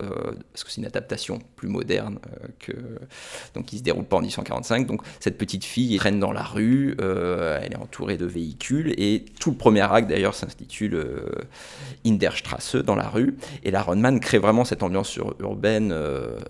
parce 0.51 0.63
que 0.63 0.71
c'est 0.71 0.82
une 0.82 0.88
adaptation 0.88 1.39
plus 1.55 1.67
moderne 1.67 2.19
euh, 2.28 2.47
que 2.59 2.73
donc 3.53 3.65
qui 3.65 3.78
se 3.78 3.84
déroule 3.84 4.05
pas 4.05 4.17
en 4.17 4.21
1845. 4.21 4.88
Donc 4.88 5.01
cette 5.19 5.38
petite 5.38 5.63
fille 5.63 5.97
traîne 5.97 6.19
dans 6.19 6.32
la 6.32 6.43
rue, 6.43 6.95
elle 6.99 7.73
est 7.73 7.78
entourée 7.78 8.17
de 8.17 8.25
véhicules 8.25 8.93
et 8.97 9.25
tout 9.39 9.51
le 9.51 9.57
premier 9.57 9.82
acte 9.82 10.09
d'ailleurs 10.09 10.34
s'intitule 10.34 11.05
In 12.05 12.13
der 12.13 12.36
Strasse 12.36 12.75
dans 12.75 12.95
la 12.95 13.09
rue. 13.09 13.38
Et 13.63 13.71
la 13.71 13.86
crée 14.21 14.39
vraiment 14.39 14.65
cette 14.65 14.84
ambiance 14.84 15.19
urbaine 15.39 15.93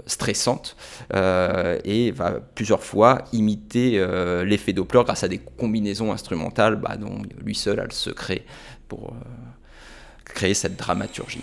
stressante 0.06 0.76
et 1.14 2.12
va 2.12 2.40
plusieurs 2.56 2.84
fois 2.84 3.24
imiter 3.34 4.04
l'effet 4.46 4.74
Doppler 4.74 5.02
grâce 5.04 5.24
à 5.24 5.28
des 5.28 5.40
combinaisons 5.40 6.12
instrumentales 6.12 6.76
bah, 6.76 6.98
dont 6.98 7.22
lui 7.44 7.56
seul 7.56 7.80
a 7.80 7.84
le 7.84 7.92
secret 7.92 8.44
pour 8.88 9.14
créer 10.38 10.54
cette 10.54 10.76
dramaturgie. 10.76 11.42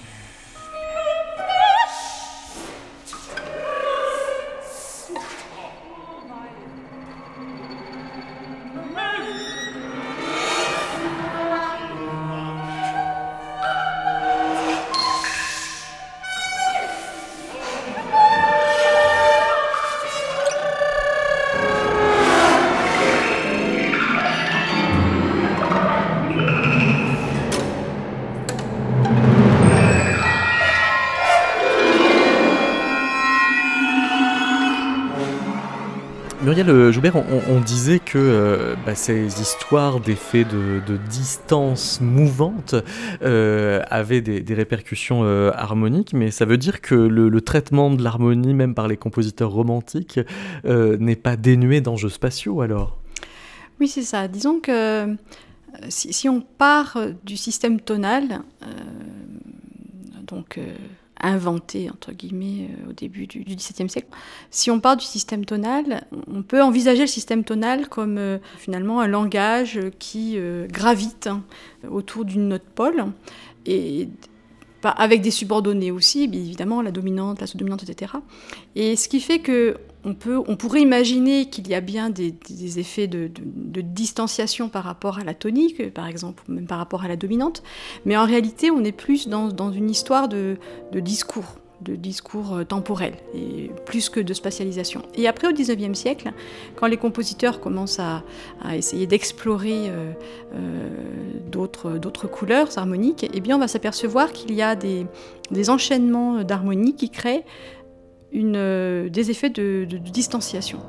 Disait 37.65 37.99
que 37.99 38.75
bah, 38.87 38.95
ces 38.95 39.41
histoires 39.41 40.01
d'effets 40.01 40.45
de, 40.45 40.81
distance 41.09 42.01
mouvante 42.01 42.75
avaient 43.23 44.21
des, 44.21 44.55
répercussions 44.55 45.25
harmoniques, 45.25 46.13
mais 46.13 46.31
ça 46.31 46.45
veut 46.45 46.59
dire 46.59 46.81
que 46.81 46.95
le, 46.95 47.41
traitement 47.41 47.91
de 47.91 48.03
l'harmonie, 48.03 48.55
même 48.55 48.75
par 48.75 48.89
les 48.89 48.97
compositeurs 48.97 49.51
romantiques, 49.51 50.21
n'est 50.65 51.17
pas 51.17 51.37
dénué 51.37 51.81
d'enjeux 51.81 52.09
spatiaux 52.09 52.61
alors? 52.61 52.97
Oui, 53.81 53.89
c'est 53.89 54.03
ça. 54.03 54.29
Disons 54.29 54.61
que 54.61 55.17
si, 55.89 56.29
on 56.29 56.41
part 56.41 56.99
du 57.25 57.37
système 57.37 57.81
tonal, 57.81 58.43
donc 60.27 60.59
inventé, 61.25 61.91
entre 61.91 62.13
guillemets, 62.13 62.69
euh, 62.71 62.91
au 62.91 62.93
début 62.93 63.27
du 63.27 63.43
XVIIe 63.43 63.89
siècle. 63.89 64.09
Si 64.51 64.71
on 64.71 64.81
part 64.81 64.97
du 64.97 65.05
système 65.05 65.45
tonal, 65.45 66.07
on 66.33 66.43
peut 66.43 66.63
envisager 66.63 67.03
le 67.03 67.07
système 67.07 67.45
tonal 67.45 67.89
comme 67.89 68.19
euh, 68.19 68.39
finalement 68.59 69.01
un 69.01 69.07
langage 69.07 69.81
qui 69.99 70.35
euh, 70.37 70.67
gravite 70.67 71.27
hein, 71.27 71.43
autour 71.91 72.25
d'une 72.25 72.49
note 72.49 72.63
pôle, 72.75 73.07
et 73.67 74.09
avec 74.83 75.23
des 75.23 75.31
subordonnées 75.31 75.91
aussi, 75.91 76.25
évidemment, 76.25 76.83
la 76.83 76.91
dominante, 76.91 77.41
la 77.41 77.47
sous-dominante, 77.47 77.89
etc. 77.89 78.13
Et 78.77 78.97
ce 78.97 79.09
qui 79.09 79.21
fait 79.21 79.39
que 79.39 79.79
on, 80.05 80.57
pourrait 80.57 80.83
imaginer 80.83 81.47
qu'il 81.47 81.69
y 81.69 81.75
a 81.75 81.81
bien 81.81 82.11
des, 82.11 82.35
effets 82.79 83.07
de, 83.07 83.31
distanciation 83.81 84.69
par 84.69 84.85
rapport 84.85 85.19
à 85.19 85.25
la 85.25 85.35
tonique, 85.35 85.93
par 85.93 86.07
exemple, 86.07 86.43
ou 86.49 86.53
même 86.53 86.67
par 86.67 86.79
rapport 86.79 87.05
à 87.05 87.09
la 87.09 87.17
dominante, 87.17 87.63
mais 88.05 88.17
en 88.17 88.25
réalité, 88.25 88.71
on 88.71 88.85
est 88.85 88.93
plus 88.93 89.29
dans, 89.29 89.73
une 89.73 89.91
histoire 89.91 90.29
de, 90.29 90.59
discours 90.93 91.57
de 91.81 91.97
discours 91.97 92.55
euh, 92.55 92.65
temporel, 92.65 93.15
et 93.35 93.71
plus 93.85 94.09
que 94.09 94.21
de 94.21 94.33
spatialisation. 94.33 95.03
Et 95.17 95.29
après, 95.29 95.49
au 95.49 95.53
XIXe 95.53 95.99
siècle, 95.99 96.33
quand 96.77 96.87
les 96.87 96.97
compositeurs 96.97 97.61
commencent 97.61 97.99
à, 97.99 98.23
essayer 98.73 99.07
d'explorer 99.07 99.91
euh, 99.91 100.13
euh, 100.55 100.89
d'autres 101.51 102.27
couleurs 102.27 102.69
harmoniques, 102.79 103.29
eh 103.31 103.41
bien, 103.41 103.57
on 103.57 103.59
va 103.59 103.69
s'apercevoir 103.69 104.33
qu'il 104.33 104.55
y 104.55 104.63
a 104.63 104.77
des, 104.77 105.05
des 105.51 105.69
enchaînements 105.69 106.43
d'harmonies 106.43 106.95
qui 106.95 107.11
créent 107.11 107.45
euh, 108.35 109.09
des 109.09 109.31
effets 109.31 109.51
de, 109.51 109.85
distanciation. 109.85 110.81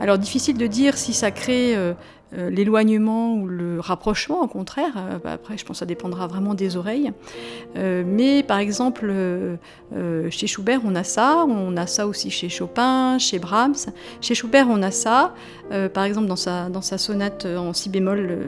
Alors 0.00 0.16
difficile 0.16 0.56
de 0.56 0.66
dire 0.66 0.96
si 0.96 1.12
ça 1.12 1.30
crée 1.30 1.76
euh, 1.76 1.92
l'éloignement 2.32 3.34
ou 3.34 3.46
le 3.46 3.80
rapprochement, 3.80 4.42
au 4.42 4.46
contraire. 4.46 4.92
Euh, 4.96 5.18
bah, 5.22 5.32
après, 5.32 5.56
je 5.58 5.64
pense 5.64 5.76
que 5.76 5.78
ça 5.80 5.86
dépendra 5.86 6.26
vraiment 6.26 6.54
des 6.54 6.76
oreilles. 6.76 7.12
Euh, 7.76 8.02
mais 8.06 8.42
par 8.42 8.58
exemple, 8.58 9.12
chez 10.30 10.46
Schubert, 10.46 10.80
on 10.84 10.94
a 10.94 11.04
ça. 11.04 11.44
On 11.48 11.76
a 11.76 11.86
ça 11.86 12.06
aussi 12.06 12.30
chez 12.30 12.48
Chopin, 12.48 13.18
chez 13.18 13.38
Brahms. 13.38 13.92
Chez 14.20 14.34
Schubert, 14.34 14.66
on 14.68 14.82
a 14.82 14.90
ça. 14.90 15.34
par 15.92 16.04
exemple, 16.04 16.26
dans 16.26 16.36
sa, 16.36 16.98
sonate 16.98 17.46
en 17.46 17.72
si 17.72 17.88
bémol 17.88 18.38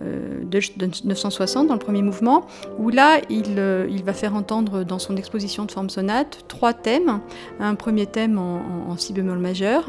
de, 0.00 0.60
960, 1.04 1.68
dans 1.68 1.74
le 1.74 1.78
premier 1.78 2.02
mouvement, 2.02 2.46
où 2.78 2.90
là, 2.90 3.20
il, 3.28 3.58
il, 3.90 4.04
va 4.04 4.12
faire 4.12 4.34
entendre 4.34 4.84
dans 4.84 4.98
son 4.98 5.16
exposition 5.16 5.64
de 5.64 5.72
forme 5.72 5.90
sonate 5.90 6.44
trois 6.48 6.72
thèmes. 6.72 7.20
Un 7.58 7.74
premier 7.74 8.06
thème 8.06 8.38
en, 8.38 8.96
si 8.96 9.12
bémol 9.12 9.38
majeur. 9.38 9.84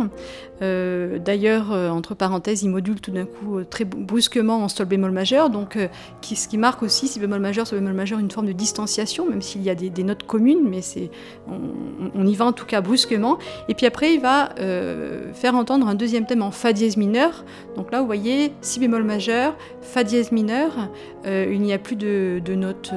D'ailleurs, 0.62 1.72
entre 1.72 2.16
parenthèses, 2.16 2.64
il 2.64 2.70
module 2.70 3.00
tout 3.00 3.12
d'un 3.22 3.26
coup 3.26 3.60
euh, 3.60 3.66
très 3.70 3.86
brusquement 3.86 4.64
en 4.64 4.68
sol 4.68 4.86
bémol 4.86 5.12
majeur, 5.12 5.50
donc 5.50 5.76
euh, 5.76 5.88
qui, 6.22 6.36
ce 6.36 6.48
qui 6.48 6.58
marque 6.58 6.84
aussi 6.84 7.08
si 7.08 7.20
bémol 7.20 7.40
majeur, 7.40 7.68
sol 7.68 7.80
bémol 7.80 7.94
majeur, 7.94 8.20
une 8.20 8.32
forme 8.32 8.48
de 8.48 8.52
distanciation, 8.52 9.28
même 9.30 9.42
s'il 9.42 9.64
y 9.64 9.70
a 9.70 9.76
des, 9.76 10.04
notes 10.04 10.24
communes, 10.24 10.68
mais 10.68 10.82
c'est 10.82 11.12
on, 11.48 12.26
y 12.26 12.36
va 12.36 12.46
en 12.46 12.54
tout 12.54 12.66
cas 12.66 12.82
brusquement. 12.82 13.38
Et 13.70 13.76
puis 13.76 13.86
après, 13.86 14.14
il 14.16 14.20
va 14.20 14.50
euh, 14.60 15.32
faire 15.34 15.56
entendre 15.56 15.88
un 15.88 15.96
deuxième 15.96 16.26
thème 16.26 16.42
en 16.42 16.52
fa 16.52 16.74
dièse 16.74 16.98
mineur. 16.98 17.46
Donc 17.76 17.92
là, 17.92 18.00
vous 18.00 18.08
voyez, 18.08 18.52
si 18.62 18.80
bémol 18.80 19.04
majeur, 19.04 19.56
fa 19.82 20.04
dièse 20.04 20.32
mineur, 20.32 20.90
il 21.26 21.62
n'y 21.62 21.72
a 21.72 21.78
plus 21.78 21.96
de, 21.96 22.42
notes 22.56 22.92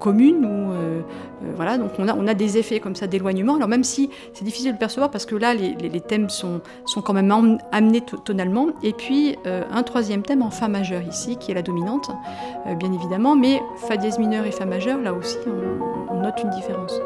communes 0.00 0.44
ou 0.44 1.37
voilà, 1.54 1.78
donc 1.78 1.92
on 1.98 2.26
a, 2.26 2.34
des 2.34 2.58
effets 2.58 2.80
comme 2.80 2.94
ça 2.94 3.06
d'éloignement. 3.06 3.56
Alors 3.56 3.68
même 3.68 3.84
si 3.84 4.10
c'est 4.32 4.44
difficile 4.44 4.72
de 4.72 4.78
percevoir 4.78 5.10
parce 5.10 5.26
que 5.26 5.34
là, 5.34 5.54
les, 5.54 6.00
thèmes 6.00 6.30
sont, 6.30 6.60
sont 6.86 7.02
quand 7.02 7.12
même 7.12 7.58
amenés 7.72 8.02
tonalement. 8.24 8.68
Et 8.82 8.92
puis 8.92 9.36
euh, 9.46 9.62
un 9.70 9.82
troisième 9.82 10.22
thème 10.22 10.42
en 10.42 10.50
Fa 10.50 10.68
majeur 10.68 11.02
ici, 11.02 11.36
qui 11.36 11.50
est 11.50 11.54
la 11.54 11.62
dominante, 11.62 12.10
euh, 12.66 12.74
bien 12.74 12.92
évidemment, 12.92 13.36
mais 13.36 13.60
Fa 13.88 13.96
dièse 13.96 14.18
mineur 14.18 14.46
et 14.46 14.52
Fa 14.52 14.66
majeur, 14.66 15.00
là 15.00 15.12
aussi, 15.12 15.38
on 16.10 16.20
note 16.20 16.40
une 16.42 16.50
différence. 16.50 17.00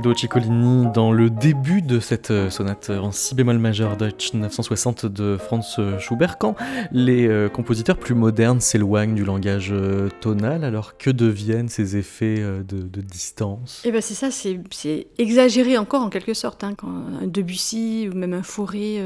Aldo 0.00 0.14
Ciccolini 0.14 0.86
dans 0.94 1.12
le 1.12 1.28
début 1.28 1.82
de 1.82 2.00
cette 2.00 2.30
euh, 2.30 2.48
sonate 2.48 2.88
en 2.88 3.12
si 3.12 3.34
bémol 3.34 3.58
majeur 3.58 3.98
Deutsch 3.98 4.32
960 4.32 5.04
de 5.04 5.36
Franz 5.36 5.78
Schubert 5.98 6.38
quand 6.38 6.56
les 6.90 7.28
euh, 7.28 7.50
compositeurs 7.50 7.98
plus 7.98 8.14
modernes 8.14 8.62
s'éloignent 8.62 9.14
du 9.14 9.26
langage 9.26 9.68
euh, 9.72 10.08
tonal 10.22 10.64
alors 10.64 10.96
que 10.96 11.10
deviennent 11.10 11.68
ces 11.68 11.98
effets 11.98 12.42
de, 12.66 13.00
distance? 13.02 13.82
Eh 13.84 13.92
ben 13.92 14.00
c'est 14.00 14.14
ça, 14.14 14.30
c'est 14.30 15.06
exagéré 15.18 15.76
encore 15.76 16.00
en 16.00 16.08
quelque 16.08 16.32
sorte 16.32 16.64
hein, 16.64 16.72
quand 16.74 16.88
un 17.22 17.26
Debussy 17.26 18.08
ou 18.10 18.16
même 18.16 18.32
un 18.32 18.42
Fauré 18.42 19.02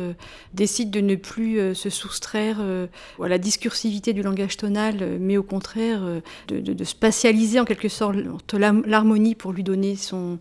décide 0.52 0.92
de 0.92 1.00
ne 1.00 1.16
plus 1.16 1.74
se 1.74 1.90
soustraire 1.90 2.60
à 2.60 3.28
la 3.28 3.38
discursivité 3.38 4.12
du 4.12 4.22
langage 4.22 4.56
tonal 4.56 5.18
mais 5.18 5.38
au 5.38 5.42
contraire 5.42 6.02
de, 6.46 6.60
de 6.60 6.84
spatialiser 6.84 7.58
en 7.58 7.64
quelque 7.64 7.88
sorte 7.88 8.16
l'harmonie 8.54 9.34
pour 9.34 9.52
lui 9.52 9.64
donner 9.64 9.96
son 9.96 10.38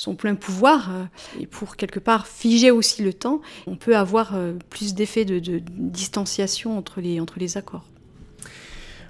son 0.00 0.14
plein 0.14 0.34
pouvoir 0.34 0.90
euh, 0.90 1.04
et 1.40 1.46
pour 1.46 1.76
quelque 1.76 2.00
part 2.00 2.26
figer 2.26 2.70
aussi 2.70 3.02
le 3.02 3.12
temps, 3.12 3.42
on 3.66 3.76
peut 3.76 3.96
avoir 3.96 4.34
euh, 4.34 4.54
plus 4.70 4.94
d'effet 4.94 5.26
de, 5.26 5.60
distanciation 5.68 6.78
entre 6.78 7.02
les, 7.02 7.20
entre 7.20 7.38
les 7.38 7.58
accords. 7.58 7.84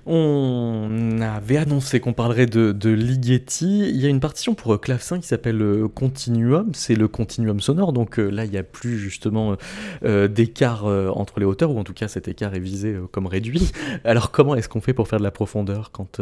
On 0.06 1.20
avait 1.20 1.58
annoncé 1.58 2.00
qu'on 2.00 2.14
parlerait 2.14 2.46
de, 2.46 2.90
Ligeti. 2.90 3.88
Il 3.88 4.00
y 4.00 4.06
a 4.06 4.08
une 4.08 4.18
partition 4.18 4.54
pour 4.54 4.80
clavecin 4.80 5.20
qui 5.20 5.28
s'appelle 5.28 5.62
euh, 5.62 5.86
Continuum. 5.86 6.70
C'est 6.72 6.96
le 6.96 7.06
continuum 7.06 7.60
sonore. 7.60 7.92
Donc 7.92 8.16
là, 8.16 8.44
il 8.44 8.50
n'y 8.50 8.58
a 8.58 8.64
plus 8.64 8.98
justement 8.98 9.56
d'écart 10.02 10.86
entre 10.86 11.38
les 11.38 11.46
hauteurs, 11.46 11.70
ou 11.70 11.78
en 11.78 11.84
tout 11.84 11.92
cas, 11.92 12.08
cet 12.08 12.26
écart 12.26 12.54
est 12.54 12.60
visé 12.60 12.96
comme 13.12 13.26
réduit. 13.26 13.70
Alors, 14.04 14.32
comment 14.32 14.56
est-ce 14.56 14.68
qu'on 14.68 14.80
fait 14.80 14.94
pour 14.94 15.06
faire 15.06 15.20
de 15.20 15.24
la 15.24 15.30
profondeur 15.30 15.92
quand 15.92 16.20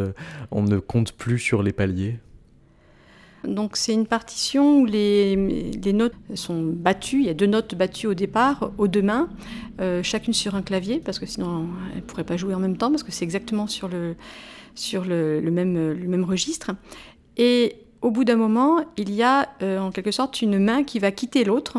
on 0.50 0.62
ne 0.62 0.78
compte 0.78 1.12
plus 1.12 1.38
sur 1.38 1.62
les 1.62 1.72
paliers? 1.72 2.18
Donc 3.44 3.76
c'est 3.76 3.92
une 3.92 4.06
partition 4.06 4.80
où 4.80 4.86
les, 4.86 5.36
notes 5.92 6.14
sont 6.34 6.62
battues, 6.62 7.20
il 7.20 7.26
y 7.26 7.30
a 7.30 7.34
deux 7.34 7.46
notes 7.46 7.74
battues 7.74 8.08
au 8.08 8.14
départ, 8.14 8.72
aux 8.78 8.88
deux 8.88 9.02
mains, 9.02 9.28
euh, 9.80 10.02
chacune 10.02 10.34
sur 10.34 10.54
un 10.54 10.62
clavier, 10.62 11.00
parce 11.04 11.18
que 11.18 11.26
sinon 11.26 11.66
elles 11.92 11.98
ne 11.98 12.02
pourraient 12.02 12.24
pas 12.24 12.36
jouer 12.36 12.54
en 12.54 12.58
même 12.58 12.76
temps, 12.76 12.90
parce 12.90 13.02
que 13.02 13.12
c'est 13.12 13.24
exactement 13.24 13.66
sur, 13.66 13.88
le, 13.88 14.16
même 15.50 16.24
registre. 16.24 16.72
Et 17.36 17.76
au 18.02 18.10
bout 18.10 18.24
d'un 18.24 18.36
moment, 18.36 18.80
il 18.96 19.12
y 19.12 19.22
a 19.22 19.48
euh, 19.62 19.78
en 19.78 19.90
quelque 19.90 20.10
sorte 20.10 20.42
une 20.42 20.58
main 20.58 20.82
qui 20.82 20.98
va 20.98 21.10
quitter 21.10 21.44
l'autre 21.44 21.78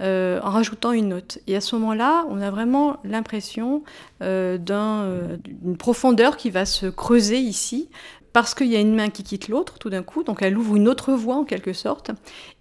euh, 0.00 0.40
en 0.42 0.50
rajoutant 0.50 0.92
une 0.92 1.08
note. 1.08 1.38
Et 1.46 1.56
à 1.56 1.60
ce 1.60 1.76
moment-là, 1.76 2.24
on 2.28 2.40
a 2.40 2.50
vraiment 2.50 2.98
l'impression 3.04 3.82
d'une 4.20 5.76
profondeur 5.78 6.36
qui 6.36 6.50
va 6.50 6.64
se 6.66 6.86
creuser 6.86 7.38
ici, 7.38 7.88
parce 8.36 8.54
qu'il 8.54 8.66
y 8.66 8.76
a 8.76 8.80
une 8.80 8.94
main 8.94 9.08
qui 9.08 9.22
quitte 9.22 9.48
l'autre 9.48 9.78
tout 9.78 9.88
d'un 9.88 10.02
coup, 10.02 10.22
donc 10.22 10.42
elle 10.42 10.58
ouvre 10.58 10.76
une 10.76 10.88
autre 10.88 11.14
voie 11.14 11.36
en 11.36 11.44
quelque 11.44 11.72
sorte, 11.72 12.10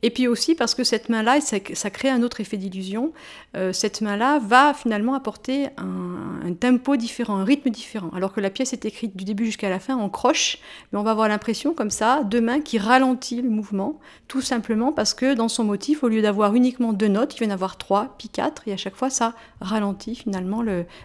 et 0.03 0.09
puis 0.09 0.25
aussi 0.25 0.55
parce 0.55 0.73
que 0.73 0.85
cette 0.85 1.09
main-là, 1.09 1.41
ça, 1.41 1.89
crée 1.89 2.07
un 2.07 2.23
autre 2.23 2.39
effet 2.39 2.55
d'illusion, 2.55 3.11
euh, 3.57 3.73
cette 3.73 3.99
main-là 3.99 4.39
va 4.39 4.73
finalement 4.73 5.15
apporter 5.15 5.67
un, 5.75 6.53
tempo 6.53 6.95
différent, 6.95 7.35
un 7.35 7.43
rythme 7.43 7.71
différent, 7.71 8.09
alors 8.15 8.31
que 8.31 8.39
la 8.39 8.51
pièce 8.51 8.71
est 8.71 8.85
écrite 8.85 9.17
du 9.17 9.25
début 9.25 9.47
jusqu'à 9.47 9.69
la 9.69 9.79
fin 9.79 9.97
en 9.97 10.07
croche, 10.07 10.59
mais 10.93 10.99
on 10.99 11.03
va 11.03 11.11
avoir 11.11 11.27
l'impression 11.27 11.73
comme 11.73 11.91
ça, 11.91 12.23
deux 12.23 12.39
mains 12.39 12.61
qui 12.61 12.77
ralentit 12.77 13.41
le 13.41 13.49
mouvement, 13.49 13.99
tout 14.29 14.39
simplement 14.39 14.93
parce 14.93 15.13
que 15.13 15.33
dans 15.33 15.49
son 15.49 15.65
motif, 15.65 16.05
au 16.05 16.07
lieu 16.07 16.21
d'avoir 16.21 16.55
uniquement 16.55 16.93
deux 16.93 17.09
notes, 17.09 17.35
il 17.35 17.39
va 17.41 17.47
y 17.47 17.49
en 17.49 17.53
avoir 17.53 17.75
trois, 17.75 18.15
puis 18.17 18.29
quatre, 18.29 18.65
et 18.65 18.71
à 18.71 18.77
chaque 18.77 18.95
fois 18.95 19.09
ça 19.09 19.33
ralentit 19.59 20.15
finalement 20.15 20.61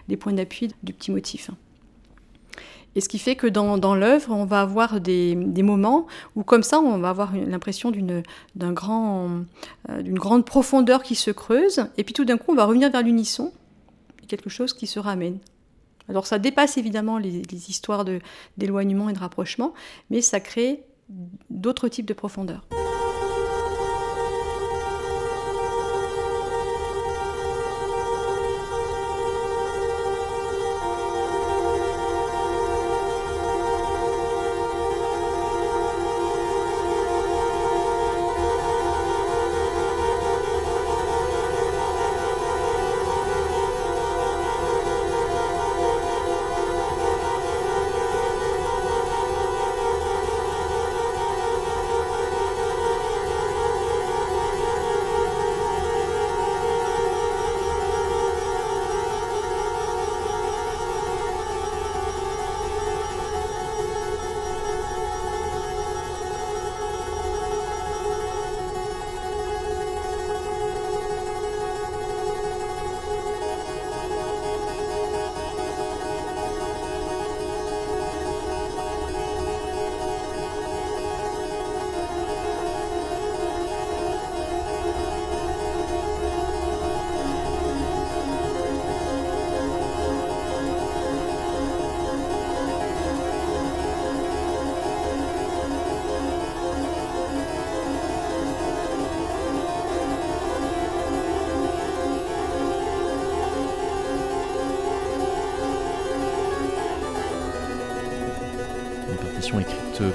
les 0.07 0.15
points 0.15 0.31
d'appui 0.31 0.69
du 0.81 0.93
petit 0.93 1.11
motif. 1.11 1.51
Et 2.95 3.01
ce 3.01 3.07
qui 3.07 3.19
fait 3.19 3.35
que 3.35 3.47
dans, 3.47 3.95
l'œuvre, 3.95 4.31
on 4.31 4.45
va 4.45 4.61
avoir 4.61 4.99
des, 4.99 5.35
moments 5.35 6.07
où, 6.35 6.43
comme 6.43 6.63
ça, 6.63 6.79
on 6.79 6.97
va 6.97 7.09
avoir 7.09 7.33
l'impression 7.33 7.91
euh, 7.91 9.41
d'une 10.01 10.19
grande 10.19 10.45
profondeur 10.45 11.03
qui 11.03 11.15
se 11.15 11.31
creuse, 11.31 11.85
et 11.97 12.03
puis 12.03 12.13
tout 12.13 12.25
d'un 12.25 12.37
coup, 12.37 12.51
on 12.51 12.55
va 12.55 12.65
revenir 12.65 12.91
vers 12.91 13.01
l'unisson, 13.01 13.51
quelque 14.27 14.49
chose 14.49 14.73
qui 14.73 14.87
se 14.87 14.99
ramène. 14.99 15.37
Alors 16.09 16.27
ça 16.27 16.39
dépasse 16.39 16.77
évidemment 16.77 17.17
les, 17.17 17.43
les 17.49 17.69
histoires 17.69 18.05
d'éloignement 18.57 19.07
et 19.07 19.13
de 19.13 19.19
rapprochement, 19.19 19.73
mais 20.09 20.21
ça 20.21 20.39
crée 20.39 20.83
d'autres 21.49 21.87
types 21.87 22.05
de 22.05 22.13
profondeur. 22.13 22.65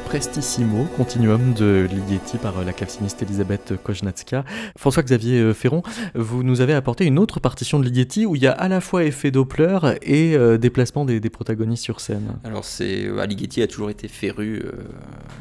Prestissimo, 0.06 0.84
continuum 0.96 1.54
de 1.54 1.86
Ligeti 1.90 2.38
par 2.38 2.64
la 2.64 2.72
claveciniste 2.72 3.22
Elisabeth 3.22 3.74
Koznatska. 3.82 4.44
François-Xavier 4.76 5.40
euh, 5.40 5.54
Ferron, 5.54 5.82
vous 6.14 6.42
nous 6.42 6.60
avez 6.60 6.74
apporté 6.74 7.04
une 7.04 7.18
autre 7.18 7.40
partition 7.40 7.78
de 7.78 7.84
Ligeti 7.84 8.26
où 8.26 8.36
il 8.36 8.42
y 8.42 8.46
a 8.46 8.52
à 8.52 8.68
la 8.68 8.80
fois 8.80 9.04
effet 9.04 9.30
Doppler 9.30 9.78
et 10.02 10.36
euh, 10.36 10.58
déplacement 10.58 11.04
des, 11.04 11.20
protagonistes 11.30 11.84
sur 11.84 12.00
scène. 12.00 12.38
Alors 12.44 12.64
c'est 12.64 13.06
euh, 13.06 13.26
Ligeti 13.26 13.62
a 13.62 13.66
toujours 13.66 13.90
été 13.90 14.08
féru 14.08 14.64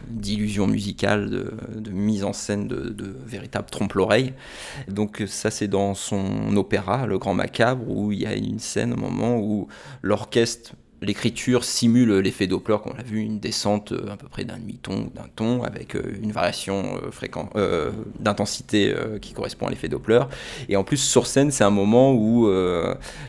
d'illusions 0.10 0.68
musicales, 0.68 1.30
de, 1.76 1.92
mise 1.92 2.24
en 2.24 2.34
scène 2.34 2.68
de, 2.68 2.90
de 2.90 3.16
véritable 3.26 3.70
trompe-l'oreille. 3.70 4.34
Donc 4.88 5.24
ça 5.28 5.52
c'est 5.52 5.68
dans 5.68 5.94
son 5.94 6.56
opéra 6.56 7.08
Le 7.08 7.18
Grand 7.18 7.34
Macabre 7.34 7.90
où 7.90 8.12
il 8.12 8.22
y 8.22 8.26
a 8.26 8.36
une 8.36 8.60
scène 8.60 8.94
au 8.94 8.98
moment 8.98 9.38
où 9.38 9.68
l'orchestre 10.02 10.74
l'écriture 11.06 11.64
simule 11.64 12.20
l'effet 12.20 12.48
Doppler, 12.48 12.78
qu'on 12.84 12.92
a 12.92 13.04
vu, 13.04 13.20
une 13.20 13.40
descente 13.40 13.92
euh, 13.92 14.12
à 14.12 14.18
peu 14.18 14.28
près 14.28 14.44
d'un 14.44 14.58
demi-ton 14.58 15.12
d'un 15.16 15.28
ton, 15.36 15.64
avec 15.64 15.96
euh, 15.96 16.02
une 16.22 16.32
variation 16.32 17.00
euh, 17.56 17.92
d'intensité 18.20 18.94
qui 19.22 19.34
correspond 19.34 19.68
à 19.68 19.70
l'effet 19.70 19.88
Doppler. 19.88 20.22
Et 20.70 20.76
en 20.76 20.84
plus, 20.84 20.98
sur 20.98 21.28
scène, 21.28 21.52
c'est 21.52 21.64
un 21.64 21.70
moment 21.70 22.14
où 22.14 22.50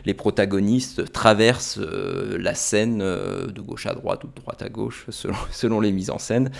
les 0.05 0.13
protagonistes 0.13 1.11
traversent 1.11 1.79
la 1.79 2.55
scène 2.55 2.99
de 2.99 3.61
gauche 3.61 3.85
à 3.85 3.93
droite 3.93 4.23
ou 4.23 4.27
de 4.27 4.35
droite 4.35 4.61
à 4.61 4.69
gauche, 4.69 5.05
selon 5.51 5.79
les 5.79 5.91
mises 5.91 6.09
en 6.09 6.17
scène. 6.17 6.51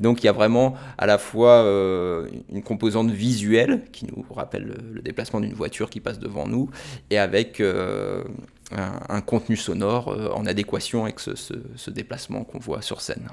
Donc 0.00 0.22
il 0.22 0.26
y 0.26 0.28
a 0.28 0.32
vraiment 0.32 0.74
à 0.98 1.06
la 1.06 1.18
fois 1.18 1.62
une 2.52 2.62
composante 2.62 3.10
visuelle 3.10 3.82
qui 3.92 4.06
nous 4.06 4.24
rappelle 4.30 4.76
le, 4.92 5.00
déplacement 5.02 5.40
d'une 5.40 5.54
voiture 5.54 5.90
qui 5.90 6.00
passe 6.00 6.18
devant 6.18 6.46
nous, 6.46 6.70
et 7.10 7.18
avec 7.18 7.62
un, 8.70 9.20
contenu 9.20 9.56
sonore 9.56 10.08
euh, 10.08 10.30
en 10.34 10.46
adéquation 10.46 11.04
avec 11.04 11.20
ce 11.20 11.90
déplacement 11.90 12.44
qu'on 12.44 12.58
voit 12.58 12.82
sur 12.82 13.00
scène. 13.00 13.28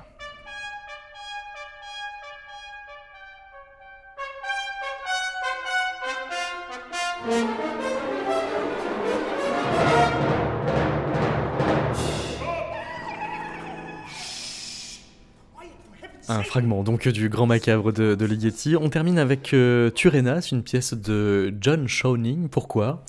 Un 16.27 16.43
fragment 16.43 16.83
donc 16.83 17.07
du 17.07 17.29
Grand 17.29 17.45
Macabre 17.45 17.91
de, 17.91 18.25
Ligeti. 18.25 18.75
On 18.75 18.89
termine 18.89 19.19
avec 19.19 19.53
euh, 19.53 19.89
Turenas, 19.91 20.49
une 20.51 20.63
pièce 20.63 20.93
de 20.93 21.53
John 21.61 21.88
Shawning. 21.88 22.49
Pourquoi? 22.49 23.03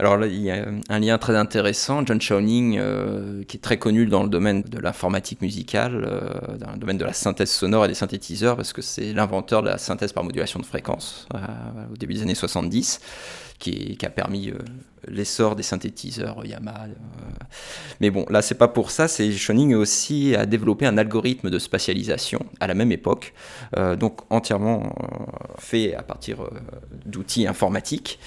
Alors 0.00 0.16
là, 0.16 0.28
il 0.28 0.40
y 0.40 0.50
a 0.50 0.64
un 0.88 0.98
lien 0.98 1.18
très 1.18 1.36
intéressant. 1.36 2.06
John 2.06 2.18
Shawning, 2.18 2.78
euh, 2.78 3.44
qui 3.44 3.58
est 3.58 3.60
très 3.60 3.76
connu 3.76 4.06
dans 4.06 4.22
le 4.22 4.30
domaine 4.30 4.62
de 4.62 4.78
l'informatique 4.78 5.42
musicale, 5.42 6.08
euh, 6.10 6.56
dans 6.56 6.72
le 6.72 6.78
domaine 6.78 6.96
de 6.96 7.04
la 7.04 7.12
synthèse 7.12 7.50
sonore 7.50 7.84
et 7.84 7.88
des 7.88 7.94
synthétiseurs, 7.94 8.56
parce 8.56 8.72
que 8.72 8.80
c'est 8.80 9.12
l'inventeur 9.12 9.62
de 9.62 9.68
la 9.68 9.76
synthèse 9.76 10.14
par 10.14 10.24
modulation 10.24 10.58
de 10.58 10.64
fréquence 10.64 11.28
euh, 11.34 11.38
au 11.92 11.98
début 11.98 12.14
des 12.14 12.22
années 12.22 12.34
70, 12.34 12.98
qui, 13.58 13.98
a 14.02 14.08
permis 14.08 14.54
l'essor 15.06 15.54
des 15.54 15.62
synthétiseurs 15.62 16.46
Yamaha. 16.46 16.86
Mais 18.00 18.08
bon, 18.08 18.24
là, 18.30 18.40
c'est 18.40 18.54
pas 18.54 18.68
pour 18.68 18.90
ça. 18.90 19.06
C'est 19.06 19.30
Shawning 19.30 19.74
aussi 19.74 20.34
a 20.34 20.46
développé 20.46 20.86
un 20.86 20.96
algorithme 20.96 21.50
de 21.50 21.58
spatialisation 21.58 22.40
à 22.58 22.66
la 22.66 22.72
même 22.72 22.90
époque, 22.90 23.34
donc 23.98 24.20
entièrement 24.30 24.94
fait 25.58 25.94
à 25.94 26.02
partir 26.02 26.38
d'outils 27.04 27.46
informatiques. 27.46 28.18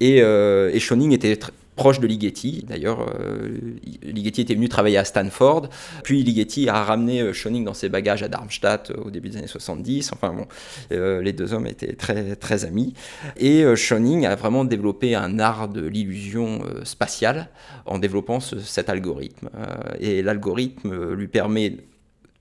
Et, 0.00 0.22
euh, 0.22 0.70
et 0.72 0.80
Schoening 0.80 1.12
était 1.12 1.38
proche 1.76 2.00
de 2.00 2.06
Ligeti. 2.06 2.64
D'ailleurs, 2.68 3.06
euh, 3.20 3.58
Ligeti 4.02 4.42
était 4.42 4.54
venu 4.54 4.68
travailler 4.68 4.98
à 4.98 5.04
Stanford. 5.04 5.68
Puis 6.04 6.22
Ligeti 6.22 6.68
a 6.68 6.84
ramené 6.84 7.20
euh, 7.20 7.32
Schoening 7.32 7.64
dans 7.64 7.74
ses 7.74 7.88
bagages 7.88 8.22
à 8.22 8.28
Darmstadt 8.28 8.92
au 9.04 9.10
début 9.10 9.30
des 9.30 9.38
années 9.38 9.46
70. 9.46 10.12
Enfin 10.12 10.34
bon, 10.34 10.46
les 10.90 11.32
deux 11.32 11.54
hommes 11.54 11.66
étaient 11.66 11.94
très, 11.94 12.36
très 12.36 12.64
amis. 12.64 12.94
Et 13.36 13.64
Schoening 13.74 14.26
a 14.26 14.34
vraiment 14.34 14.64
développé 14.64 15.14
un 15.14 15.38
art 15.38 15.68
de 15.68 15.86
l'illusion 15.86 16.62
spatiale 16.84 17.48
en 17.86 17.98
développant 17.98 18.40
cet 18.40 18.88
algorithme. 18.90 19.48
et 19.98 20.22
l'algorithme 20.22 21.14
lui 21.14 21.28
permet 21.28 21.76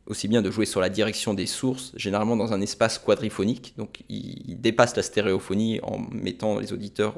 aussi 0.08 0.28
bien 0.28 0.42
de 0.42 0.52
jouer 0.52 0.66
sur 0.66 0.82
la 0.82 0.90
direction 0.90 1.34
des 1.34 1.46
sources, 1.46 1.94
généralement 1.96 2.36
dans 2.36 2.54
un 2.54 2.62
espace 2.62 2.98
quadriphonique. 2.98 3.74
Donc 3.78 4.04
il, 4.10 4.60
dépasse 4.60 4.96
la 4.96 5.04
stéréophonie 5.04 5.80
en 5.84 6.00
mettant 6.12 6.60
les 6.60 6.74
auditeurs 6.74 7.16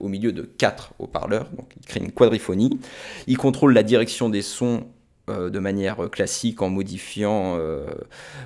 au, 0.00 0.08
milieu 0.08 0.32
de 0.32 0.42
quatre 0.42 0.92
haut-parleurs. 0.98 1.48
Donc 1.50 1.72
il 1.80 1.86
crée 1.86 2.00
une 2.00 2.12
quadriphonie. 2.12 2.78
Il 3.26 3.36
contrôle 3.36 3.72
la 3.74 3.82
direction 3.82 4.28
des 4.28 4.42
sons 4.42 4.86
euh, 5.28 5.50
de 5.50 5.58
manière 5.58 6.08
classique 6.10 6.62
en 6.62 6.70
modifiant 6.70 7.56
euh, 7.58 7.86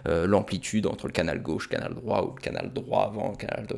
euh, 0.08 0.26
l'amplitude 0.26 0.86
entre 0.86 1.06
le 1.06 1.12
canal 1.12 1.40
gauche, 1.42 1.68
canal 1.68 1.94
droit 1.94 2.22
ou 2.24 2.34
le 2.34 2.40
canal 2.40 2.72
droit 2.72 3.04
avant, 3.04 3.30
le 3.30 3.36
canal 3.36 3.66
de, 3.66 3.76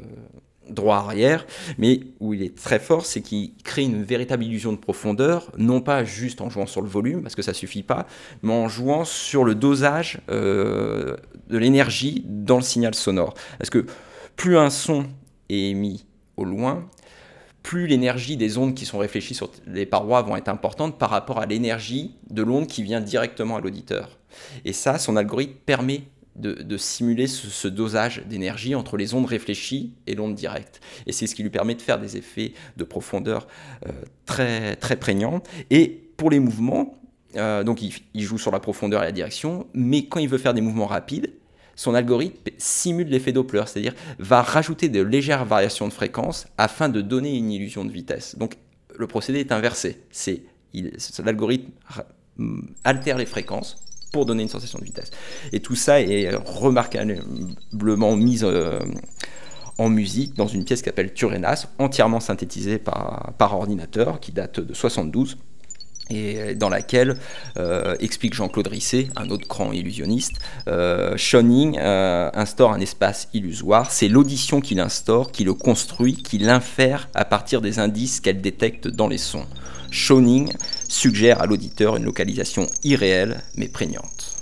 droit 0.69 0.97
arrière, 0.97 1.47
mais 1.79 2.01
où 2.21 2.35
il 2.35 2.43
est 2.43 2.57
très 2.57 2.79
fort, 2.79 3.07
c'est 3.07 3.21
qu'il 3.21 3.55
crée 3.63 3.83
une 3.83 4.03
véritable 4.03 4.45
illusion 4.45 4.73
de 4.73 4.79
profondeur, 4.79 5.51
non 5.59 5.81
pas 5.81 6.05
juste 6.05 6.41
en 6.41 6.51
jouant 6.51 6.67
sur 6.67 6.83
le 6.83 6.89
volume, 6.89 7.23
parce 7.23 7.35
que 7.35 7.43
ça 7.43 7.55
suffit 7.55 7.83
pas, 7.83 8.07
mais 8.43 8.53
en 8.53 8.69
jouant 8.69 9.05
sur 9.05 9.45
le 9.45 9.55
dosage 9.55 10.21
euh, 10.31 11.17
de 11.49 11.59
l'énergie 11.59 12.25
dans 12.27 12.57
le 12.57 12.63
signal 12.63 12.95
sonore. 12.95 13.35
Parce 13.59 13.71
que 13.71 13.87
plus 14.37 14.59
un 14.59 14.71
son 14.71 15.07
est 15.49 15.71
émis 15.71 16.07
au 16.37 16.45
loin, 16.45 16.89
plus 17.63 17.87
l'énergie 17.87 18.37
des 18.37 18.59
ondes 18.59 18.75
qui 18.75 18.85
sont 18.85 18.99
réfléchies 18.99 19.35
sur 19.35 19.51
les 19.67 19.87
parois 19.87 20.23
vont 20.23 20.37
être 20.37 20.49
importantes 20.49 20.99
par 20.99 21.11
rapport 21.11 21.41
à 21.41 21.47
l'énergie 21.47 22.15
de 22.31 22.43
l'onde 22.43 22.67
qui 22.67 22.83
vient 22.83 23.01
directement 23.01 23.57
à 23.57 23.61
l'auditeur. 23.61 24.19
Et 24.65 24.73
ça, 24.73 24.99
son 24.99 25.17
algorithme 25.17 25.55
permet 25.65 26.03
de, 26.37 26.77
simuler 26.77 27.27
ce, 27.27 27.69
dosage 27.69 28.23
d'énergie 28.27 28.75
entre 28.75 28.97
les 28.97 29.15
ondes 29.15 29.27
réfléchies 29.27 29.93
et 30.07 30.15
l'onde 30.15 30.35
directe. 30.35 30.81
Et 31.07 31.13
c'est 31.13 31.27
ce 31.27 31.35
qui 31.35 31.43
lui 31.43 31.51
permet 31.51 31.75
de 31.75 31.83
faire 31.83 32.01
des 32.01 32.17
effets 32.17 32.53
de 32.77 32.85
profondeur 32.85 33.47
euh, 33.87 33.93
très, 34.27 34.77
très 34.77 34.97
prégnants. 34.97 35.43
Et 35.71 35.89
pour 36.17 36.31
les 36.31 36.41
mouvements, 36.41 36.99
euh, 37.37 37.63
donc 37.63 37.83
il, 37.83 38.23
joue 38.23 38.39
sur 38.39 38.51
la 38.51 38.61
profondeur 38.61 39.03
et 39.03 39.07
la 39.07 39.13
direction, 39.13 39.67
mais 39.75 40.07
quand 40.07 40.21
il 40.21 40.29
veut 40.29 40.39
faire 40.39 40.55
des 40.55 40.61
mouvements 40.61 40.87
rapides, 40.87 41.31
son 41.77 41.95
algorithme 41.95 42.39
simule 42.57 43.09
l'effet 43.09 43.33
Doppler, 43.33 43.65
c'est-à-dire 43.67 43.95
va 44.19 44.43
rajouter 44.43 44.89
de 44.89 45.01
légères 45.01 45.45
variations 45.45 45.89
de 45.89 45.93
fréquence 45.93 46.47
afin 46.57 46.89
de 46.89 47.01
donner 47.01 47.37
une 47.37 47.51
illusion 47.51 47.85
de 47.85 47.91
vitesse. 47.91 48.37
Donc 48.39 48.55
le 48.97 49.07
procédé 49.09 49.41
est 49.41 49.51
inversé. 49.51 50.01
C'est 50.11 50.43
l'algorithme 51.25 51.71
altère 52.85 53.19
les 53.19 53.27
fréquences 53.27 53.77
pour 54.15 54.27
donner 54.27 54.45
une 54.45 54.49
sensation 54.49 54.79
de 54.79 54.85
vitesse. 54.85 55.11
Et 55.53 55.59
tout 55.59 55.75
ça 55.75 56.01
est 56.01 56.33
remarquablement 56.37 58.15
mis 58.15 58.45
euh, 58.45 58.79
en 59.77 59.89
musique 59.89 60.37
dans 60.37 60.47
une 60.47 60.65
pièce 60.65 60.83
qui 60.83 60.85
s'appelle 60.85 61.13
Turenas, 61.13 61.67
entièrement 61.81 62.21
synthétisée 62.21 62.79
par, 62.79 63.35
ordinateur, 63.41 64.21
qui 64.21 64.31
date 64.31 64.61
de 64.61 64.73
72 64.73 65.37
et 66.11 66.55
dans 66.55 66.69
laquelle 66.69 67.17
euh, 67.57 67.97
explique 67.99 68.35
Jean-Claude 68.35 68.69
Risset, 68.69 69.09
un 69.17 69.31
autre 69.31 69.49
grand 69.49 69.73
illusionniste, 69.73 70.35
euh, 70.69 71.17
euh, 71.35 72.31
instaure 72.35 72.73
un 72.73 72.81
espace 72.81 73.29
illusoire. 73.35 73.91
C'est 73.91 74.09
l'audition 74.09 74.61
qui 74.61 74.77
l'instaure, 74.77 75.33
qui 75.33 75.43
le 75.43 75.55
construit, 75.55 76.15
qui 76.15 76.39
l'infère 76.39 77.09
à 77.15 77.25
partir 77.25 77.61
des 77.61 77.81
indices 77.81 78.21
qu'elle 78.21 78.41
détecte 78.41 78.87
dans 78.87 79.09
les 79.09 79.19
sons. 79.19 79.47
Schoening 79.91 80.53
suggère 80.89 81.41
à 81.41 81.47
l'auditeur 81.47 81.97
une 81.97 82.05
localisation 82.05 82.67
irréelle 82.83 83.43
mais 83.57 83.69
prégnante. 83.69 84.37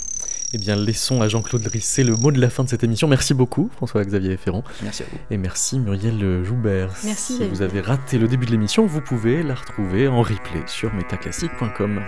Eh 0.55 0.59
bien, 0.59 0.76
laissons 0.76 1.22
à 1.22 1.28
Jean-Claude 1.28 1.66
Risset 1.66 2.05
le 2.05 2.14
mot 2.14 2.30
de 2.30 2.38
la 2.38 2.51
fin 2.51 2.62
de 2.62 2.68
cette 2.68 2.84
émission. 2.84 3.09
Merci 3.09 3.32
beaucoup, 3.32 3.70
François-Xavier 3.76 4.36
Ferrand. 4.36 4.62
Merci 4.82 5.03
à 5.03 5.07
vous. 5.11 5.18
Et 5.30 5.38
merci, 5.38 5.78
Muriel 5.78 6.45
Joubert. 6.45 6.90
Merci. 7.05 7.38
Si 7.38 7.49
vous 7.49 7.62
avez 7.62 7.80
raté 7.80 8.18
le 8.18 8.28
début 8.28 8.45
de 8.45 8.51
l'émission, 8.51 8.84
vous 8.84 9.01
pouvez 9.01 9.43
la 9.43 9.55
retrouver 9.55 10.09
en 10.09 10.20
replay 10.20 10.62
sur 10.66 10.93
metaclassique.com. 10.93 12.03